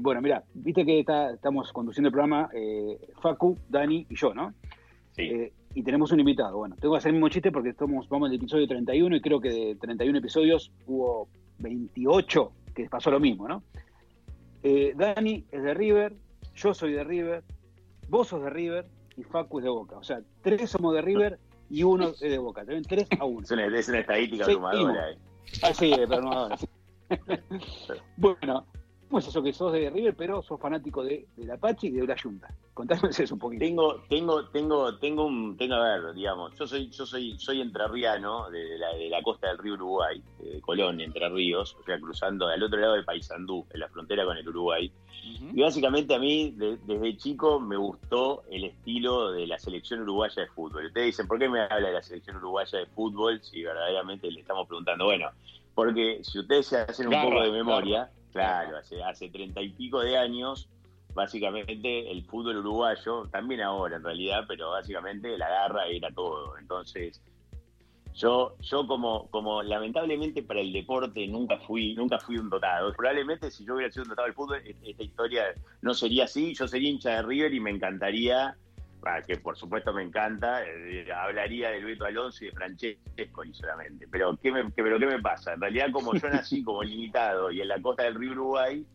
bueno, 0.00 0.22
mira, 0.22 0.44
viste 0.54 0.86
que 0.86 1.00
estamos 1.00 1.72
conduciendo 1.72 2.06
el 2.06 2.12
programa 2.12 2.48
eh, 2.54 2.96
Facu, 3.20 3.58
Dani 3.68 4.06
y 4.08 4.14
yo, 4.14 4.32
¿no? 4.32 4.54
Sí. 5.16 5.22
Eh, 5.22 5.52
y 5.74 5.82
tenemos 5.82 6.12
un 6.12 6.20
invitado. 6.20 6.58
Bueno, 6.58 6.76
tengo 6.80 6.94
que 6.94 6.98
hacer 6.98 7.08
el 7.08 7.14
mismo 7.14 7.28
chiste 7.28 7.50
porque 7.50 7.70
estamos, 7.70 8.08
vamos 8.08 8.28
al 8.28 8.36
episodio 8.36 8.68
31 8.68 9.16
y 9.16 9.20
creo 9.20 9.40
que 9.40 9.50
de 9.50 9.74
31 9.74 10.18
episodios 10.18 10.70
hubo 10.86 11.26
28 11.58 12.52
que 12.72 12.88
pasó 12.88 13.10
lo 13.10 13.18
mismo, 13.18 13.48
¿no? 13.48 13.64
Eh, 14.62 14.92
Dani 14.96 15.44
es 15.50 15.62
de 15.62 15.74
River, 15.74 16.14
yo 16.54 16.74
soy 16.74 16.92
de 16.92 17.04
River, 17.04 17.42
vos 18.08 18.28
sos 18.28 18.42
de 18.42 18.50
River 18.50 18.86
y 19.16 19.24
Facu 19.24 19.58
es 19.58 19.64
de 19.64 19.70
Boca. 19.70 19.96
O 19.96 20.04
sea, 20.04 20.20
tres 20.42 20.70
somos 20.70 20.94
de 20.94 21.02
River 21.02 21.38
y 21.68 21.82
uno 21.82 22.10
es 22.10 22.20
de 22.20 22.38
Boca. 22.38 22.60
También 22.60 22.84
tres 22.84 23.06
a 23.18 23.24
uno. 23.24 23.40
Es 23.42 23.50
una, 23.50 23.66
es 23.66 23.88
una 23.88 24.00
estadística 24.00 24.44
sumadora. 24.44 25.16
Ah, 25.62 25.74
sí, 25.74 25.92
pero 26.08 26.22
no. 26.22 26.48
bueno, 28.16 28.66
pues 29.12 29.28
eso 29.28 29.42
que 29.42 29.52
sos 29.52 29.70
de 29.74 29.90
River, 29.90 30.16
pero 30.16 30.42
sos 30.42 30.58
fanático 30.58 31.04
de, 31.04 31.26
la 31.36 31.54
Apache 31.54 31.88
y 31.88 31.90
de 31.90 32.06
la 32.06 32.16
Junta. 32.18 32.48
Contame 32.72 33.10
eso 33.10 33.34
un 33.34 33.40
poquito. 33.40 33.62
Tengo, 33.62 34.00
tengo, 34.08 34.48
tengo, 34.48 34.96
tengo 34.96 35.26
un, 35.26 35.54
tengo 35.58 35.74
a 35.74 35.98
ver, 35.98 36.14
digamos, 36.14 36.58
yo 36.58 36.66
soy, 36.66 36.88
yo 36.88 37.04
soy, 37.04 37.38
soy 37.38 37.60
entrerriano 37.60 38.48
de 38.50 38.78
la, 38.78 38.94
de 38.94 39.10
la 39.10 39.22
costa 39.22 39.48
del 39.48 39.58
río 39.58 39.74
Uruguay, 39.74 40.22
de 40.38 40.62
Colón, 40.62 41.02
Entre 41.02 41.28
Ríos, 41.28 41.76
o 41.78 41.84
sea, 41.84 42.00
cruzando 42.00 42.48
al 42.48 42.62
otro 42.62 42.80
lado 42.80 42.94
del 42.94 43.04
Paysandú, 43.04 43.66
en 43.70 43.80
la 43.80 43.88
frontera 43.90 44.24
con 44.24 44.38
el 44.38 44.48
Uruguay. 44.48 44.90
Y 45.54 45.60
básicamente 45.60 46.14
a 46.14 46.18
mí, 46.18 46.54
desde 46.56 47.16
chico, 47.18 47.60
me 47.60 47.76
gustó 47.76 48.44
el 48.50 48.64
estilo 48.64 49.30
de 49.32 49.46
la 49.46 49.58
selección 49.58 50.00
uruguaya 50.00 50.42
de 50.42 50.48
fútbol. 50.48 50.86
Ustedes 50.86 51.08
dicen, 51.08 51.28
¿por 51.28 51.38
qué 51.38 51.50
me 51.50 51.60
habla 51.60 51.88
de 51.88 51.92
la 51.92 52.02
selección 52.02 52.36
uruguaya 52.38 52.78
de 52.78 52.86
fútbol 52.86 53.42
si 53.42 53.62
verdaderamente 53.62 54.30
le 54.30 54.40
estamos 54.40 54.66
preguntando? 54.66 55.04
Bueno, 55.04 55.28
porque 55.74 56.20
si 56.22 56.38
ustedes 56.38 56.66
se 56.66 56.78
hacen 56.78 57.08
un 57.08 57.22
poco 57.22 57.42
de 57.42 57.52
memoria, 57.52 58.06
claro, 58.06 58.21
hace, 58.40 59.02
hace 59.02 59.28
treinta 59.28 59.60
y 59.60 59.70
pico 59.70 60.00
de 60.00 60.16
años, 60.16 60.68
básicamente 61.14 62.10
el 62.10 62.24
fútbol 62.24 62.58
uruguayo, 62.58 63.28
también 63.30 63.60
ahora 63.60 63.96
en 63.96 64.04
realidad, 64.04 64.44
pero 64.48 64.70
básicamente 64.70 65.36
la 65.36 65.48
garra 65.48 65.86
era 65.86 66.10
todo. 66.10 66.56
Entonces, 66.58 67.20
yo, 68.14 68.56
yo 68.60 68.86
como, 68.86 69.28
como 69.30 69.62
lamentablemente 69.62 70.42
para 70.42 70.60
el 70.60 70.72
deporte 70.72 71.26
nunca 71.26 71.58
fui, 71.58 71.94
nunca 71.94 72.18
fui 72.18 72.36
un 72.36 72.50
dotado. 72.50 72.92
Probablemente 72.92 73.50
si 73.50 73.64
yo 73.64 73.74
hubiera 73.74 73.90
sido 73.90 74.04
un 74.04 74.10
dotado 74.10 74.26
del 74.26 74.34
fútbol, 74.34 74.62
e-, 74.64 74.76
esta 74.82 75.02
historia 75.02 75.44
no 75.80 75.94
sería 75.94 76.24
así. 76.24 76.54
Yo 76.54 76.68
sería 76.68 76.90
hincha 76.90 77.10
de 77.10 77.22
River 77.22 77.54
y 77.54 77.60
me 77.60 77.70
encantaría 77.70 78.56
que 79.26 79.36
por 79.36 79.56
supuesto 79.56 79.92
me 79.92 80.02
encanta, 80.02 80.64
eh, 80.64 81.06
hablaría 81.12 81.70
de 81.70 81.80
Luis 81.80 82.00
Alonso 82.00 82.44
y 82.44 82.48
de 82.48 82.52
Francesco 82.52 83.42
solamente. 83.52 84.06
Pero 84.10 84.36
¿qué, 84.36 84.52
me, 84.52 84.70
pero 84.70 84.98
¿qué 84.98 85.06
me 85.06 85.20
pasa? 85.20 85.54
En 85.54 85.60
realidad, 85.60 85.90
como 85.92 86.14
yo 86.14 86.28
nací 86.30 86.62
como 86.62 86.82
limitado 86.82 87.50
y 87.50 87.60
en 87.60 87.68
la 87.68 87.80
costa 87.80 88.04
del 88.04 88.14
río 88.14 88.32
Uruguay, 88.32 88.86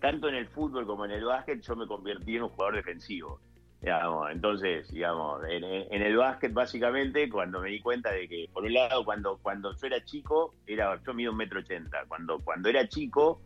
tanto 0.00 0.28
en 0.28 0.36
el 0.36 0.48
fútbol 0.48 0.86
como 0.86 1.04
en 1.04 1.12
el 1.12 1.24
básquet, 1.24 1.60
yo 1.60 1.76
me 1.76 1.86
convertí 1.86 2.36
en 2.36 2.44
un 2.44 2.48
jugador 2.50 2.76
defensivo. 2.76 3.40
Digamos, 3.80 4.30
entonces, 4.30 4.90
digamos, 4.90 5.42
en, 5.48 6.02
el 6.02 6.16
básquet 6.16 6.52
básicamente, 6.52 7.30
cuando 7.30 7.60
me 7.60 7.70
di 7.70 7.80
cuenta 7.80 8.10
de 8.10 8.28
que, 8.28 8.46
por 8.52 8.64
un 8.64 8.74
lado, 8.74 9.04
cuando, 9.04 9.38
cuando 9.38 9.72
yo 9.72 9.86
era 9.86 10.04
chico, 10.04 10.54
era, 10.66 11.00
yo 11.02 11.14
mido 11.14 11.32
un 11.32 11.38
metro 11.38 11.60
ochenta, 11.60 12.04
cuando, 12.06 12.38
cuando 12.40 12.68
era 12.68 12.86
chico, 12.88 13.40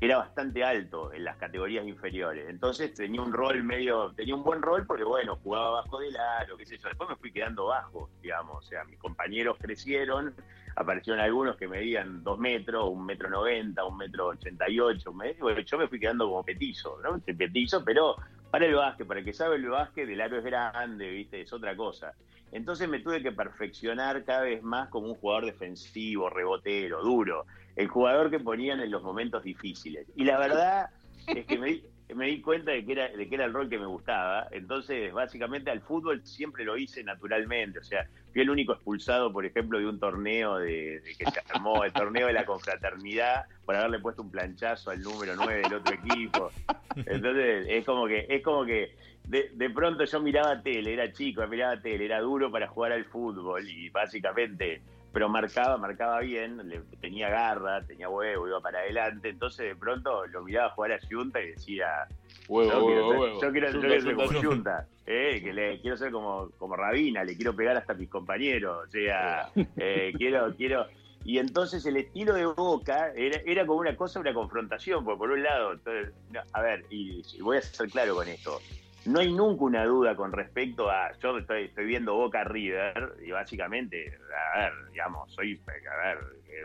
era 0.00 0.18
bastante 0.18 0.64
alto 0.64 1.12
en 1.12 1.24
las 1.24 1.36
categorías 1.36 1.86
inferiores. 1.86 2.48
Entonces 2.48 2.92
tenía 2.94 3.20
un 3.20 3.32
rol 3.32 3.62
medio, 3.62 4.12
tenía 4.12 4.34
un 4.34 4.42
buen 4.42 4.60
rol 4.60 4.84
porque 4.86 5.04
bueno, 5.04 5.36
jugaba 5.42 5.82
bajo 5.82 6.00
del 6.00 6.16
aro, 6.16 6.56
qué 6.56 6.66
sé 6.66 6.76
yo. 6.78 6.88
Después 6.88 7.08
me 7.10 7.16
fui 7.16 7.32
quedando 7.32 7.66
bajo, 7.66 8.10
digamos. 8.20 8.64
O 8.64 8.68
sea, 8.68 8.84
mis 8.84 8.98
compañeros 8.98 9.56
crecieron, 9.60 10.34
aparecieron 10.74 11.20
algunos 11.20 11.56
que 11.56 11.68
medían 11.68 12.22
dos 12.24 12.38
metros, 12.38 12.88
un 12.90 13.06
metro 13.06 13.30
noventa, 13.30 13.84
un 13.84 13.96
metro 13.96 14.28
ochenta 14.28 14.68
y 14.68 14.80
ocho. 14.80 15.12
Yo 15.64 15.78
me 15.78 15.88
fui 15.88 16.00
quedando 16.00 16.26
como 16.26 16.44
petizo, 16.44 16.98
¿no? 17.02 17.18
Petizo, 17.20 17.84
pero 17.84 18.16
para 18.50 18.66
el 18.66 18.74
básquet, 18.74 19.06
para 19.06 19.20
el 19.20 19.26
que 19.26 19.32
sabe 19.32 19.56
el 19.56 19.68
básquet, 19.68 20.08
el 20.08 20.20
aro 20.20 20.38
es 20.38 20.44
grande, 20.44 21.10
¿viste? 21.10 21.42
Es 21.42 21.52
otra 21.52 21.76
cosa. 21.76 22.12
Entonces 22.52 22.88
me 22.88 23.00
tuve 23.00 23.22
que 23.22 23.32
perfeccionar 23.32 24.24
cada 24.24 24.42
vez 24.42 24.62
más 24.62 24.88
como 24.88 25.08
un 25.08 25.14
jugador 25.14 25.46
defensivo, 25.46 26.30
rebotero, 26.30 27.02
duro 27.02 27.46
el 27.76 27.88
jugador 27.88 28.30
que 28.30 28.40
ponían 28.40 28.80
en 28.80 28.90
los 28.90 29.02
momentos 29.02 29.44
difíciles. 29.44 30.06
Y 30.16 30.24
la 30.24 30.38
verdad 30.38 30.90
es 31.26 31.44
que 31.46 31.58
me, 31.58 31.80
me 32.14 32.26
di 32.26 32.40
cuenta 32.40 32.70
de 32.70 32.84
que 32.84 32.92
era 32.92 33.08
de 33.08 33.28
que 33.28 33.34
era 33.34 33.44
el 33.44 33.52
rol 33.52 33.68
que 33.68 33.78
me 33.78 33.86
gustaba. 33.86 34.48
Entonces, 34.50 35.12
básicamente 35.12 35.70
al 35.70 35.82
fútbol 35.82 36.24
siempre 36.24 36.64
lo 36.64 36.76
hice 36.76 37.04
naturalmente. 37.04 37.78
O 37.78 37.84
sea, 37.84 38.08
fui 38.32 38.42
el 38.42 38.50
único 38.50 38.72
expulsado, 38.72 39.30
por 39.32 39.44
ejemplo, 39.44 39.78
de 39.78 39.86
un 39.86 40.00
torneo 40.00 40.56
de, 40.56 41.02
que 41.18 41.30
se 41.30 41.42
armó, 41.50 41.84
el 41.84 41.92
torneo 41.92 42.28
de 42.28 42.32
la 42.32 42.46
confraternidad, 42.46 43.44
por 43.64 43.76
haberle 43.76 43.98
puesto 43.98 44.22
un 44.22 44.30
planchazo 44.30 44.90
al 44.90 45.02
número 45.02 45.36
9 45.36 45.62
del 45.62 45.74
otro 45.74 45.94
equipo. 45.94 46.50
Entonces, 46.96 47.66
es 47.68 47.84
como 47.84 48.06
que, 48.06 48.26
es 48.28 48.42
como 48.42 48.64
que 48.64 48.96
de, 49.24 49.50
de 49.52 49.70
pronto 49.70 50.04
yo 50.04 50.20
miraba 50.20 50.62
tele, 50.62 50.94
era 50.94 51.12
chico, 51.12 51.46
miraba 51.46 51.80
tele, 51.80 52.06
era 52.06 52.20
duro 52.20 52.50
para 52.50 52.68
jugar 52.68 52.92
al 52.92 53.04
fútbol 53.04 53.68
y 53.68 53.90
básicamente 53.90 54.80
pero 55.16 55.30
marcaba, 55.30 55.78
marcaba 55.78 56.20
bien, 56.20 56.68
le, 56.68 56.80
tenía 57.00 57.30
garra, 57.30 57.80
tenía 57.86 58.06
huevo, 58.06 58.48
iba 58.48 58.60
para 58.60 58.80
adelante, 58.80 59.30
entonces 59.30 59.68
de 59.68 59.74
pronto 59.74 60.26
lo 60.26 60.42
miraba 60.42 60.72
jugar 60.72 60.92
a 60.92 60.98
Junta 61.10 61.40
y 61.40 61.52
decía, 61.52 62.06
huevo, 62.48 62.70
yo, 62.70 62.84
huevo, 62.84 62.86
quiero, 62.86 63.08
huevo. 63.08 63.40
yo 63.40 63.50
quiero, 63.50 63.70
yo 63.70 63.80
quiero 63.80 64.02
ser 64.02 64.14
como 64.14 64.42
Junta, 64.42 64.86
eh, 65.06 65.40
que 65.42 65.54
le, 65.54 65.80
quiero 65.80 65.96
ser 65.96 66.12
como, 66.12 66.50
como 66.58 66.76
Rabina, 66.76 67.24
le 67.24 67.34
quiero 67.34 67.56
pegar 67.56 67.78
hasta 67.78 67.94
a 67.94 67.96
mis 67.96 68.10
compañeros, 68.10 68.88
o 68.88 68.90
sea, 68.90 69.48
eh, 69.78 70.12
quiero, 70.18 70.54
quiero... 70.54 70.86
Y 71.24 71.38
entonces 71.38 71.86
el 71.86 71.96
estilo 71.96 72.34
de 72.34 72.44
Boca 72.44 73.10
era, 73.16 73.40
era 73.46 73.64
como 73.64 73.80
una 73.80 73.96
cosa, 73.96 74.20
una 74.20 74.34
confrontación, 74.34 75.02
porque 75.02 75.18
por 75.18 75.30
un 75.30 75.42
lado, 75.42 75.72
entonces, 75.72 76.12
no, 76.30 76.40
a 76.52 76.60
ver, 76.60 76.84
y, 76.90 77.22
y 77.32 77.40
voy 77.40 77.56
a 77.56 77.62
ser 77.62 77.88
claro 77.88 78.16
con 78.16 78.28
esto, 78.28 78.60
no 79.06 79.20
hay 79.20 79.32
nunca 79.32 79.64
una 79.64 79.84
duda 79.84 80.16
con 80.16 80.32
respecto 80.32 80.90
a. 80.90 81.12
Yo 81.18 81.38
estoy, 81.38 81.64
estoy 81.64 81.86
viendo 81.86 82.14
Boca 82.14 82.44
River 82.44 83.16
y 83.24 83.30
básicamente, 83.30 84.18
a 84.54 84.58
ver, 84.58 84.72
digamos, 84.90 85.32
soy, 85.32 85.60
a 85.68 86.06
ver, 86.06 86.18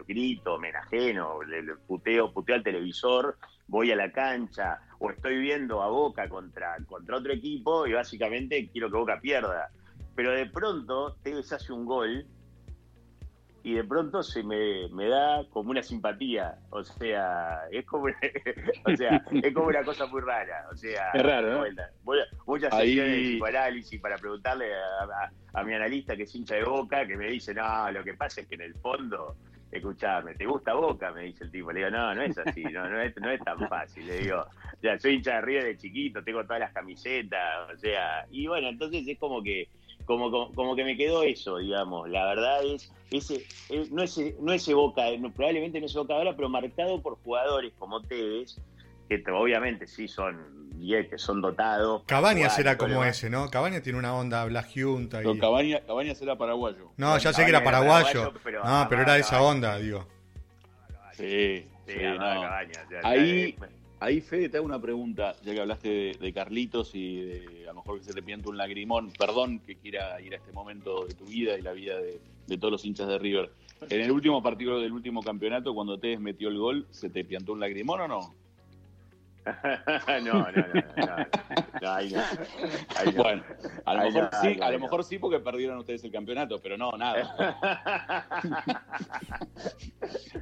grito, 0.08 0.58
me 0.60 0.70
enajeno, 0.70 1.44
le, 1.44 1.64
le 1.64 1.76
puteo, 1.76 2.32
puteo 2.32 2.56
al 2.56 2.64
televisor, 2.64 3.38
voy 3.68 3.92
a 3.92 3.96
la 3.96 4.12
cancha, 4.12 4.80
o 5.00 5.10
estoy 5.10 5.40
viendo 5.40 5.82
a 5.82 5.88
Boca 5.90 6.28
contra, 6.30 6.78
contra 6.86 7.18
otro 7.18 7.34
equipo 7.34 7.88
y 7.88 7.94
básicamente 7.94 8.70
quiero 8.72 8.90
que 8.90 8.98
Boca 8.98 9.20
pierda. 9.22 9.70
Pero 10.16 10.32
de 10.32 10.46
pronto 10.48 11.16
Tevez 11.24 11.52
hace 11.54 11.72
un 11.72 11.86
gol 11.86 12.26
y 13.64 13.74
de 13.76 13.84
pronto 13.84 14.24
se 14.24 14.44
me, 14.44 14.88
me, 14.90 15.08
da 15.08 15.46
como 15.50 15.70
una 15.70 15.84
simpatía, 15.84 16.58
o 16.72 16.84
sea, 16.84 17.62
es 17.72 17.86
como 17.86 18.06
o 18.86 18.96
sea, 18.96 19.24
es 19.32 19.54
como 19.54 19.68
una 19.68 19.84
cosa 19.84 20.08
muy 20.08 20.22
rara, 20.22 20.68
o 20.72 20.76
sea, 20.76 21.12
es 21.14 21.24
raro, 21.24 21.64
¿no? 21.64 22.14
muchas 22.46 22.74
Ahí... 22.74 22.90
sesiones 22.90 23.12
de 23.14 23.22
psicoanálisis 23.22 24.02
para 24.02 24.18
preguntarle 24.18 24.74
a, 24.74 25.04
a, 25.04 25.60
a, 25.60 25.64
mi 25.64 25.74
analista 25.74 26.16
que 26.16 26.24
es 26.24 26.36
hincha 26.36 26.56
de 26.56 26.64
Boca, 26.64 27.06
que 27.06 27.16
me 27.16 27.28
dice, 27.28 27.54
no, 27.54 27.92
lo 27.92 28.04
que 28.04 28.16
pasa 28.16 28.42
es 28.42 28.48
que 28.48 28.56
en 28.56 28.62
el 28.62 28.74
fondo, 28.76 29.36
escuchame, 29.72 30.34
¿te 30.36 30.46
gusta 30.46 30.74
Boca? 30.74 31.12
Me 31.12 31.24
dice 31.24 31.44
el 31.44 31.52
tipo, 31.52 31.72
le 31.72 31.80
digo, 31.80 31.92
no, 31.92 32.16
no 32.16 32.22
es 32.24 32.38
así, 32.40 32.64
no, 32.64 32.90
no, 32.90 33.00
es, 33.00 33.16
no 33.18 33.30
es 33.30 33.42
tan 33.42 33.60
fácil, 33.70 34.08
le 34.08 34.20
digo, 34.22 34.44
ya 34.82 35.00
soy 35.00 35.16
hincha 35.16 35.36
de 35.36 35.42
River 35.42 35.64
de 35.66 35.78
chiquito, 35.78 36.24
tengo 36.24 36.44
todas 36.44 36.60
las 36.62 36.74
camisetas, 36.74 37.70
o 37.72 37.78
sea, 37.78 38.26
y 38.32 38.48
bueno, 38.48 38.70
entonces 38.70 39.08
es 39.08 39.20
como 39.20 39.44
que 39.44 39.70
como, 40.06 40.32
como, 40.32 40.52
como, 40.54 40.76
que 40.76 40.84
me 40.84 40.98
quedó 40.98 41.24
eso, 41.24 41.58
digamos. 41.58 42.10
La 42.10 42.26
verdad 42.26 42.64
es, 42.64 42.92
ese, 43.12 43.46
no, 43.92 44.04
es, 44.04 44.20
no 44.40 44.54
ese 44.54 44.74
Boca, 44.74 45.04
no, 45.20 45.32
probablemente 45.32 45.80
no 45.80 45.86
ese 45.86 46.00
Boca 46.00 46.14
ahora, 46.14 46.36
pero 46.36 46.50
marcado 46.50 47.02
por 47.02 47.18
jugadores 47.24 47.74
como 47.78 48.02
Tevez, 48.02 48.58
que 49.10 49.24
obviamente 49.32 49.88
sí 49.88 50.08
son 50.08 50.62
que 51.10 51.18
son 51.18 51.42
dotados. 51.42 52.04
Cabañas 52.06 52.58
era 52.58 52.78
como 52.78 53.04
ese, 53.04 53.30
¿no? 53.30 53.50
Cabañas 53.50 53.84
tiene 53.84 54.00
una 54.00 54.16
onda 54.16 54.44
Blas 54.46 54.68
Junta. 54.74 55.22
Y... 55.22 55.26
No, 55.26 55.38
Cabañas, 55.38 55.82
Cabañas 55.86 56.22
era 56.22 56.38
paraguayo. 56.38 56.92
No, 56.98 57.18
ya 57.18 57.34
sé 57.34 57.44
que 57.44 57.50
era 57.50 57.64
paraguayo. 57.64 58.10
Era 58.10 58.32
paraguayo 58.32 58.42
pero, 58.44 58.64
no, 58.64 58.88
pero 58.90 59.02
era 59.04 59.14
de 59.14 59.20
esa 59.20 59.42
onda, 59.42 59.78
digo. 59.78 60.08
Sí, 61.14 61.66
sí, 61.86 61.94
sí 61.94 62.04
no. 62.04 62.44
Ya, 62.44 62.78
Ahí... 63.04 63.56
Ya, 63.60 63.68
Ahí, 64.02 64.20
Fede, 64.20 64.50
te 64.50 64.58
hago 64.58 64.66
una 64.66 64.82
pregunta, 64.82 65.36
ya 65.44 65.54
que 65.54 65.60
hablaste 65.60 65.90
de, 65.90 66.18
de, 66.20 66.34
Carlitos 66.34 66.96
y 66.96 67.18
de 67.18 67.66
a 67.66 67.68
lo 67.68 67.82
mejor 67.82 68.00
que 68.00 68.06
se 68.06 68.14
te 68.16 68.24
pianta 68.24 68.50
un 68.50 68.58
lagrimón. 68.58 69.12
Perdón 69.12 69.60
que 69.60 69.76
quiera 69.76 70.20
ir 70.20 70.34
a 70.34 70.38
este 70.38 70.52
momento 70.52 71.06
de 71.06 71.14
tu 71.14 71.26
vida 71.26 71.56
y 71.56 71.62
la 71.62 71.72
vida 71.72 72.00
de, 72.00 72.58
todos 72.58 72.72
los 72.72 72.84
hinchas 72.84 73.08
de 73.08 73.20
River. 73.20 73.52
En 73.92 74.02
el 74.02 74.12
último 74.12 74.42
partido 74.42 74.80
del 74.80 74.92
último 74.92 75.22
campeonato, 75.22 75.76
cuando 75.76 76.00
Tevez 76.00 76.20
metió 76.20 76.50
el 76.50 76.58
gol, 76.58 76.88
¿se 76.90 77.12
te 77.12 77.24
piantó 77.24 77.54
un 77.54 77.60
lagrimón 77.60 78.02
o 78.02 78.08
no? 78.08 78.34
no, 80.24 80.34
no, 80.34 80.52
no, 80.52 81.18
no, 81.82 81.92
ahí 81.92 82.12
no. 82.12 82.22
Bueno, 83.16 83.44
a 83.86 83.94
lo, 83.96 84.04
mejor, 84.04 84.30
sí, 84.42 84.60
a 84.62 84.72
lo 84.72 84.80
mejor 84.80 85.04
sí 85.04 85.18
porque 85.18 85.40
perdieron 85.40 85.80
ustedes 85.80 86.04
el 86.04 86.12
campeonato, 86.12 86.62
pero 86.62 86.78
no, 86.78 86.92
nada. 86.92 87.36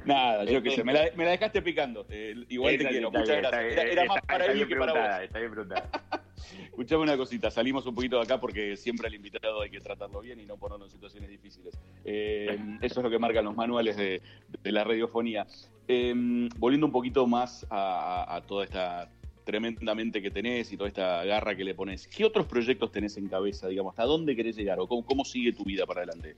nada, 0.04 0.44
yo 0.44 0.62
qué 0.62 0.72
sé, 0.72 0.84
me 0.84 0.92
la, 0.92 1.08
me 1.16 1.24
la 1.24 1.30
dejaste 1.30 1.62
picando. 1.62 2.06
Igual 2.48 2.76
te 2.78 2.88
quiero, 2.88 3.10
muchas 3.10 3.38
gracias. 3.38 3.84
Era, 3.90 4.04
más 4.04 4.20
para 4.22 4.52
mí 4.52 4.66
que 4.66 4.76
para 4.76 4.92
vos. 4.92 5.22
Está 5.22 5.38
bien 5.38 5.50
preguntada. 5.50 5.88
Escuchame 6.64 7.02
una 7.02 7.16
cosita, 7.16 7.50
salimos 7.50 7.86
un 7.86 7.94
poquito 7.94 8.16
de 8.16 8.22
acá 8.22 8.40
porque 8.40 8.76
siempre 8.76 9.06
al 9.06 9.14
invitado 9.14 9.62
hay 9.62 9.70
que 9.70 9.80
tratarlo 9.80 10.20
bien 10.20 10.40
y 10.40 10.46
no 10.46 10.56
ponerlo 10.56 10.84
en 10.84 10.90
situaciones 10.90 11.30
difíciles. 11.30 11.78
Eh, 12.04 12.58
eso 12.80 13.00
es 13.00 13.04
lo 13.04 13.10
que 13.10 13.18
marcan 13.18 13.44
los 13.44 13.56
manuales 13.56 13.96
de, 13.96 14.20
la 14.64 14.84
radiofonía. 14.84 15.46
Eh, 15.88 16.14
volviendo 16.58 16.86
un 16.86 16.92
poquito 16.92 17.26
más 17.26 17.66
a, 17.70 18.42
toda 18.46 18.64
esta 18.64 19.10
tremendamente 19.44 20.22
que 20.22 20.30
tenés 20.30 20.70
y 20.72 20.76
toda 20.76 20.88
esta 20.88 21.24
garra 21.24 21.56
que 21.56 21.64
le 21.64 21.74
pones, 21.74 22.06
¿qué 22.06 22.24
otros 22.24 22.46
proyectos 22.46 22.92
tenés 22.92 23.16
en 23.16 23.26
cabeza, 23.26 23.66
digamos? 23.66 23.92
¿Hasta 23.92 24.04
dónde 24.04 24.36
querés 24.36 24.54
llegar 24.54 24.78
o 24.78 24.86
cómo 24.86 25.24
sigue 25.24 25.52
tu 25.52 25.64
vida 25.64 25.86
para 25.86 26.02
adelante? 26.02 26.36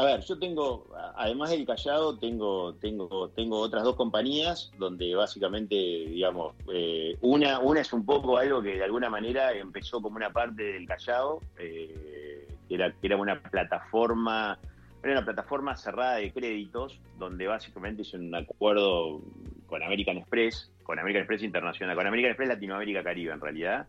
A 0.00 0.04
ver, 0.04 0.20
yo 0.22 0.38
tengo, 0.38 0.86
además 1.14 1.50
del 1.50 1.66
Callao, 1.66 2.16
tengo, 2.16 2.72
tengo, 2.76 3.28
tengo 3.36 3.58
otras 3.58 3.84
dos 3.84 3.96
compañías 3.96 4.72
donde 4.78 5.14
básicamente, 5.14 5.74
digamos, 5.74 6.54
eh, 6.72 7.18
una, 7.20 7.58
una 7.58 7.82
es 7.82 7.92
un 7.92 8.06
poco 8.06 8.38
algo 8.38 8.62
que 8.62 8.76
de 8.76 8.84
alguna 8.84 9.10
manera 9.10 9.52
empezó 9.52 10.00
como 10.00 10.16
una 10.16 10.32
parte 10.32 10.62
del 10.62 10.86
Callao, 10.86 11.42
eh, 11.58 12.48
que, 12.66 12.74
era, 12.76 12.92
que 12.92 13.08
era 13.08 13.18
una 13.18 13.42
plataforma, 13.42 14.58
era 15.02 15.12
una 15.12 15.24
plataforma 15.26 15.76
cerrada 15.76 16.14
de 16.14 16.32
créditos, 16.32 16.98
donde 17.18 17.46
básicamente 17.46 18.00
hice 18.00 18.16
un 18.16 18.34
acuerdo 18.34 19.20
con 19.66 19.82
American 19.82 20.16
Express, 20.16 20.72
con 20.82 20.98
American 20.98 21.24
Express 21.24 21.42
Internacional, 21.42 21.94
con 21.94 22.06
American 22.06 22.30
Express 22.30 22.48
Latinoamérica 22.48 23.04
Caribe 23.04 23.34
en 23.34 23.40
realidad, 23.42 23.86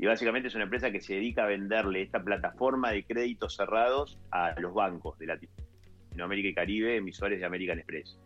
y 0.00 0.06
básicamente 0.06 0.48
es 0.48 0.54
una 0.54 0.64
empresa 0.64 0.90
que 0.90 1.02
se 1.02 1.14
dedica 1.14 1.44
a 1.44 1.46
venderle 1.46 2.00
esta 2.00 2.24
plataforma 2.24 2.90
de 2.90 3.04
créditos 3.04 3.56
cerrados 3.56 4.18
a 4.30 4.58
los 4.58 4.72
bancos 4.72 5.18
de 5.18 5.26
Latinoamérica 5.26 6.48
y 6.48 6.54
Caribe, 6.54 6.96
emisores 6.96 7.38
de 7.38 7.44
American 7.44 7.78
Express. 7.80 8.18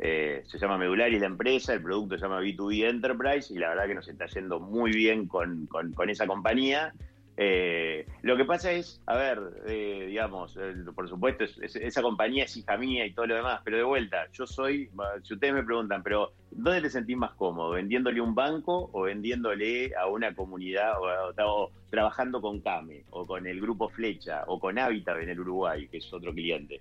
Eh, 0.00 0.42
se 0.44 0.58
llama 0.58 0.76
Medularis 0.76 1.20
la 1.20 1.26
empresa, 1.26 1.72
el 1.72 1.82
producto 1.82 2.18
se 2.18 2.24
llama 2.24 2.42
B2B 2.42 2.90
Enterprise 2.90 3.54
y 3.54 3.56
la 3.56 3.70
verdad 3.70 3.86
que 3.86 3.94
nos 3.94 4.06
está 4.06 4.26
yendo 4.26 4.60
muy 4.60 4.92
bien 4.92 5.26
con, 5.26 5.64
con, 5.64 5.94
con 5.94 6.10
esa 6.10 6.26
compañía. 6.26 6.92
Eh, 7.36 8.06
lo 8.22 8.36
que 8.36 8.44
pasa 8.44 8.70
es, 8.72 9.02
a 9.06 9.16
ver, 9.16 9.40
eh, 9.66 10.06
digamos, 10.08 10.56
por 10.94 11.08
supuesto, 11.08 11.44
es, 11.44 11.58
es, 11.58 11.76
esa 11.76 12.00
compañía 12.00 12.44
es 12.44 12.56
hija 12.56 12.76
mía 12.76 13.04
y 13.06 13.12
todo 13.12 13.26
lo 13.26 13.34
demás, 13.34 13.60
pero 13.64 13.76
de 13.76 13.82
vuelta, 13.82 14.28
yo 14.32 14.46
soy, 14.46 14.88
si 15.22 15.34
ustedes 15.34 15.54
me 15.54 15.64
preguntan, 15.64 16.02
pero 16.02 16.32
¿dónde 16.52 16.82
te 16.82 16.90
sentís 16.90 17.16
más 17.16 17.32
cómodo? 17.32 17.70
¿Vendiéndole 17.70 18.20
un 18.20 18.34
banco 18.34 18.88
o 18.92 19.02
vendiéndole 19.02 19.94
a 19.96 20.06
una 20.06 20.34
comunidad 20.34 20.92
o, 21.00 21.32
o, 21.42 21.64
o 21.64 21.70
trabajando 21.90 22.40
con 22.40 22.60
CAME 22.60 23.04
o 23.10 23.26
con 23.26 23.46
el 23.46 23.60
grupo 23.60 23.88
Flecha 23.88 24.44
o 24.46 24.60
con 24.60 24.78
Habitat 24.78 25.18
en 25.18 25.30
el 25.30 25.40
Uruguay, 25.40 25.88
que 25.88 25.98
es 25.98 26.12
otro 26.12 26.32
cliente? 26.32 26.80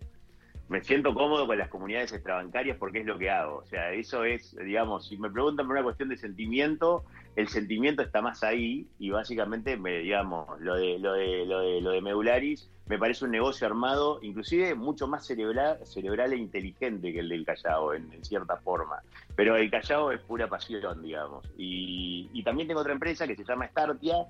Me 0.73 0.83
siento 0.83 1.13
cómodo 1.13 1.45
con 1.45 1.55
las 1.55 1.69
comunidades 1.69 2.13
extrabancarias 2.13 2.77
porque 2.77 3.01
es 3.01 3.05
lo 3.05 3.19
que 3.19 3.29
hago. 3.29 3.57
O 3.57 3.65
sea, 3.67 3.91
eso 3.91 4.23
es, 4.23 4.55
digamos, 4.55 5.07
si 5.07 5.17
me 5.17 5.29
preguntan 5.29 5.67
por 5.67 5.75
una 5.75 5.83
cuestión 5.83 6.09
de 6.09 6.17
sentimiento, 6.17 7.03
el 7.35 7.47
sentimiento 7.47 8.01
está 8.01 8.23
más 8.23 8.43
ahí 8.43 8.87
y 8.97 9.11
básicamente, 9.11 9.77
me, 9.77 9.99
digamos, 9.99 10.59
lo 10.61 10.73
de, 10.73 10.97
lo 10.97 11.13
de, 11.13 11.45
lo 11.45 11.59
de, 11.59 11.79
lo 11.79 11.91
de 11.91 12.01
Medularis 12.01 12.71
me 12.87 12.97
parece 12.97 13.23
un 13.23 13.31
negocio 13.31 13.67
armado, 13.67 14.17
inclusive 14.23 14.73
mucho 14.73 15.07
más 15.07 15.27
cerebral, 15.27 15.77
cerebral 15.85 16.33
e 16.33 16.37
inteligente 16.37 17.13
que 17.13 17.19
el 17.19 17.29
del 17.29 17.45
Callao, 17.45 17.93
en, 17.93 18.11
en 18.11 18.25
cierta 18.25 18.57
forma. 18.57 19.03
Pero 19.35 19.55
el 19.55 19.69
Callao 19.69 20.11
es 20.11 20.21
pura 20.21 20.47
pasión, 20.47 21.03
digamos. 21.03 21.45
Y, 21.55 22.31
y 22.33 22.43
también 22.43 22.67
tengo 22.67 22.81
otra 22.81 22.93
empresa 22.93 23.27
que 23.27 23.35
se 23.35 23.43
llama 23.43 23.67
Startia, 23.67 24.25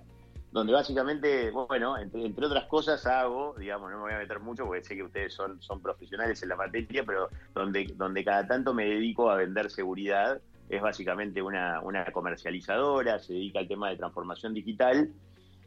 donde 0.54 0.72
básicamente, 0.72 1.50
bueno, 1.50 1.98
entre, 1.98 2.46
otras 2.46 2.66
cosas 2.66 3.04
hago, 3.08 3.56
digamos, 3.58 3.90
no 3.90 3.98
me 3.98 4.04
voy 4.04 4.14
a 4.14 4.20
meter 4.20 4.40
mucho 4.40 4.66
porque 4.66 4.84
sé 4.84 4.96
que 4.96 5.02
ustedes 5.02 5.34
son, 5.34 5.60
son 5.60 5.82
profesionales 5.82 6.44
en 6.44 6.50
la 6.50 6.56
materia, 6.56 7.04
pero 7.04 7.28
donde, 7.56 7.92
donde 7.96 8.24
cada 8.24 8.46
tanto 8.46 8.72
me 8.72 8.86
dedico 8.86 9.32
a 9.32 9.36
vender 9.36 9.72
seguridad, 9.72 10.40
es 10.70 10.80
básicamente 10.80 11.42
una, 11.42 11.82
una 11.82 12.06
comercializadora, 12.06 13.18
se 13.18 13.34
dedica 13.34 13.60
al 13.60 13.68
tema 13.68 13.90
de 13.90 13.98
transformación 13.98 14.54
digital. 14.54 15.10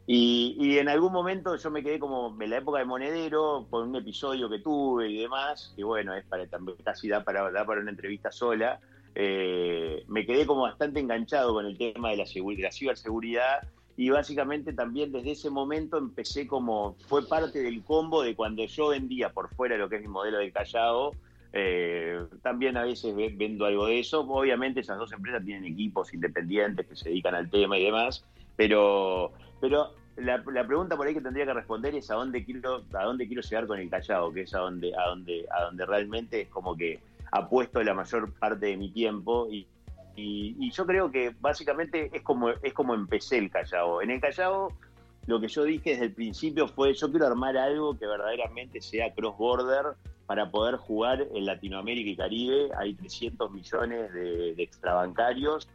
Y, 0.05 0.55
y, 0.57 0.77
en 0.77 0.87
algún 0.87 1.11
momento 1.11 1.57
yo 1.57 1.69
me 1.69 1.83
quedé 1.83 1.99
como 1.99 2.33
en 2.41 2.49
la 2.49 2.59
época 2.59 2.79
de 2.79 2.85
Monedero, 2.85 3.67
con 3.69 3.89
un 3.89 3.95
episodio 3.97 4.49
que 4.49 4.59
tuve 4.59 5.09
y 5.09 5.19
demás, 5.19 5.73
que 5.75 5.83
bueno, 5.83 6.15
es 6.15 6.25
para 6.27 6.47
también 6.47 6.77
casi 6.81 7.09
da 7.09 7.25
para, 7.25 7.51
da 7.51 7.65
para 7.65 7.81
una 7.81 7.91
entrevista 7.91 8.31
sola. 8.31 8.79
Eh, 9.15 10.05
me 10.07 10.25
quedé 10.25 10.45
como 10.45 10.61
bastante 10.61 11.01
enganchado 11.01 11.53
con 11.53 11.65
el 11.65 11.77
tema 11.77 12.11
de 12.11 12.17
la, 12.17 12.23
de 12.23 12.61
la 12.61 12.71
ciberseguridad 12.71 13.67
y 13.97 14.11
básicamente 14.11 14.73
también 14.73 15.11
desde 15.11 15.31
ese 15.31 15.49
momento 15.49 15.97
empecé 15.97 16.45
como, 16.45 16.95
fue 17.07 17.27
parte 17.27 17.63
del 17.63 17.83
combo 17.83 18.21
de 18.21 18.35
cuando 18.35 18.63
yo 18.63 18.89
vendía 18.89 19.29
por 19.33 19.49
fuera 19.55 19.75
lo 19.75 19.89
que 19.89 19.95
es 19.95 20.03
mi 20.03 20.07
modelo 20.07 20.37
de 20.37 20.51
Callao, 20.51 21.13
Eh, 21.53 22.19
también 22.43 22.77
a 22.77 22.83
veces 22.83 23.15
vendo 23.15 23.65
algo 23.65 23.87
de 23.87 23.99
eso. 23.99 24.19
Obviamente 24.19 24.81
esas 24.81 24.99
dos 24.99 25.11
empresas 25.13 25.43
tienen 25.43 25.65
equipos 25.65 26.13
independientes 26.13 26.85
que 26.85 26.95
se 26.95 27.09
dedican 27.09 27.33
al 27.33 27.49
tema 27.49 27.79
y 27.79 27.85
demás, 27.85 28.23
pero, 28.55 29.31
pero 29.59 29.93
la, 30.17 30.43
pregunta 30.43 30.95
por 30.95 31.07
ahí 31.07 31.13
que 31.15 31.21
tendría 31.21 31.45
que 31.45 31.53
responder 31.53 31.95
es 31.95 32.11
a 32.11 32.15
dónde 32.15 32.43
quiero, 32.43 32.83
a 32.93 33.03
dónde 33.05 33.25
quiero 33.25 33.41
llegar 33.41 33.65
con 33.65 33.79
el 33.79 33.89
callado, 33.89 34.31
que 34.33 34.41
es 34.41 34.53
a 34.53 34.59
donde, 34.59 34.93
a 34.95 35.07
donde, 35.07 35.45
a 35.49 35.63
donde 35.63 35.85
realmente 35.85 36.41
es 36.41 36.49
como 36.49 36.75
que 36.75 36.99
apuesto 37.31 37.81
la 37.81 37.93
mayor 37.93 38.31
parte 38.33 38.67
de 38.67 38.77
mi 38.77 38.91
tiempo 38.91 39.47
y, 39.49 39.65
y, 40.17 40.71
yo 40.71 40.85
creo 40.85 41.11
que 41.11 41.33
básicamente 41.39 42.09
es 42.11 42.23
como, 42.23 42.49
es 42.49 42.73
como 42.73 42.95
empecé 42.95 43.37
el 43.37 43.51
Callao. 43.51 44.01
En 44.01 44.09
el 44.09 44.19
Callao 44.19 44.69
lo 45.27 45.39
que 45.39 45.47
yo 45.47 45.63
dije 45.63 45.91
desde 45.91 46.05
el 46.05 46.13
principio 46.13 46.67
fue 46.67 46.93
yo 46.93 47.11
quiero 47.11 47.27
armar 47.27 47.57
algo 47.57 47.97
que 47.97 48.07
verdaderamente 48.07 48.81
sea 48.81 49.13
cross-border 49.13 49.95
para 50.25 50.49
poder 50.49 50.77
jugar 50.77 51.27
en 51.33 51.45
Latinoamérica 51.45 52.09
y 52.09 52.15
Caribe. 52.15 52.69
Hay 52.77 52.95
300 52.95 53.51
millones 53.51 54.13
de, 54.13 54.51
extrabancarios, 54.57 55.67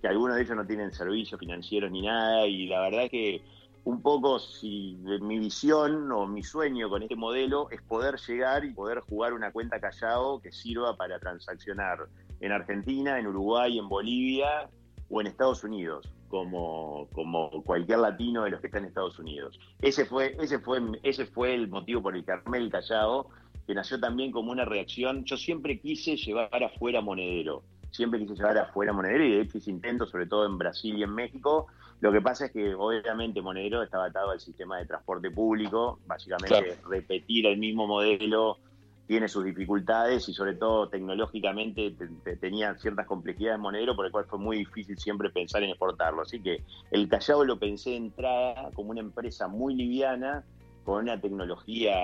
que 0.00 0.08
algunos 0.08 0.36
de 0.36 0.42
ellos 0.42 0.56
no 0.56 0.66
tienen 0.66 0.92
servicios 0.92 1.38
financieros 1.38 1.90
ni 1.90 2.02
nada, 2.02 2.46
y 2.46 2.66
la 2.66 2.80
verdad 2.80 3.04
es 3.04 3.10
que 3.10 3.42
un 3.84 4.00
poco 4.00 4.38
si 4.38 4.98
mi 5.20 5.38
visión 5.38 6.10
o 6.10 6.26
mi 6.26 6.42
sueño 6.42 6.88
con 6.88 7.02
este 7.02 7.16
modelo 7.16 7.68
es 7.70 7.82
poder 7.82 8.16
llegar 8.16 8.64
y 8.64 8.72
poder 8.72 9.00
jugar 9.00 9.34
una 9.34 9.52
cuenta 9.52 9.78
callado 9.78 10.40
que 10.40 10.52
sirva 10.52 10.96
para 10.96 11.18
transaccionar 11.18 12.06
en 12.40 12.52
Argentina, 12.52 13.18
en 13.18 13.26
Uruguay, 13.26 13.78
en 13.78 13.88
Bolivia 13.88 14.68
o 15.08 15.20
en 15.20 15.26
Estados 15.26 15.64
Unidos, 15.64 16.08
como, 16.28 17.08
como 17.12 17.62
cualquier 17.62 17.98
latino 18.00 18.44
de 18.44 18.50
los 18.50 18.60
que 18.60 18.66
están 18.66 18.82
en 18.82 18.88
Estados 18.88 19.18
Unidos. 19.18 19.58
Ese 19.80 20.04
fue, 20.04 20.36
ese 20.40 20.58
fue, 20.58 20.80
ese 21.02 21.26
fue 21.26 21.54
el 21.54 21.68
motivo 21.68 22.02
por 22.02 22.16
el 22.16 22.24
que 22.24 22.32
armé 22.32 22.58
el 22.58 22.70
callado 22.70 23.28
que 23.66 23.74
nació 23.74 23.98
también 23.98 24.30
como 24.30 24.52
una 24.52 24.64
reacción. 24.64 25.24
Yo 25.24 25.36
siempre 25.36 25.78
quise 25.78 26.16
llevar 26.16 26.62
afuera 26.62 27.00
Monedero, 27.00 27.62
siempre 27.90 28.20
quise 28.20 28.34
llevar 28.34 28.58
afuera 28.58 28.92
Monedero 28.92 29.24
y 29.24 29.32
de 29.32 29.40
hecho 29.42 29.58
hice 29.58 29.70
intentos, 29.70 30.10
sobre 30.10 30.26
todo 30.26 30.46
en 30.46 30.58
Brasil 30.58 30.98
y 30.98 31.02
en 31.02 31.14
México. 31.14 31.66
Lo 32.00 32.12
que 32.12 32.20
pasa 32.20 32.46
es 32.46 32.52
que 32.52 32.74
obviamente 32.74 33.40
Monedero 33.40 33.82
estaba 33.82 34.06
atado 34.06 34.30
al 34.30 34.40
sistema 34.40 34.78
de 34.78 34.86
transporte 34.86 35.30
público, 35.30 36.00
básicamente 36.06 36.76
repetir 36.88 37.46
el 37.46 37.58
mismo 37.58 37.86
modelo 37.86 38.58
tiene 39.06 39.28
sus 39.28 39.44
dificultades 39.44 40.28
y 40.28 40.32
sobre 40.32 40.54
todo 40.54 40.88
tecnológicamente 40.88 41.94
tenía 42.40 42.74
ciertas 42.76 43.06
complejidades 43.06 43.60
Monedero, 43.60 43.94
por 43.94 44.06
el 44.06 44.12
cual 44.12 44.24
fue 44.26 44.38
muy 44.38 44.58
difícil 44.58 44.98
siempre 44.98 45.30
pensar 45.30 45.62
en 45.62 45.70
exportarlo. 45.70 46.22
Así 46.22 46.40
que 46.40 46.64
el 46.90 47.08
Callao 47.08 47.44
lo 47.44 47.58
pensé 47.58 47.90
de 47.90 47.96
entrada 47.96 48.70
como 48.74 48.90
una 48.90 49.00
empresa 49.00 49.46
muy 49.46 49.74
liviana 49.74 50.44
con 50.84 51.02
una 51.04 51.20
tecnología 51.20 51.94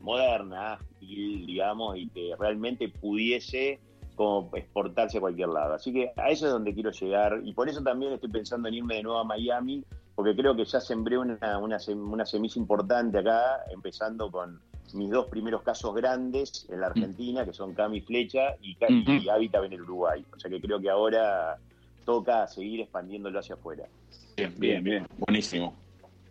moderna, 0.00 0.78
digamos, 1.00 1.96
y 1.96 2.08
que 2.08 2.34
realmente 2.38 2.88
pudiese 2.88 3.80
como 4.14 4.50
exportarse 4.54 5.18
a 5.18 5.20
cualquier 5.20 5.48
lado. 5.48 5.74
Así 5.74 5.92
que 5.92 6.12
a 6.16 6.28
eso 6.28 6.46
es 6.46 6.52
donde 6.52 6.74
quiero 6.74 6.90
llegar 6.90 7.40
y 7.42 7.52
por 7.54 7.68
eso 7.68 7.82
también 7.82 8.12
estoy 8.12 8.30
pensando 8.30 8.68
en 8.68 8.74
irme 8.74 8.96
de 8.96 9.02
nuevo 9.02 9.18
a 9.18 9.24
Miami, 9.24 9.84
porque 10.14 10.36
creo 10.36 10.54
que 10.54 10.64
ya 10.64 10.80
sembré 10.80 11.18
una, 11.18 11.58
una, 11.58 11.78
una 11.94 12.26
semilla 12.26 12.60
importante 12.60 13.18
acá, 13.18 13.64
empezando 13.72 14.30
con 14.30 14.60
mis 14.94 15.10
dos 15.10 15.26
primeros 15.26 15.62
casos 15.62 15.94
grandes 15.94 16.66
en 16.70 16.80
la 16.80 16.88
Argentina, 16.88 17.44
que 17.44 17.52
son 17.52 17.74
Cami 17.74 18.00
Flecha 18.00 18.56
y, 18.62 18.76
y 18.88 19.28
Habitat 19.28 19.64
en 19.64 19.72
el 19.72 19.82
Uruguay. 19.82 20.24
O 20.34 20.38
sea 20.38 20.50
que 20.50 20.60
creo 20.60 20.80
que 20.80 20.90
ahora 20.90 21.56
toca 22.04 22.46
seguir 22.46 22.80
expandiéndolo 22.80 23.38
hacia 23.38 23.54
afuera. 23.54 23.86
Bien, 24.36 24.54
bien, 24.58 24.84
bien. 24.84 25.06
Buenísimo. 25.18 25.74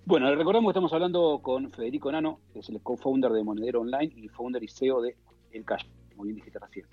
Bueno, 0.05 0.33
recordamos 0.33 0.69
que 0.69 0.71
estamos 0.71 0.93
hablando 0.93 1.39
con 1.41 1.71
Federico 1.71 2.11
Nano, 2.11 2.39
que 2.51 2.59
es 2.59 2.69
el 2.69 2.81
co-founder 2.81 3.31
de 3.31 3.43
Monedero 3.43 3.81
Online 3.81 4.11
y 4.15 4.27
founder 4.27 4.63
y 4.63 4.67
CEO 4.67 5.01
de 5.01 5.15
El 5.51 5.63
Cash, 5.65 5.85
como 6.09 6.23
bien 6.23 6.35
dijiste 6.35 6.57
recién. 6.57 6.87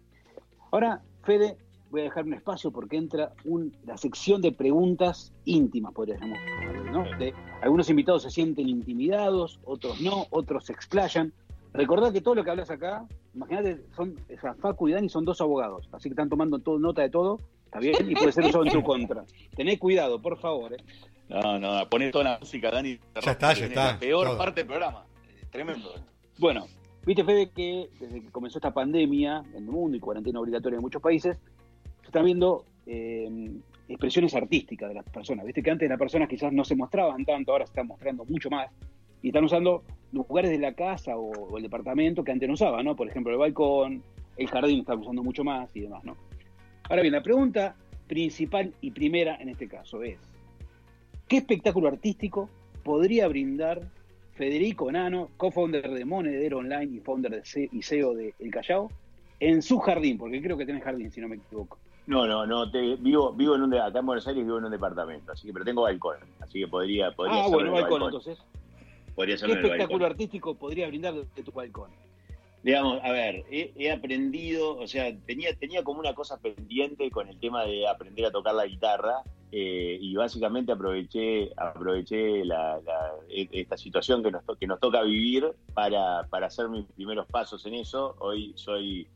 Ahora, 0.71 1.01
Fede, 1.23 1.57
voy 1.91 2.03
a 2.03 2.05
dejar 2.05 2.25
un 2.25 2.35
espacio 2.35 2.71
porque 2.71 2.97
entra 2.97 3.33
la 3.85 3.97
sección 3.97 4.43
de 4.43 4.53
preguntas 4.53 5.33
íntimas, 5.45 5.95
podríamos 5.95 6.39
¿no? 6.93 7.05
algunos 7.63 7.89
invitados 7.91 8.23
se 8.23 8.31
sienten 8.31 8.69
intimidados, 8.69 9.61
otros 9.65 10.01
no, 10.01 10.27
otros 10.31 10.67
se 10.67 10.73
explayan. 10.73 11.33
Recordad 11.77 12.13
que 12.13 12.21
todo 12.21 12.35
lo 12.35 12.45
que 12.45 12.51
hablas 12.51 12.71
acá, 12.71 13.07
imagínate, 13.35 13.83
son 13.95 14.17
Facu 14.61 14.89
y 14.89 14.93
Dani 14.93 15.09
son 15.09 15.25
dos 15.25 15.41
abogados, 15.41 15.89
así 15.93 16.09
que 16.09 16.15
están 16.15 16.29
tomando 16.29 16.59
todo, 16.59 16.79
nota 16.79 17.03
de 17.03 17.11
todo, 17.11 17.39
está 17.65 17.79
bien, 17.79 17.95
y 18.09 18.15
puede 18.15 18.33
ser 18.33 18.45
usado 18.45 18.65
en 18.65 18.71
su 18.71 18.83
contra. 18.85 19.25
Tened 19.55 19.79
cuidado, 19.79 20.21
por 20.21 20.39
favor. 20.39 20.73
¿eh? 20.73 20.79
No, 21.29 21.59
no, 21.59 21.89
poner 21.89 22.13
toda 22.13 22.25
la 22.25 22.39
música, 22.39 22.71
Dani. 22.71 22.99
Ya 23.23 23.33
está, 23.33 23.53
ya 23.53 23.67
está. 23.67 23.93
La 23.93 23.99
peor 23.99 24.37
parte 24.39 24.61
del 24.61 24.67
programa. 24.69 25.05
Tremendo. 25.51 25.95
Bueno, 26.39 26.67
viste, 27.05 27.25
Fede, 27.25 27.51
que 27.51 27.91
desde 28.01 28.23
que 28.23 28.31
comenzó 28.31 28.59
esta 28.59 28.73
pandemia 28.73 29.43
en 29.51 29.65
el 29.65 29.71
mundo 29.71 29.97
y 29.97 30.01
cuarentena 30.01 30.41
obligatoria 30.41 30.77
en 30.77 30.83
muchos 30.83 31.03
países, 31.03 31.39
se 32.01 32.07
están 32.07 32.25
viendo 32.25 32.65
eh, 32.87 33.51
expresiones 33.89 34.35
artísticas 34.35 34.89
de 34.89 34.95
las 34.95 35.05
personas. 35.05 35.45
Viste 35.45 35.63
que 35.63 35.71
antes 35.71 35.89
las 35.89 35.99
personas 35.99 36.29
quizás 36.29 36.53
no 36.53 36.65
se 36.65 36.77
mostraban 36.77 37.25
tanto, 37.25 37.53
ahora 37.53 37.67
se 37.67 37.73
están 37.73 37.87
mostrando 37.87 38.25
mucho 38.25 38.51
más. 38.51 38.71
Y 39.23 39.29
están 39.29 39.45
usando 39.45 39.83
lugares 40.13 40.51
de 40.51 40.59
la 40.59 40.73
casa 40.73 41.17
o, 41.17 41.57
el 41.57 41.63
departamento 41.63 42.25
que 42.25 42.33
antes 42.33 42.49
no 42.49 42.55
usaban, 42.55 42.85
¿no? 42.85 42.97
Por 42.97 43.09
ejemplo, 43.09 43.33
el 43.33 43.39
balcón, 43.39 44.03
el 44.37 44.49
jardín 44.49 44.81
están 44.81 44.99
usando 45.01 45.23
mucho 45.23 45.45
más 45.45 45.69
y 45.75 45.81
demás, 45.81 46.05
¿no? 46.05 46.17
Ahora 46.89 47.03
bien, 47.03 47.13
la 47.13 47.23
pregunta 47.23 47.77
principal 48.07 48.73
y 48.81 48.93
primera 48.93 49.37
en 49.37 49.49
este 49.49 49.69
caso 49.69 50.03
es, 50.03 50.19
¿Qué 51.29 51.39
espectáculo 51.39 51.89
artístico 51.89 52.49
podría 52.85 53.27
brindar 53.27 53.81
Federico 54.35 54.93
Nano, 54.93 55.31
co-founder 55.37 55.91
de 55.91 56.05
Monedero 56.05 56.59
Online 56.59 56.97
y 56.97 57.01
founder 57.01 57.43
de 57.43 57.69
y 57.73 57.83
CEO 57.83 58.15
de 58.15 58.33
El 58.39 58.53
Callao, 58.53 58.93
en 59.41 59.61
su 59.61 59.81
jardín? 59.81 60.19
Porque 60.19 60.41
creo 60.41 60.57
que 60.57 60.65
tiene 60.65 60.81
jardín, 60.81 61.11
si 61.11 61.21
no 61.21 61.27
me 61.27 61.37
equivoco. 61.37 61.79
No, 62.07 62.29
no, 62.29 62.47
no, 62.47 62.71
te, 62.71 62.95
vivo, 62.95 63.33
vivo 63.33 63.57
en 63.57 63.63
un, 63.63 63.75
acá 63.75 63.99
en 63.99 64.07
Buenos 64.07 64.29
Aires 64.29 64.45
vivo 64.45 64.59
en 64.59 64.67
un 64.67 64.71
departamento, 64.71 65.33
así 65.33 65.49
que, 65.49 65.53
pero 65.53 65.65
tengo 65.65 65.83
balcón, 65.83 66.19
así 66.39 66.61
que 66.61 66.69
podría, 66.69 67.11
podría 67.11 67.43
Ah, 67.43 67.49
bueno, 67.49 67.73
balcón, 67.73 68.03
entonces. 68.05 68.39
Podría 69.17 69.37
¿Qué 69.37 69.53
espectáculo 69.53 70.07
artístico 70.07 70.55
podría 70.55 70.87
brindar 70.87 71.15
de 71.15 71.43
tu 71.43 71.51
balcón? 71.51 71.91
Digamos, 72.63 73.01
a 73.03 73.13
ver, 73.13 73.45
he, 73.51 73.91
aprendido, 73.91 74.77
o 74.77 74.87
sea, 74.87 75.17
tenía, 75.25 75.55
tenía 75.55 75.83
como 75.85 76.01
una 76.01 76.15
cosa 76.15 76.39
pendiente 76.39 77.11
con 77.11 77.29
el 77.29 77.39
tema 77.39 77.65
de 77.65 77.89
aprender 77.89 78.27
a 78.27 78.31
tocar 78.31 78.55
la 78.55 78.67
guitarra 78.67 79.23
eh, 79.53 79.99
y 80.01 80.15
básicamente 80.17 80.73
aproveché, 80.73 81.53
aproveché 81.57 82.43
e, 82.43 83.49
esta 83.53 83.77
situación 83.77 84.23
que 84.23 84.33
nos, 84.33 84.43
que 84.59 84.67
nos 84.67 84.81
toca 84.81 85.03
vivir 85.03 85.51
para, 85.75 86.27
para 86.29 86.49
hacer 86.49 86.69
mis 86.69 86.85
primeros 86.87 87.27
pasos 87.27 87.65
en 87.67 87.75
eso. 87.75 88.17
Hoy 88.19 88.53
soy 88.57 89.07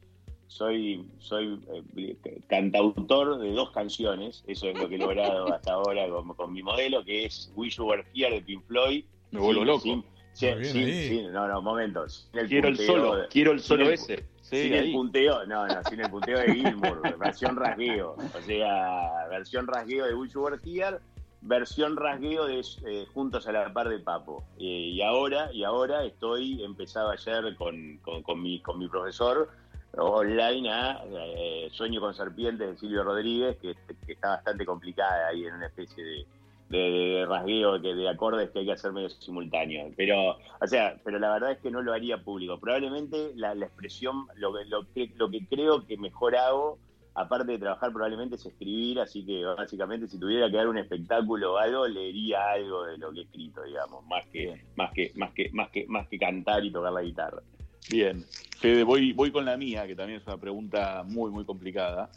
soy, 0.46 1.06
soy 1.20 1.60
eh, 1.96 2.16
cantautor 2.48 3.38
de 3.38 3.52
dos 3.52 3.70
canciones, 3.70 4.42
eso 4.48 4.68
es 4.68 4.78
lo 4.78 4.88
que 4.88 4.96
he 4.96 4.98
logrado 4.98 5.52
hasta 5.52 5.74
ahora 5.74 6.08
con, 6.36 6.52
mi 6.52 6.62
modelo, 6.62 7.04
que 7.04 7.24
es 7.24 7.52
Wish 7.54 7.76
You 7.76 7.84
Were 7.84 8.04
Here 8.14 8.34
de 8.34 8.42
Pink 8.42 8.64
Floyd. 8.66 9.04
Me 9.30 9.40
vuelvo 9.40 9.64
loco. 9.64 10.04
Sí, 10.32 10.46
sí, 10.64 11.26
no, 11.30 11.48
no, 11.48 11.60
momentos. 11.60 12.28
quiero 12.48 12.68
el 12.68 12.76
solo, 12.78 13.26
quiero 13.28 13.52
el 13.52 13.60
solo 13.60 13.90
ese. 13.90 14.24
sin 14.40 14.72
el 14.72 14.92
punteo, 14.92 15.44
no, 15.46 15.66
no, 15.66 15.82
sin 15.88 16.00
el 16.00 16.10
punteo 16.10 16.38
de 16.38 16.54
Gilmour, 16.54 17.02
versión 17.18 17.56
rasgueo. 17.56 18.16
O 18.16 18.40
sea, 18.42 19.26
versión 19.28 19.66
rasgueo 19.66 20.06
de 20.06 20.14
Wish 20.14 20.34
Here, 20.64 20.98
versión 21.42 21.96
rasgueo 21.96 22.46
de 22.46 22.62
eh, 22.86 23.06
Juntos 23.12 23.46
a 23.48 23.52
la 23.52 23.72
par 23.72 23.88
de 23.88 23.98
Papo. 23.98 24.44
Eh, 24.58 24.92
y 24.92 25.02
ahora, 25.02 25.52
y 25.52 25.64
ahora 25.64 26.04
estoy 26.04 26.62
empezado 26.64 27.10
ayer 27.10 27.54
con, 27.56 27.98
con, 27.98 28.22
con, 28.22 28.40
mi, 28.40 28.60
con 28.60 28.78
mi 28.78 28.88
profesor 28.88 29.50
online 29.96 30.70
a 30.70 31.02
eh, 31.04 31.68
Sueño 31.72 32.00
con 32.00 32.14
Serpientes 32.14 32.70
de 32.70 32.76
Silvio 32.78 33.02
Rodríguez, 33.02 33.56
que, 33.60 33.74
que 34.06 34.12
está 34.12 34.28
bastante 34.30 34.64
complicada 34.64 35.28
ahí 35.28 35.44
en 35.44 35.54
una 35.54 35.66
especie 35.66 36.02
de 36.04 36.26
de, 36.70 37.26
rasgueo, 37.28 37.78
de, 37.78 37.94
de 37.94 38.08
acordes 38.08 38.50
que 38.50 38.60
hay 38.60 38.66
que 38.66 38.72
hacer 38.72 38.92
medio 38.92 39.10
simultáneo. 39.10 39.90
Pero, 39.96 40.38
o 40.60 40.66
sea, 40.66 40.96
pero 41.04 41.18
la 41.18 41.32
verdad 41.32 41.52
es 41.52 41.58
que 41.58 41.70
no 41.70 41.82
lo 41.82 41.92
haría 41.92 42.22
público. 42.22 42.58
Probablemente 42.58 43.32
la, 43.34 43.52
expresión, 43.52 44.26
lo, 44.36 44.52
lo, 44.64 44.86
que, 44.94 45.10
lo 45.16 45.28
que 45.30 45.44
creo 45.46 45.84
que 45.84 45.96
mejor 45.96 46.36
hago, 46.36 46.78
aparte 47.14 47.52
de 47.52 47.58
trabajar, 47.58 47.92
probablemente 47.92 48.36
es 48.36 48.46
escribir, 48.46 49.00
así 49.00 49.26
que 49.26 49.44
básicamente 49.44 50.06
si 50.06 50.18
tuviera 50.18 50.48
que 50.48 50.56
dar 50.56 50.68
un 50.68 50.78
espectáculo 50.78 51.54
o 51.54 51.56
algo, 51.56 51.88
leería 51.88 52.52
algo 52.52 52.84
de 52.84 52.98
lo 52.98 53.10
que 53.10 53.20
he 53.20 53.22
escrito, 53.24 53.64
digamos, 53.64 54.06
más 54.06 54.24
que, 54.26 54.64
más 54.76 54.92
que, 54.92 55.12
más 55.16 55.32
que, 55.32 55.50
más 55.52 55.70
que, 55.70 55.86
más 55.88 56.08
que 56.08 56.18
cantar 56.18 56.64
y 56.64 56.70
tocar 56.70 56.92
la 56.92 57.02
guitarra. 57.02 57.42
Bien, 57.90 58.24
Fede, 58.58 58.84
voy, 58.84 59.12
voy 59.12 59.32
con 59.32 59.44
la 59.44 59.56
mía, 59.56 59.86
que 59.88 59.96
también 59.96 60.20
es 60.20 60.26
una 60.26 60.36
pregunta 60.36 61.02
muy, 61.04 61.32
muy 61.32 61.44
complicada. 61.44 62.10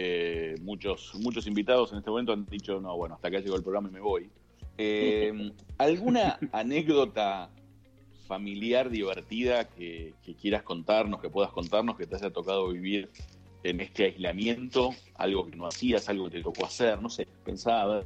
Eh, 0.00 0.54
muchos, 0.60 1.12
muchos 1.16 1.48
invitados 1.48 1.90
en 1.90 1.98
este 1.98 2.08
momento 2.08 2.32
han 2.32 2.46
dicho, 2.46 2.80
no, 2.80 2.96
bueno, 2.96 3.16
hasta 3.16 3.26
acá 3.26 3.40
llegó 3.40 3.56
el 3.56 3.64
programa 3.64 3.88
y 3.88 3.92
me 3.94 4.00
voy. 4.00 4.30
Eh, 4.76 5.52
¿Alguna 5.78 6.38
anécdota 6.52 7.50
familiar 8.28 8.90
divertida 8.90 9.68
que, 9.68 10.14
quieras 10.40 10.62
contarnos, 10.62 11.20
que 11.20 11.28
puedas 11.28 11.50
contarnos, 11.50 11.96
que 11.96 12.06
te 12.06 12.14
haya 12.14 12.30
tocado 12.30 12.68
vivir 12.68 13.10
en 13.64 13.80
este 13.80 14.04
aislamiento? 14.04 14.90
Algo 15.16 15.46
que 15.46 15.56
no 15.56 15.66
hacías, 15.66 16.08
algo 16.08 16.26
que 16.26 16.36
te 16.36 16.42
tocó 16.44 16.64
hacer, 16.66 17.02
no 17.02 17.10
sé, 17.10 17.26
pensaba, 17.44 18.04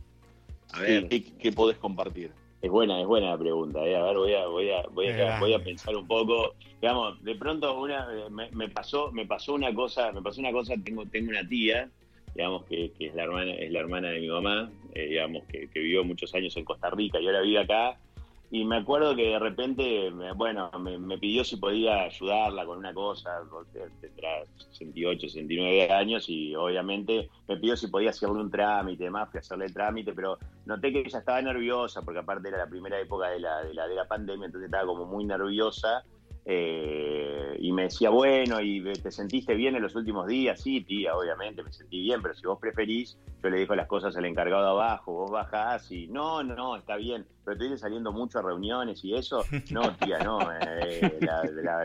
a 0.72 0.80
ver, 0.80 1.10
¿qué, 1.10 1.52
podés 1.52 1.76
compartir? 1.76 2.32
Es 2.62 2.70
buena, 2.70 3.00
es 3.00 3.06
buena 3.08 3.30
la 3.30 3.38
pregunta. 3.38 3.84
¿eh? 3.84 3.96
A 3.96 4.04
ver, 4.04 4.16
voy 4.16 4.34
a, 4.34 4.46
voy 4.46 4.70
a, 4.70 4.82
voy 4.92 5.08
a, 5.08 5.40
voy 5.40 5.52
a 5.52 5.58
pensar 5.58 5.96
un 5.96 6.06
poco. 6.06 6.54
Digamos, 6.80 7.22
de 7.24 7.34
pronto 7.34 7.78
una, 7.80 8.06
me, 8.30 8.68
pasó, 8.68 9.10
me 9.10 9.26
pasó 9.26 9.54
una 9.54 9.74
cosa, 9.74 10.12
me 10.12 10.22
pasó 10.22 10.40
una 10.40 10.52
cosa. 10.52 10.74
Tengo, 10.82 11.04
tengo 11.06 11.30
una 11.30 11.46
tía, 11.46 11.90
digamos 12.36 12.64
que, 12.66 12.92
es 13.00 13.14
la 13.16 13.24
hermana, 13.24 13.52
es 13.54 13.72
la 13.72 13.80
hermana 13.80 14.10
de 14.10 14.20
mi 14.20 14.28
mamá, 14.28 14.70
eh, 14.94 15.06
digamos 15.06 15.42
que, 15.46 15.68
que 15.70 15.80
vivió 15.80 16.04
muchos 16.04 16.32
años 16.36 16.56
en 16.56 16.64
Costa 16.64 16.88
Rica 16.90 17.20
y 17.20 17.26
ahora 17.26 17.40
vive 17.40 17.58
acá 17.58 17.98
y 18.54 18.66
me 18.66 18.76
acuerdo 18.76 19.16
que 19.16 19.28
de 19.28 19.38
repente, 19.38 20.12
bueno, 20.36 20.70
me, 20.78 21.16
pidió 21.16 21.42
si 21.42 21.56
podía 21.56 22.02
ayudarla 22.02 22.66
con 22.66 22.76
una 22.76 22.92
cosa, 22.92 23.40
tendrá 23.98 24.44
68, 24.58 25.20
69 25.20 25.90
años 25.90 26.28
y 26.28 26.54
obviamente 26.54 27.30
me 27.48 27.56
pidió 27.56 27.78
si 27.78 27.86
podía 27.86 28.10
hacerle 28.10 28.42
un 28.42 28.50
trámite, 28.50 29.08
más 29.08 29.30
que 29.30 29.38
hacerle 29.38 29.64
el 29.64 29.72
trámite, 29.72 30.12
pero 30.12 30.36
noté 30.66 30.92
que 30.92 31.00
ella 31.00 31.20
estaba 31.20 31.40
nerviosa 31.40 32.02
porque 32.02 32.20
aparte 32.20 32.48
era 32.48 32.58
la 32.58 32.68
primera 32.68 33.00
época 33.00 33.30
de 33.30 33.40
la, 33.40 33.64
de 33.64 33.72
la, 33.72 33.88
de 33.88 33.94
la 33.94 34.06
pandemia, 34.06 34.44
entonces 34.44 34.66
estaba 34.66 34.84
como 34.84 35.06
muy 35.06 35.24
nerviosa 35.24 36.04
eh, 36.44 37.56
y 37.60 37.72
me 37.72 37.84
decía, 37.84 38.10
bueno, 38.10 38.60
¿y 38.60 38.82
te 38.94 39.12
sentiste 39.12 39.54
bien 39.54 39.76
en 39.76 39.82
los 39.82 39.94
últimos 39.94 40.26
días? 40.26 40.60
Sí, 40.60 40.80
tía, 40.82 41.14
obviamente, 41.14 41.62
me 41.62 41.72
sentí 41.72 42.00
bien, 42.00 42.20
pero 42.20 42.34
si 42.34 42.46
vos 42.46 42.58
preferís, 42.58 43.16
yo 43.42 43.50
le 43.50 43.60
dejo 43.60 43.76
las 43.76 43.86
cosas 43.86 44.16
al 44.16 44.24
encargado 44.24 44.66
abajo, 44.66 45.12
vos 45.12 45.30
bajás 45.30 45.90
y 45.92 46.08
no, 46.08 46.42
no, 46.42 46.76
está 46.76 46.96
bien, 46.96 47.24
pero 47.44 47.56
estoy 47.56 47.78
saliendo 47.78 48.12
mucho 48.12 48.40
a 48.40 48.42
reuniones 48.42 49.04
y 49.04 49.14
eso, 49.14 49.44
no, 49.70 49.94
tía, 49.96 50.18
no, 50.18 50.40
eh, 50.60 51.18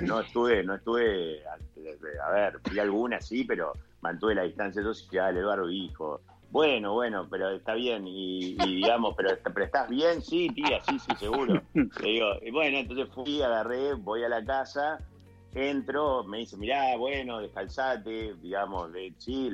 no 0.01 0.21
estuve, 0.21 0.63
no 0.63 0.75
estuve, 0.75 1.43
a, 2.25 2.31
ver, 2.31 2.59
fui 2.63 2.79
alguna, 2.79 3.21
sí, 3.21 3.43
pero 3.43 3.73
mantuve 4.01 4.33
la 4.33 4.43
distancia 4.43 4.81
social, 4.81 5.37
Eduardo 5.37 5.69
hijo 5.69 6.21
bueno, 6.51 6.93
bueno, 6.93 7.27
pero 7.29 7.49
está 7.51 7.73
bien, 7.73 8.05
y, 8.07 8.55
digamos, 8.55 9.13
pero, 9.15 9.37
pero, 9.43 9.65
estás 9.65 9.89
bien, 9.89 10.21
sí, 10.21 10.49
tía, 10.49 10.81
sí, 10.87 10.97
sí, 10.99 11.15
seguro. 11.19 11.61
Le 11.73 12.09
digo, 12.09 12.27
y 12.41 12.51
bueno, 12.51 12.77
entonces 12.77 13.07
fui, 13.13 13.41
agarré, 13.41 13.93
voy 13.93 14.23
a 14.23 14.29
la 14.29 14.43
casa, 14.43 14.99
entro, 15.53 16.23
me 16.23 16.39
dice, 16.39 16.57
mirá, 16.57 16.95
bueno, 16.97 17.39
descalzate, 17.39 18.35
digamos, 18.35 18.93
de, 18.93 19.13
sí, 19.17 19.49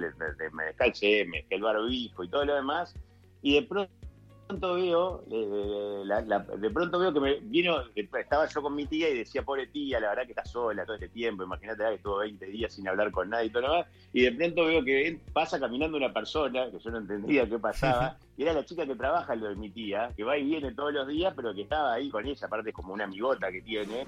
me 0.53 0.65
descalcé, 0.65 1.25
me 1.25 1.37
dejé 1.37 1.55
el 1.55 1.61
barbijo 1.61 2.23
y 2.23 2.29
todo 2.29 2.45
lo 2.45 2.55
demás, 2.55 2.95
y 3.41 3.55
de 3.55 3.63
pronto 3.63 4.02
pronto 4.47 4.75
veo, 4.75 5.23
eh, 5.31 6.57
de 6.57 6.69
pronto 6.69 6.99
veo 6.99 7.13
que 7.13 7.19
me 7.19 7.39
vino, 7.39 7.77
estaba 7.95 8.47
yo 8.47 8.61
con 8.61 8.75
mi 8.75 8.85
tía 8.85 9.09
y 9.09 9.17
decía, 9.17 9.43
pobre 9.43 9.67
tía, 9.67 9.99
la 9.99 10.09
verdad 10.09 10.23
que 10.25 10.31
está 10.31 10.45
sola 10.45 10.85
todo 10.85 10.95
este 10.95 11.09
tiempo, 11.09 11.43
imagínate 11.43 11.83
que 11.83 11.93
estuvo 11.95 12.17
20 12.17 12.45
días 12.47 12.73
sin 12.73 12.87
hablar 12.87 13.11
con 13.11 13.29
nadie 13.29 13.47
y 13.47 13.49
todo 13.49 13.63
lo 13.63 13.71
demás, 13.73 13.87
y 14.11 14.23
de 14.23 14.31
pronto 14.31 14.65
veo 14.65 14.83
que 14.83 15.19
pasa 15.33 15.59
caminando 15.59 15.97
una 15.97 16.13
persona, 16.13 16.69
que 16.71 16.79
yo 16.79 16.91
no 16.91 16.97
entendía 16.99 17.47
qué 17.47 17.59
pasaba, 17.59 18.17
y 18.37 18.43
era 18.43 18.53
la 18.53 18.65
chica 18.65 18.85
que 18.85 18.95
trabaja 18.95 19.35
lo 19.35 19.49
de 19.49 19.55
mi 19.55 19.69
tía, 19.69 20.11
que 20.15 20.23
va 20.23 20.37
y 20.37 20.45
viene 20.45 20.73
todos 20.73 20.93
los 20.93 21.07
días, 21.07 21.33
pero 21.35 21.53
que 21.53 21.61
estaba 21.61 21.93
ahí 21.93 22.09
con 22.09 22.25
ella, 22.25 22.47
aparte 22.47 22.69
es 22.69 22.75
como 22.75 22.93
una 22.93 23.05
amigota 23.05 23.51
que 23.51 23.61
tiene, 23.61 24.05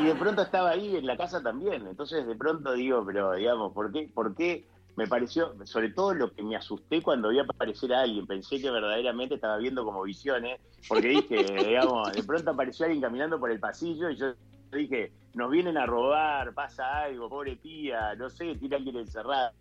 y 0.00 0.04
de 0.04 0.14
pronto 0.14 0.42
estaba 0.42 0.70
ahí 0.70 0.96
en 0.96 1.06
la 1.06 1.16
casa 1.16 1.42
también, 1.42 1.86
entonces 1.86 2.26
de 2.26 2.34
pronto 2.34 2.72
digo, 2.72 3.04
pero 3.04 3.32
digamos, 3.34 3.72
¿por 3.72 3.92
qué? 3.92 4.08
¿Por 4.12 4.34
qué? 4.34 4.66
Me 4.96 5.06
pareció, 5.06 5.54
sobre 5.64 5.90
todo 5.90 6.14
lo 6.14 6.32
que 6.32 6.42
me 6.42 6.56
asusté 6.56 7.02
cuando 7.02 7.30
vi 7.30 7.40
aparecer 7.40 7.92
a 7.92 8.02
alguien, 8.02 8.26
pensé 8.26 8.60
que 8.60 8.70
verdaderamente 8.70 9.34
estaba 9.34 9.56
viendo 9.58 9.84
como 9.84 10.02
visiones, 10.02 10.60
porque 10.88 11.08
dije, 11.08 11.36
digamos, 11.68 12.12
de 12.12 12.22
pronto 12.22 12.50
apareció 12.50 12.86
alguien 12.86 13.02
caminando 13.02 13.38
por 13.38 13.50
el 13.50 13.58
pasillo 13.58 14.10
y 14.10 14.16
yo 14.16 14.34
dije, 14.72 15.12
nos 15.34 15.50
vienen 15.50 15.76
a 15.76 15.86
robar, 15.86 16.52
pasa 16.54 17.04
algo, 17.04 17.28
pobre 17.28 17.56
tía, 17.56 18.14
no 18.16 18.30
sé, 18.30 18.54
tiene 18.56 18.76
alguien 18.76 18.96
encerrado, 18.96 19.52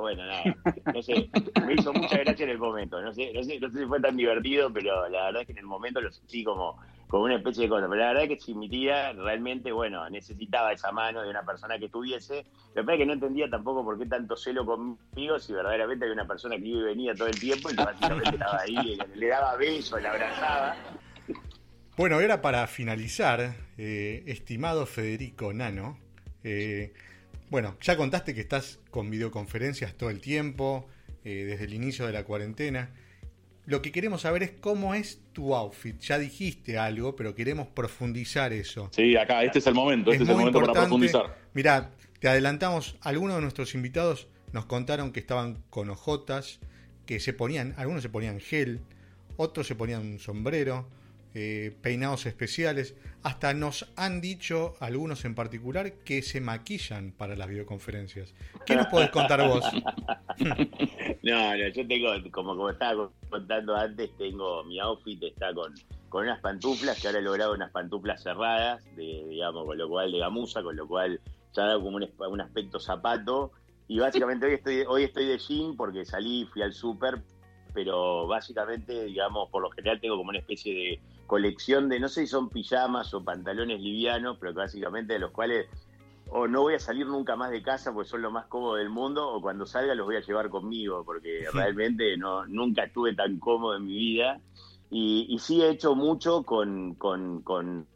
bueno, 0.00 0.24
nada, 0.26 0.42
no 0.94 1.02
sé, 1.02 1.30
me 1.66 1.74
hizo 1.74 1.92
mucha 1.92 2.18
gracia 2.18 2.44
en 2.44 2.50
el 2.50 2.58
momento, 2.58 3.00
no 3.00 3.12
sé, 3.12 3.32
no 3.32 3.42
sé, 3.42 3.58
no 3.60 3.70
sé 3.70 3.80
si 3.80 3.86
fue 3.86 4.00
tan 4.00 4.16
divertido, 4.16 4.72
pero 4.72 5.08
la 5.08 5.26
verdad 5.26 5.42
es 5.42 5.46
que 5.46 5.52
en 5.52 5.58
el 5.58 5.66
momento 5.66 6.00
lo 6.00 6.12
sentí 6.12 6.44
como 6.44 6.78
como 7.12 7.24
una 7.24 7.36
especie 7.36 7.64
de 7.64 7.68
cosa. 7.68 7.86
Pero 7.90 8.00
la 8.00 8.06
verdad 8.08 8.22
es 8.22 8.28
que 8.30 8.40
si 8.40 8.54
mi 8.54 8.70
tía 8.70 9.12
realmente, 9.12 9.70
bueno, 9.70 10.08
necesitaba 10.08 10.72
esa 10.72 10.92
mano 10.92 11.20
de 11.20 11.28
una 11.28 11.44
persona 11.44 11.78
que 11.78 11.84
estuviese, 11.84 12.46
lo 12.74 12.86
que 12.86 12.92
es 12.94 12.98
que 12.98 13.04
no 13.04 13.12
entendía 13.12 13.50
tampoco 13.50 13.84
por 13.84 13.98
qué 13.98 14.06
tanto 14.06 14.34
celo 14.34 14.64
conmigo 14.64 15.38
si 15.38 15.52
verdaderamente 15.52 16.06
había 16.06 16.14
una 16.14 16.26
persona 16.26 16.56
que 16.56 16.64
iba 16.64 16.80
y 16.80 16.84
venía 16.84 17.14
todo 17.14 17.28
el 17.28 17.38
tiempo 17.38 17.70
y 17.70 17.76
que 17.76 17.84
básicamente 17.84 18.30
estaba 18.30 18.60
ahí, 18.62 18.98
le, 19.14 19.28
daba 19.28 19.56
besos, 19.56 20.00
le 20.00 20.08
abrazaba. 20.08 20.74
Bueno, 21.98 22.18
era 22.18 22.40
para 22.40 22.66
finalizar, 22.66 23.56
eh, 23.76 24.22
estimado 24.26 24.86
Federico 24.86 25.52
Nano. 25.52 25.98
Eh, 26.44 26.94
bueno, 27.50 27.76
ya 27.82 27.98
contaste 27.98 28.34
que 28.34 28.40
estás 28.40 28.80
con 28.90 29.10
videoconferencias 29.10 29.98
todo 29.98 30.08
el 30.08 30.22
tiempo, 30.22 30.88
eh, 31.24 31.44
desde 31.44 31.66
el 31.66 31.74
inicio 31.74 32.06
de 32.06 32.12
la 32.14 32.24
cuarentena. 32.24 32.88
Lo 33.64 33.80
que 33.80 33.92
queremos 33.92 34.22
saber 34.22 34.42
es 34.42 34.50
cómo 34.50 34.94
es 34.94 35.20
tu 35.32 35.54
outfit. 35.54 35.98
Ya 36.00 36.18
dijiste 36.18 36.78
algo, 36.78 37.14
pero 37.14 37.34
queremos 37.34 37.68
profundizar 37.68 38.52
eso. 38.52 38.90
Sí, 38.92 39.16
acá, 39.16 39.44
este 39.44 39.60
es 39.60 39.66
el 39.68 39.74
momento, 39.74 40.10
este 40.10 40.24
es 40.24 40.30
el 40.30 40.36
momento 40.36 40.60
para 40.60 40.72
profundizar. 40.72 41.36
Mirá, 41.54 41.90
te 42.18 42.28
adelantamos, 42.28 42.96
algunos 43.02 43.36
de 43.36 43.42
nuestros 43.42 43.74
invitados 43.74 44.26
nos 44.52 44.66
contaron 44.66 45.12
que 45.12 45.20
estaban 45.20 45.62
con 45.70 45.90
ojotas, 45.90 46.58
que 47.06 47.20
se 47.20 47.32
ponían, 47.32 47.74
algunos 47.76 48.02
se 48.02 48.08
ponían 48.08 48.40
gel, 48.40 48.80
otros 49.36 49.66
se 49.66 49.76
ponían 49.76 50.02
un 50.02 50.18
sombrero, 50.18 50.88
eh, 51.34 51.76
peinados 51.80 52.26
especiales. 52.26 52.94
Hasta 53.22 53.54
nos 53.54 53.90
han 53.96 54.20
dicho, 54.20 54.74
algunos 54.80 55.24
en 55.24 55.34
particular, 55.34 55.92
que 56.04 56.22
se 56.22 56.40
maquillan 56.40 57.12
para 57.12 57.36
las 57.36 57.48
videoconferencias. 57.48 58.34
¿Qué 58.66 58.76
nos 58.76 58.86
podés 58.88 59.10
contar 59.10 59.46
vos? 59.46 59.64
no, 61.22 61.56
no, 61.56 61.68
yo 61.68 61.86
tengo, 61.86 62.08
como, 62.32 62.56
como 62.56 62.70
estaba 62.70 63.10
contando 63.30 63.76
antes, 63.76 64.10
tengo 64.18 64.64
mi 64.64 64.80
outfit, 64.80 65.22
está 65.22 65.54
con, 65.54 65.72
con 66.08 66.24
unas 66.24 66.40
pantuflas, 66.40 67.00
que 67.00 67.06
ahora 67.06 67.20
he 67.20 67.22
logrado 67.22 67.54
unas 67.54 67.70
pantuflas 67.70 68.22
cerradas, 68.22 68.84
de, 68.96 69.24
digamos, 69.28 69.64
con 69.64 69.78
lo 69.78 69.88
cual 69.88 70.12
de 70.12 70.18
gamuza, 70.18 70.62
con 70.62 70.76
lo 70.76 70.86
cual 70.86 71.20
ya 71.54 71.64
dado 71.64 71.82
como 71.82 71.96
un, 71.96 72.10
un 72.18 72.40
aspecto 72.40 72.80
zapato. 72.80 73.52
Y 73.88 73.98
básicamente 73.98 74.46
hoy 74.46 74.54
estoy, 74.54 74.84
hoy 74.88 75.04
estoy 75.04 75.26
de 75.26 75.38
jean 75.38 75.76
porque 75.76 76.04
salí, 76.04 76.46
fui 76.52 76.62
al 76.62 76.72
súper, 76.72 77.22
pero 77.74 78.26
básicamente, 78.26 79.04
digamos, 79.04 79.48
por 79.50 79.62
lo 79.62 79.70
general 79.70 80.00
tengo 80.00 80.16
como 80.16 80.30
una 80.30 80.38
especie 80.38 80.74
de 80.74 81.00
colección 81.26 81.88
de, 81.88 82.00
no 82.00 82.08
sé 82.08 82.22
si 82.22 82.26
son 82.26 82.48
pijamas 82.48 83.12
o 83.14 83.24
pantalones 83.24 83.80
livianos, 83.80 84.38
pero 84.40 84.54
básicamente 84.54 85.14
de 85.14 85.18
los 85.18 85.30
cuales 85.30 85.66
o 86.34 86.48
no 86.48 86.62
voy 86.62 86.74
a 86.74 86.78
salir 86.78 87.06
nunca 87.06 87.36
más 87.36 87.50
de 87.50 87.62
casa 87.62 87.92
porque 87.92 88.08
son 88.08 88.22
lo 88.22 88.30
más 88.30 88.46
cómodo 88.46 88.76
del 88.76 88.88
mundo, 88.88 89.28
o 89.28 89.42
cuando 89.42 89.66
salga 89.66 89.94
los 89.94 90.06
voy 90.06 90.16
a 90.16 90.20
llevar 90.20 90.48
conmigo, 90.48 91.04
porque 91.04 91.44
realmente 91.52 92.16
no, 92.16 92.46
nunca 92.46 92.84
estuve 92.84 93.14
tan 93.14 93.38
cómodo 93.38 93.76
en 93.76 93.84
mi 93.84 93.94
vida. 93.94 94.40
Y, 94.90 95.26
y 95.28 95.38
sí 95.38 95.62
he 95.62 95.68
hecho 95.68 95.94
mucho 95.94 96.42
con, 96.42 96.94
con, 96.94 97.42
con 97.42 97.86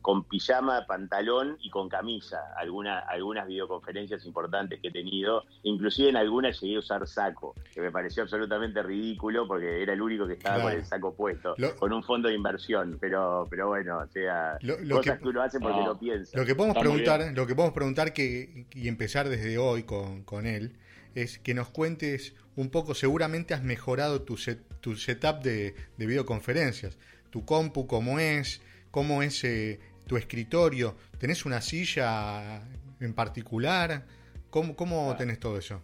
con 0.00 0.24
pijama, 0.24 0.86
pantalón 0.86 1.58
y 1.60 1.70
con 1.70 1.88
camisa. 1.88 2.38
Alguna, 2.56 3.00
algunas 3.00 3.46
videoconferencias 3.46 4.24
importantes 4.24 4.80
que 4.80 4.88
he 4.88 4.90
tenido, 4.90 5.44
inclusive 5.62 6.08
en 6.08 6.16
algunas 6.16 6.60
llegué 6.60 6.76
a 6.76 6.78
usar 6.78 7.06
saco, 7.06 7.54
que 7.72 7.80
me 7.80 7.90
pareció 7.90 8.22
absolutamente 8.22 8.82
ridículo 8.82 9.46
porque 9.46 9.82
era 9.82 9.92
el 9.92 10.00
único 10.00 10.26
que 10.26 10.34
estaba 10.34 10.62
con 10.62 10.72
el 10.72 10.84
saco 10.84 11.14
puesto, 11.14 11.54
con 11.78 11.92
un 11.92 12.02
fondo 12.02 12.28
de 12.28 12.34
inversión. 12.34 12.96
Pero, 13.00 13.46
pero 13.50 13.68
bueno, 13.68 13.98
o 13.98 14.06
sea, 14.06 14.58
cosas 14.90 15.18
que, 15.18 15.28
uno 15.28 15.42
hace 15.42 15.60
porque 15.60 15.82
lo 15.82 15.98
piensa. 15.98 16.38
Lo 16.38 16.46
que 16.46 16.54
podemos 16.54 16.78
preguntar, 16.78 17.20
lo 17.34 17.46
que 17.46 17.54
podemos 17.54 17.74
preguntar 17.74 18.12
que, 18.12 18.66
y 18.74 18.88
empezar 18.88 19.28
desde 19.28 19.58
hoy 19.58 19.82
con, 19.82 20.22
con 20.22 20.46
él 20.46 20.76
es 21.14 21.38
que 21.38 21.54
nos 21.54 21.68
cuentes 21.68 22.34
un 22.56 22.70
poco, 22.70 22.94
seguramente 22.94 23.52
has 23.54 23.62
mejorado 23.62 24.22
tu, 24.22 24.36
tu 24.80 24.96
setup 24.96 25.42
de, 25.42 25.74
de 25.96 26.06
videoconferencias, 26.06 26.98
tu 27.30 27.44
compu 27.44 27.86
cómo 27.86 28.18
es, 28.18 28.60
cómo 28.90 29.22
es 29.22 29.44
eh, 29.44 29.80
tu 30.06 30.16
escritorio. 30.16 30.96
¿Tenés 31.18 31.44
una 31.44 31.60
silla 31.60 32.62
en 33.00 33.14
particular? 33.14 34.06
¿Cómo, 34.50 34.74
cómo 34.74 35.14
tenés 35.16 35.38
todo 35.38 35.56
eso? 35.56 35.80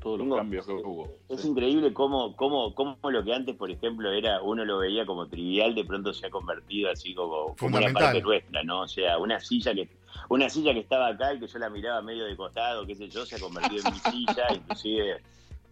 Todos 0.00 0.20
los 0.20 0.36
cambios 0.36 0.64
que 0.64 0.72
hubo. 0.72 1.08
Es 1.28 1.44
increíble 1.44 1.92
cómo, 1.92 2.36
cómo, 2.36 2.72
cómo 2.74 2.96
lo 3.10 3.24
que 3.24 3.34
antes, 3.34 3.56
por 3.56 3.70
ejemplo, 3.70 4.12
era 4.12 4.40
uno 4.42 4.64
lo 4.64 4.78
veía 4.78 5.04
como 5.04 5.26
trivial, 5.26 5.74
de 5.74 5.84
pronto 5.84 6.14
se 6.14 6.26
ha 6.26 6.30
convertido 6.30 6.90
así 6.90 7.14
como, 7.14 7.56
como 7.56 7.78
una 7.78 7.92
parte 7.92 8.22
nuestra, 8.22 8.62
¿no? 8.62 8.82
O 8.82 8.88
sea, 8.88 9.18
una 9.18 9.40
silla 9.40 9.74
que 9.74 9.88
una 10.28 10.48
silla 10.48 10.72
que 10.72 10.80
estaba 10.80 11.08
acá 11.08 11.34
y 11.34 11.40
que 11.40 11.48
yo 11.48 11.58
la 11.58 11.70
miraba 11.70 12.02
medio 12.02 12.24
de 12.24 12.36
costado, 12.36 12.86
qué 12.86 12.94
sé 12.94 13.08
yo, 13.08 13.26
se 13.26 13.36
ha 13.36 13.40
convertido 13.40 13.88
en 13.88 13.94
mi 13.94 13.98
silla, 13.98 14.46
inclusive 14.54 15.20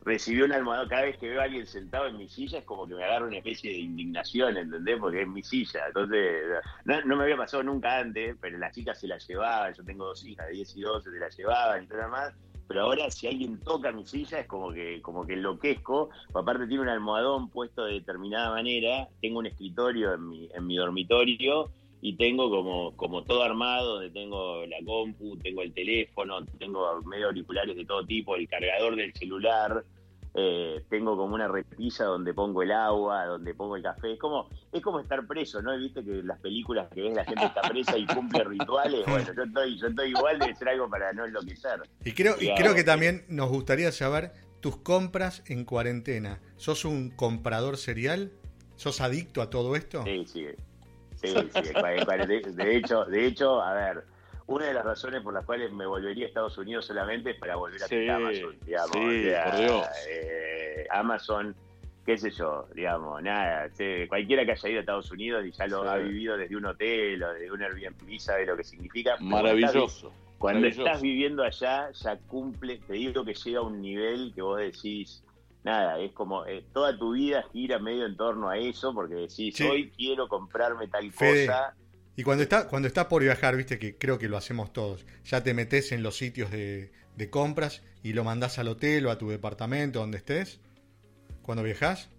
recibió 0.07 0.45
un 0.45 0.53
almohadón. 0.53 0.89
Cada 0.89 1.03
vez 1.03 1.19
que 1.19 1.29
veo 1.29 1.41
a 1.41 1.45
alguien 1.45 1.67
sentado 1.67 2.07
en 2.07 2.17
mi 2.17 2.29
silla 2.29 2.61
es 2.61 2.65
como 2.65 2.87
que 2.87 2.95
me 2.95 3.05
agarra 3.05 3.27
una 3.27 3.39
especie 3.39 3.73
de 3.73 3.79
indignación, 3.79 4.57
¿entendés? 4.57 4.99
Porque 4.99 5.23
es 5.23 5.29
mi 5.29 5.43
silla. 5.43 5.81
Entonces, 5.89 6.43
no, 6.85 7.17
me 7.17 7.25
había 7.25 7.37
pasado 7.37 7.65
nunca 7.65 7.99
antes, 7.99 8.37
pero 8.41 8.57
las 8.57 8.73
chicas 8.73 9.01
se 9.01 9.09
la 9.09 9.19
llevaban. 9.19 9.75
Yo 9.75 9.85
tengo 9.85 10.07
dos 10.07 10.25
hijas 10.25 10.47
de 10.47 10.53
10 10.55 10.77
y 10.77 10.81
12, 10.81 11.11
se 11.11 11.19
la 11.19 11.29
llevaban 11.29 11.83
y 11.83 11.87
todo 11.89 12.09
más. 12.09 12.33
Pero 12.69 12.83
ahora, 12.83 13.11
si 13.11 13.27
alguien 13.27 13.59
toca 13.61 13.93
mi 13.93 14.07
silla, 14.07 14.41
es 14.41 14.47
como 14.47 14.73
que, 14.73 15.03
como 15.03 15.27
que 15.27 15.35
enloquezco. 15.35 16.11
Aparte, 16.35 16.69
tiene 16.69 16.85
un 16.85 16.89
almohadón 16.89 17.51
puesto 17.51 17.85
de 17.85 17.95
determinada 17.95 18.51
manera. 18.51 19.09
Tengo 19.21 19.41
un 19.41 19.47
escritorio 19.47 20.15
en 20.15 20.29
mi, 20.29 20.49
en 20.55 20.67
mi 20.67 20.77
dormitorio 20.77 21.71
y 22.01 22.15
tengo 22.17 22.49
como, 22.49 22.97
como 22.97 23.25
todo 23.25 23.43
armado, 23.43 23.95
donde 23.95 24.11
tengo 24.11 24.65
la 24.67 24.77
compu, 24.85 25.37
tengo 25.39 25.63
el 25.63 25.73
teléfono, 25.73 26.45
tengo 26.59 27.03
medio 27.03 27.27
auriculares 27.27 27.75
de 27.75 27.85
todo 27.85 28.05
tipo, 28.05 28.37
el 28.37 28.49
cargador 28.49 28.95
del 28.95 29.13
celular, 29.15 29.85
eh, 30.39 30.85
tengo 30.91 31.17
como 31.17 31.35
una 31.35 31.49
repisa 31.49 32.05
donde 32.05 32.35
pongo 32.35 32.63
el 32.63 32.71
agua, 32.71 33.25
donde 33.25 33.55
pongo 33.55 33.75
el 33.75 33.83
café. 33.83 34.13
Es 34.13 34.19
como, 34.19 34.51
es 34.71 34.83
como 34.83 35.01
estar 35.01 35.27
preso, 35.27 35.63
¿no? 35.63 35.75
Viste 35.79 36.05
que 36.05 36.23
las 36.23 36.39
películas 36.41 36.89
que 36.93 37.01
ves 37.01 37.15
la 37.15 37.25
gente 37.25 37.47
está 37.47 37.63
presa 37.63 37.97
y 37.97 38.05
cumple 38.05 38.45
rituales. 38.45 39.07
Bueno, 39.07 39.33
yo 39.35 39.43
estoy, 39.45 39.79
yo 39.79 39.87
estoy 39.87 40.11
igual, 40.11 40.39
de 40.39 40.55
ser 40.55 40.69
algo 40.69 40.91
para 40.91 41.11
no 41.15 41.25
enloquecer. 41.25 41.81
Y 42.05 42.13
creo, 42.13 42.37
y 42.39 42.55
creo 42.55 42.75
que 42.75 42.85
también 42.85 43.25
nos 43.29 43.49
gustaría 43.49 43.91
saber 43.93 44.33
tus 44.61 44.77
compras 44.77 45.43
en 45.47 45.65
cuarentena. 45.65 46.39
¿Sos 46.59 46.85
un 46.85 47.09
comprador 47.09 47.79
serial? 47.79 48.31
¿Sos 48.75 49.01
adicto 49.01 49.41
a 49.41 49.49
todo 49.49 49.75
esto? 49.75 50.05
Sí, 50.05 50.27
sí. 50.27 50.47
Sí, 51.15 51.29
sí. 51.29 52.53
De 52.53 52.77
hecho, 52.77 53.07
de 53.07 53.27
hecho, 53.27 53.63
a 53.63 53.73
ver 53.73 54.05
una 54.47 54.67
de 54.67 54.75
las 54.75 54.85
razones 54.85 55.23
por 55.23 55.35
las 55.35 55.45
cuales 55.45 55.73
me 55.73 55.87
volvería 55.87 56.25
a 56.25 56.29
Estados 56.29 56.57
Unidos 56.59 56.87
solamente 56.87 57.31
es 57.31 57.39
para 57.39 57.57
volver 57.57 57.83
a 57.83 57.89
sí, 57.89 58.09
Amazon, 58.09 58.57
digamos. 58.65 58.91
Sí, 58.93 59.01
por 59.45 59.57
Dios. 59.59 59.87
Eh, 60.09 60.87
Amazon, 60.91 61.57
qué 62.05 62.17
sé 62.17 62.31
yo, 62.31 62.69
digamos, 62.75 63.23
nada. 63.23 63.69
cualquiera 64.09 64.45
que 64.45 64.53
haya 64.53 64.69
ido 64.69 64.79
a 64.79 64.81
Estados 64.81 65.11
Unidos 65.11 65.45
y 65.45 65.51
ya 65.51 65.67
lo 65.67 65.89
ha 65.89 65.97
vivido 65.97 66.37
desde 66.37 66.57
un 66.57 66.67
hotel 66.67 67.23
o 67.25 67.33
desde 67.33 67.51
un 67.51 67.63
Airbnb 67.63 68.19
sabe 68.21 68.47
lo 68.47 68.57
que 68.57 68.65
significa. 68.65 69.17
Maravilloso. 69.21 70.13
Cuando 70.39 70.67
estás 70.67 71.01
viviendo 71.01 71.43
allá, 71.43 71.91
ya 71.93 72.19
cumple, 72.19 72.79
te 72.87 72.93
digo 72.93 73.25
que 73.25 73.35
llega 73.35 73.61
a 73.61 73.63
un 73.63 73.81
nivel 73.81 74.33
que 74.35 74.43
vos 74.43 74.59
decís, 74.59 75.25
nada, 75.65 75.99
es 75.99 76.13
como 76.13 76.45
eh, 76.47 76.63
toda 76.73 76.97
tu 76.97 77.15
vida 77.15 77.43
gira 77.53 77.79
medio 77.79 78.07
en 78.07 78.17
torno 78.17 78.49
a 78.49 78.59
eso, 78.59 78.95
porque 78.95 79.15
decís, 79.15 79.59
hoy 79.63 79.91
quiero 79.97 80.29
comprarme 80.29 80.89
tal 80.89 81.11
cosa 81.13 81.75
y 82.17 82.23
cuando 82.23 82.43
está, 82.43 82.67
cuando 82.69 82.89
estás 82.89 83.07
por 83.07 83.23
viajar, 83.23 83.57
viste 83.57 83.79
que 83.79 83.97
creo 83.97 84.19
que 84.19 84.29
lo 84.29 84.37
hacemos 84.37 84.73
todos, 84.73 85.05
ya 85.25 85.43
te 85.43 85.53
metes 85.53 85.93
en 85.93 86.03
los 86.03 86.17
sitios 86.17 86.51
de, 86.51 86.91
compras 87.31 87.83
y 88.03 88.15
lo 88.15 88.25
mandás 88.25 88.59
al 88.59 88.69
hotel 88.69 89.07
o 89.07 89.11
a 89.11 89.19
tu 89.19 89.29
departamento, 89.29 90.01
donde 90.01 90.19
estés, 90.19 90.61
cuando 91.43 91.63
viajas. 91.63 92.11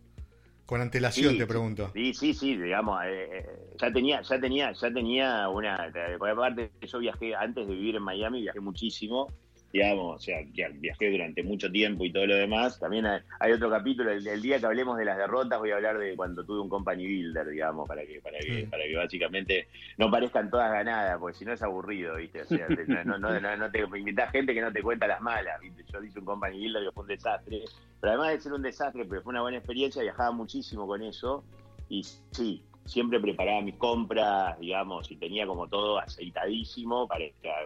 Con 0.65 0.81
antelación 0.81 1.37
te 1.37 1.47
pregunto. 1.47 1.91
Sí, 1.93 2.13
sí, 2.13 2.33
sí, 2.33 2.57
digamos, 2.57 3.01
eh, 3.05 3.29
eh, 3.31 3.45
ya 3.79 3.89
tenía, 3.89 4.21
ya 4.21 4.37
tenía, 4.37 4.73
ya 4.73 4.91
tenía 4.91 5.47
una, 5.47 5.89
por 6.19 6.29
aparte 6.29 6.71
yo 6.81 6.99
viajé 6.99 7.33
antes 7.33 7.65
de 7.65 7.73
vivir 7.73 7.95
en 7.95 8.03
Miami, 8.03 8.41
viajé 8.41 8.59
muchísimo 8.59 9.27
digamos, 9.71 10.15
o 10.15 10.19
sea, 10.19 10.39
viajé 10.53 11.11
durante 11.11 11.43
mucho 11.43 11.71
tiempo 11.71 12.05
y 12.05 12.11
todo 12.11 12.25
lo 12.25 12.35
demás. 12.35 12.79
También 12.79 13.05
hay, 13.05 13.51
otro 13.51 13.69
capítulo, 13.69 14.11
el, 14.11 14.41
día 14.41 14.59
que 14.59 14.65
hablemos 14.65 14.97
de 14.97 15.05
las 15.05 15.17
derrotas 15.17 15.59
voy 15.59 15.71
a 15.71 15.75
hablar 15.75 15.97
de 15.97 16.15
cuando 16.15 16.43
tuve 16.45 16.61
un 16.61 16.69
company 16.69 17.05
builder, 17.05 17.47
digamos, 17.47 17.87
para 17.87 18.05
que 18.05 18.21
para 18.21 18.39
que, 18.39 18.67
para 18.69 18.83
que 18.83 18.95
básicamente 18.95 19.67
no 19.97 20.09
parezcan 20.09 20.49
todas 20.49 20.71
ganadas, 20.71 21.17
porque 21.19 21.37
si 21.37 21.45
no 21.45 21.53
es 21.53 21.61
aburrido, 21.61 22.15
¿viste? 22.15 22.41
O 22.41 22.45
sea, 22.45 22.67
no, 23.05 23.17
no, 23.17 23.57
no, 23.57 23.71
te 23.71 23.79
invitás 23.79 24.31
gente 24.31 24.53
que 24.53 24.61
no 24.61 24.71
te 24.71 24.81
cuenta 24.81 25.07
las 25.07 25.21
malas, 25.21 25.59
¿viste? 25.61 25.83
Yo 25.91 26.03
hice 26.03 26.19
un 26.19 26.25
company 26.25 26.57
builder 26.57 26.83
que 26.85 26.91
fue 26.91 27.03
un 27.03 27.09
desastre, 27.09 27.63
pero 27.99 28.13
además 28.13 28.31
de 28.31 28.39
ser 28.39 28.53
un 28.53 28.61
desastre, 28.61 29.05
pero 29.05 29.21
fue 29.21 29.31
una 29.31 29.41
buena 29.41 29.57
experiencia, 29.57 30.01
viajaba 30.01 30.31
muchísimo 30.31 30.87
con 30.87 31.01
eso 31.01 31.43
y 31.89 32.03
sí, 32.03 32.63
siempre 32.87 33.19
preparaba 33.19 33.61
mis 33.61 33.75
compras, 33.75 34.57
digamos, 34.59 35.11
y 35.11 35.17
tenía 35.17 35.45
como 35.45 35.67
todo 35.67 35.99
aceitadísimo 35.99 37.07
para, 37.07 37.25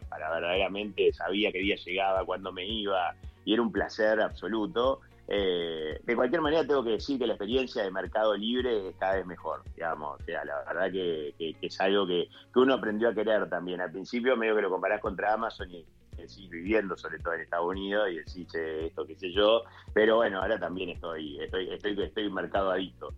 para 0.09 0.31
verdaderamente 0.31 1.13
sabía 1.13 1.51
qué 1.51 1.59
día 1.59 1.75
llegaba, 1.75 2.25
cuándo 2.25 2.51
me 2.51 2.65
iba, 2.65 3.15
y 3.45 3.53
era 3.53 3.61
un 3.61 3.71
placer 3.71 4.19
absoluto. 4.19 4.99
Eh, 5.27 6.01
de 6.03 6.15
cualquier 6.15 6.41
manera 6.41 6.65
tengo 6.67 6.83
que 6.83 6.91
decir 6.91 7.17
que 7.17 7.27
la 7.27 7.33
experiencia 7.33 7.83
de 7.83 7.91
Mercado 7.91 8.35
Libre 8.35 8.89
es 8.89 8.95
cada 8.97 9.15
vez 9.15 9.25
mejor, 9.25 9.63
digamos, 9.75 10.19
o 10.19 10.23
sea, 10.25 10.43
la 10.43 10.63
verdad 10.67 10.91
que, 10.91 11.55
es 11.61 11.79
algo 11.79 12.07
que, 12.07 12.27
uno 12.55 12.73
aprendió 12.73 13.09
a 13.09 13.13
querer 13.13 13.47
también. 13.47 13.79
Al 13.79 13.91
principio 13.91 14.35
medio 14.35 14.55
que 14.55 14.63
lo 14.63 14.71
comparás 14.71 14.99
contra 14.99 15.33
Amazon 15.33 15.71
y 15.71 15.85
decís 16.17 16.49
viviendo 16.49 16.97
sobre 16.97 17.19
todo 17.19 17.35
en 17.35 17.41
Estados 17.41 17.67
Unidos 17.67 18.09
y 18.11 18.15
decís 18.15 18.53
esto 18.53 19.05
qué 19.05 19.15
sé 19.15 19.31
yo, 19.31 19.61
pero 19.93 20.17
bueno, 20.17 20.41
ahora 20.41 20.59
también 20.59 20.89
estoy, 20.89 21.39
estoy, 21.39 21.69
estoy, 21.69 22.01
estoy 22.01 22.29
mercado 22.29 22.71
adicto. 22.71 23.13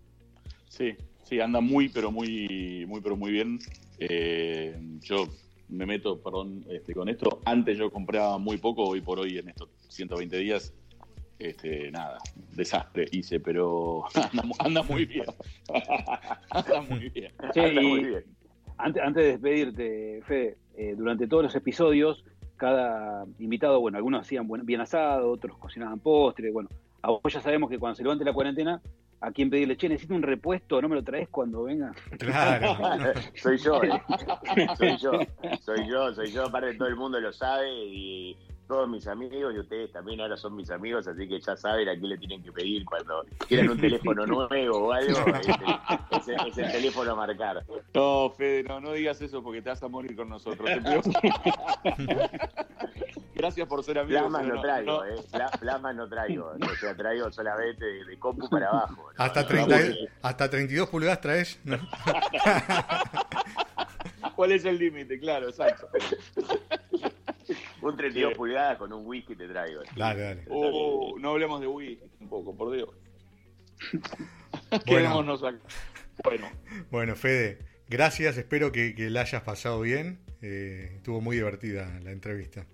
Sí, 0.68 0.96
Sí, 1.24 1.40
anda 1.40 1.60
muy, 1.60 1.88
pero 1.88 2.10
muy, 2.12 2.84
muy, 2.86 3.00
pero 3.00 3.16
muy 3.16 3.32
bien. 3.32 3.58
Eh, 3.98 4.78
yo 5.00 5.26
me 5.68 5.86
meto, 5.86 6.20
perdón, 6.20 6.64
este, 6.68 6.94
con 6.94 7.08
esto. 7.08 7.40
Antes 7.44 7.78
yo 7.78 7.90
compraba 7.90 8.38
muy 8.38 8.58
poco, 8.58 8.84
hoy 8.84 9.00
por 9.00 9.18
hoy 9.18 9.38
en 9.38 9.48
estos 9.48 9.70
120 9.88 10.36
días, 10.36 10.74
este, 11.38 11.90
nada, 11.90 12.18
desastre 12.52 13.06
hice, 13.10 13.40
pero 13.40 14.04
anda, 14.58 14.82
muy 14.82 15.06
bien. 15.06 15.26
anda 16.50 16.82
muy 16.82 17.08
bien. 17.10 17.32
Antes, 18.76 19.02
antes 19.02 19.22
de 19.22 19.30
despedirte, 19.30 20.22
Fede, 20.26 20.58
eh, 20.76 20.94
durante 20.96 21.26
todos 21.26 21.44
los 21.44 21.54
episodios, 21.54 22.24
cada 22.56 23.24
invitado, 23.38 23.80
bueno, 23.80 23.96
algunos 23.96 24.22
hacían 24.22 24.46
bien 24.64 24.80
asado, 24.80 25.30
otros 25.30 25.56
cocinaban 25.58 26.00
postre, 26.00 26.50
bueno, 26.50 26.68
a 27.02 27.10
vos 27.10 27.32
ya 27.32 27.40
sabemos 27.40 27.70
que 27.70 27.78
cuando 27.78 27.94
se 27.94 28.02
levante 28.02 28.24
la 28.24 28.32
cuarentena 28.32 28.80
a 29.24 29.32
quien 29.32 29.50
pedirle, 29.50 29.76
che, 29.76 29.88
necesito 29.88 30.14
un 30.14 30.22
repuesto, 30.22 30.80
no 30.80 30.88
me 30.88 30.96
lo 30.96 31.02
traes 31.02 31.28
cuando 31.28 31.64
venga. 31.64 31.92
Claro. 32.18 33.12
soy 33.34 33.58
yo, 33.58 33.82
¿eh? 33.82 34.02
soy 34.76 34.96
yo, 34.98 35.12
soy 35.60 35.88
yo, 35.88 36.14
soy 36.14 36.30
yo, 36.30 36.44
aparte 36.44 36.74
todo 36.74 36.88
el 36.88 36.96
mundo 36.96 37.18
lo 37.20 37.32
sabe 37.32 37.70
y 37.72 38.36
todos 38.66 38.88
mis 38.88 39.06
amigos 39.06 39.54
y 39.54 39.58
ustedes 39.58 39.92
también 39.92 40.20
ahora 40.20 40.36
son 40.36 40.56
mis 40.56 40.70
amigos, 40.70 41.06
así 41.06 41.28
que 41.28 41.40
ya 41.40 41.56
saben 41.56 41.88
a 41.88 41.92
quién 41.92 42.08
le 42.08 42.18
tienen 42.18 42.42
que 42.42 42.50
pedir 42.52 42.84
cuando 42.84 43.24
quieran 43.46 43.70
un 43.70 43.78
teléfono 43.78 44.26
nuevo 44.48 44.88
o 44.88 44.92
algo, 44.92 45.18
es 46.10 46.28
el, 46.58 46.72
teléfono 46.72 47.12
a 47.12 47.14
marcar. 47.14 47.64
No, 47.94 48.30
Fede, 48.30 48.64
no, 48.64 48.80
no 48.80 48.92
digas 48.92 49.20
eso 49.20 49.42
porque 49.42 49.62
te 49.62 49.70
vas 49.70 49.82
a 49.82 49.88
morir 49.88 50.16
con 50.16 50.28
nosotros. 50.28 50.68
Gracias 53.44 53.68
por 53.68 53.84
ser 53.84 53.98
amigo. 53.98 54.18
Plasma 54.18 54.42
no, 54.42 54.60
traigo, 54.62 55.04
¿eh? 55.04 55.16
Plasma 55.60 55.92
no 55.92 56.08
traigo. 56.08 56.52
O 56.64 56.76
sea, 56.76 56.96
traigo 56.96 57.30
solamente 57.30 57.84
de, 57.84 58.18
compu 58.18 58.48
para 58.48 58.68
abajo. 58.68 59.10
Hasta, 59.18 59.46
30, 59.46 59.76
hasta 60.22 60.48
32 60.48 60.88
pulgadas 60.88 61.20
traes. 61.20 61.60
¿Cuál 64.34 64.52
es 64.52 64.64
el 64.64 64.78
límite? 64.78 65.20
Claro, 65.20 65.48
exacto. 65.48 65.88
un 67.82 67.96
32 67.96 68.32
pulgadas 68.34 68.78
con 68.78 68.94
un 68.94 69.06
whisky 69.06 69.36
te 69.36 69.46
traigo. 69.46 69.82
Dale, 69.94 70.22
dale. 70.22 70.44
Oh, 70.48 71.16
no 71.18 71.32
hablemos 71.32 71.60
de 71.60 71.66
whisky 71.66 72.02
tampoco, 72.18 72.56
por 72.56 72.74
Dios. 72.74 72.88
Quedémonos 74.86 75.44
acá. 75.44 75.58
Bueno. 76.24 76.48
Bueno, 76.90 77.14
Fede, 77.14 77.58
gracias. 77.88 78.38
Espero 78.38 78.72
que, 78.72 78.94
la 79.10 79.20
hayas 79.20 79.42
pasado 79.42 79.82
bien. 79.82 80.18
Eh, 80.40 80.92
estuvo 80.96 81.20
muy 81.20 81.36
divertida 81.36 82.00
la 82.02 82.10
entrevista. 82.10 82.66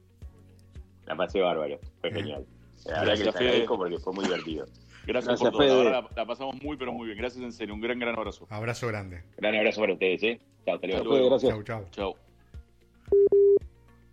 La 1.10 1.16
pasé 1.16 1.40
bárbaro, 1.40 1.80
fue 2.00 2.12
genial. 2.12 2.46
La 2.84 3.00
verdad 3.00 3.14
que 3.18 3.24
les 3.24 3.34
agradezco 3.34 3.76
porque 3.76 3.98
fue 3.98 4.12
muy 4.12 4.24
divertido. 4.26 4.66
Gracias, 5.08 5.40
por 5.40 5.50
todo. 5.50 5.90
La, 5.90 6.24
pasamos 6.24 6.62
muy, 6.62 6.76
pero 6.76 6.92
muy 6.92 7.06
bien. 7.06 7.18
Gracias 7.18 7.42
en 7.42 7.52
serio. 7.52 7.74
Un 7.74 7.80
gran, 7.80 7.98
gran 7.98 8.16
abrazo. 8.16 8.46
Abrazo 8.48 8.86
grande. 8.86 9.24
Gran 9.36 9.56
abrazo 9.56 9.80
para 9.80 9.94
ustedes, 9.94 10.22
¿eh? 10.22 10.40
Chao, 10.64 10.76
hasta 10.76 10.86
luego. 10.86 11.38
Chao, 11.40 11.62
chao. 11.64 11.86
Chao. 11.90 12.14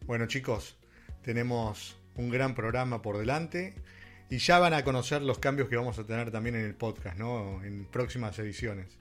Bueno, 0.07 0.25
chicos, 0.25 0.75
tenemos 1.21 1.95
un 2.15 2.31
gran 2.31 2.55
programa 2.55 3.03
por 3.03 3.19
delante 3.19 3.75
y 4.31 4.39
ya 4.39 4.57
van 4.57 4.73
a 4.73 4.83
conocer 4.83 5.21
los 5.21 5.37
cambios 5.37 5.69
que 5.69 5.75
vamos 5.75 5.99
a 5.99 6.07
tener 6.07 6.31
también 6.31 6.55
en 6.55 6.65
el 6.65 6.73
podcast, 6.73 7.19
¿no? 7.19 7.63
En 7.63 7.85
próximas 7.85 8.39
ediciones. 8.39 8.97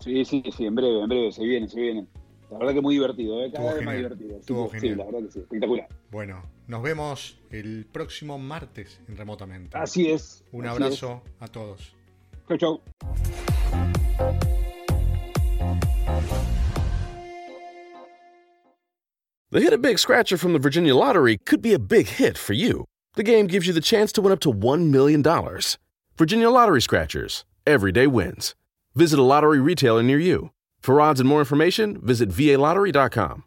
Sí, 0.00 0.22
sí, 0.26 0.42
sí, 0.54 0.66
en 0.66 0.74
breve, 0.74 1.00
en 1.00 1.08
breve, 1.08 1.32
se 1.32 1.44
viene, 1.44 1.66
se 1.66 1.80
viene. 1.80 2.06
La 2.52 2.58
verdad 2.58 2.74
que 2.74 2.80
muy 2.82 2.94
divertido, 2.94 3.42
¿eh? 3.42 3.50
cada 3.50 3.72
vez 3.72 3.84
más 3.84 3.96
divertido. 3.96 4.38
Sí, 4.78 4.90
la 4.90 5.06
verdad 5.06 5.20
que 5.20 5.30
sí, 5.30 5.38
espectacular. 5.38 5.88
Bueno, 6.10 6.42
nos 6.66 6.82
vemos 6.82 7.38
el 7.50 7.86
próximo 7.90 8.38
martes 8.38 9.00
en 9.08 9.16
Remotamente. 9.16 9.76
Así 9.76 10.10
es. 10.10 10.44
Un 10.52 10.66
abrazo 10.66 11.22
a 11.40 11.48
todos. 11.48 11.96
Chau, 12.48 12.58
chau. 12.58 12.80
The 19.50 19.60
Hit 19.60 19.72
a 19.72 19.78
Big 19.78 19.98
Scratcher 19.98 20.36
from 20.36 20.52
the 20.52 20.58
Virginia 20.58 20.94
Lottery 20.94 21.38
could 21.46 21.62
be 21.62 21.72
a 21.72 21.78
big 21.78 22.06
hit 22.06 22.36
for 22.36 22.52
you. 22.52 22.84
The 23.14 23.22
game 23.22 23.46
gives 23.46 23.66
you 23.66 23.72
the 23.72 23.80
chance 23.80 24.12
to 24.12 24.22
win 24.22 24.32
up 24.32 24.40
to 24.40 24.52
$1 24.52 24.90
million. 24.90 25.22
Virginia 26.18 26.50
Lottery 26.50 26.82
Scratchers. 26.82 27.46
Everyday 27.66 28.06
wins. 28.06 28.54
Visit 28.94 29.18
a 29.18 29.22
lottery 29.22 29.60
retailer 29.60 30.02
near 30.02 30.18
you. 30.18 30.50
For 30.82 31.00
odds 31.00 31.20
and 31.20 31.28
more 31.28 31.38
information, 31.38 32.00
visit 32.02 32.28
VALottery.com. 32.28 33.44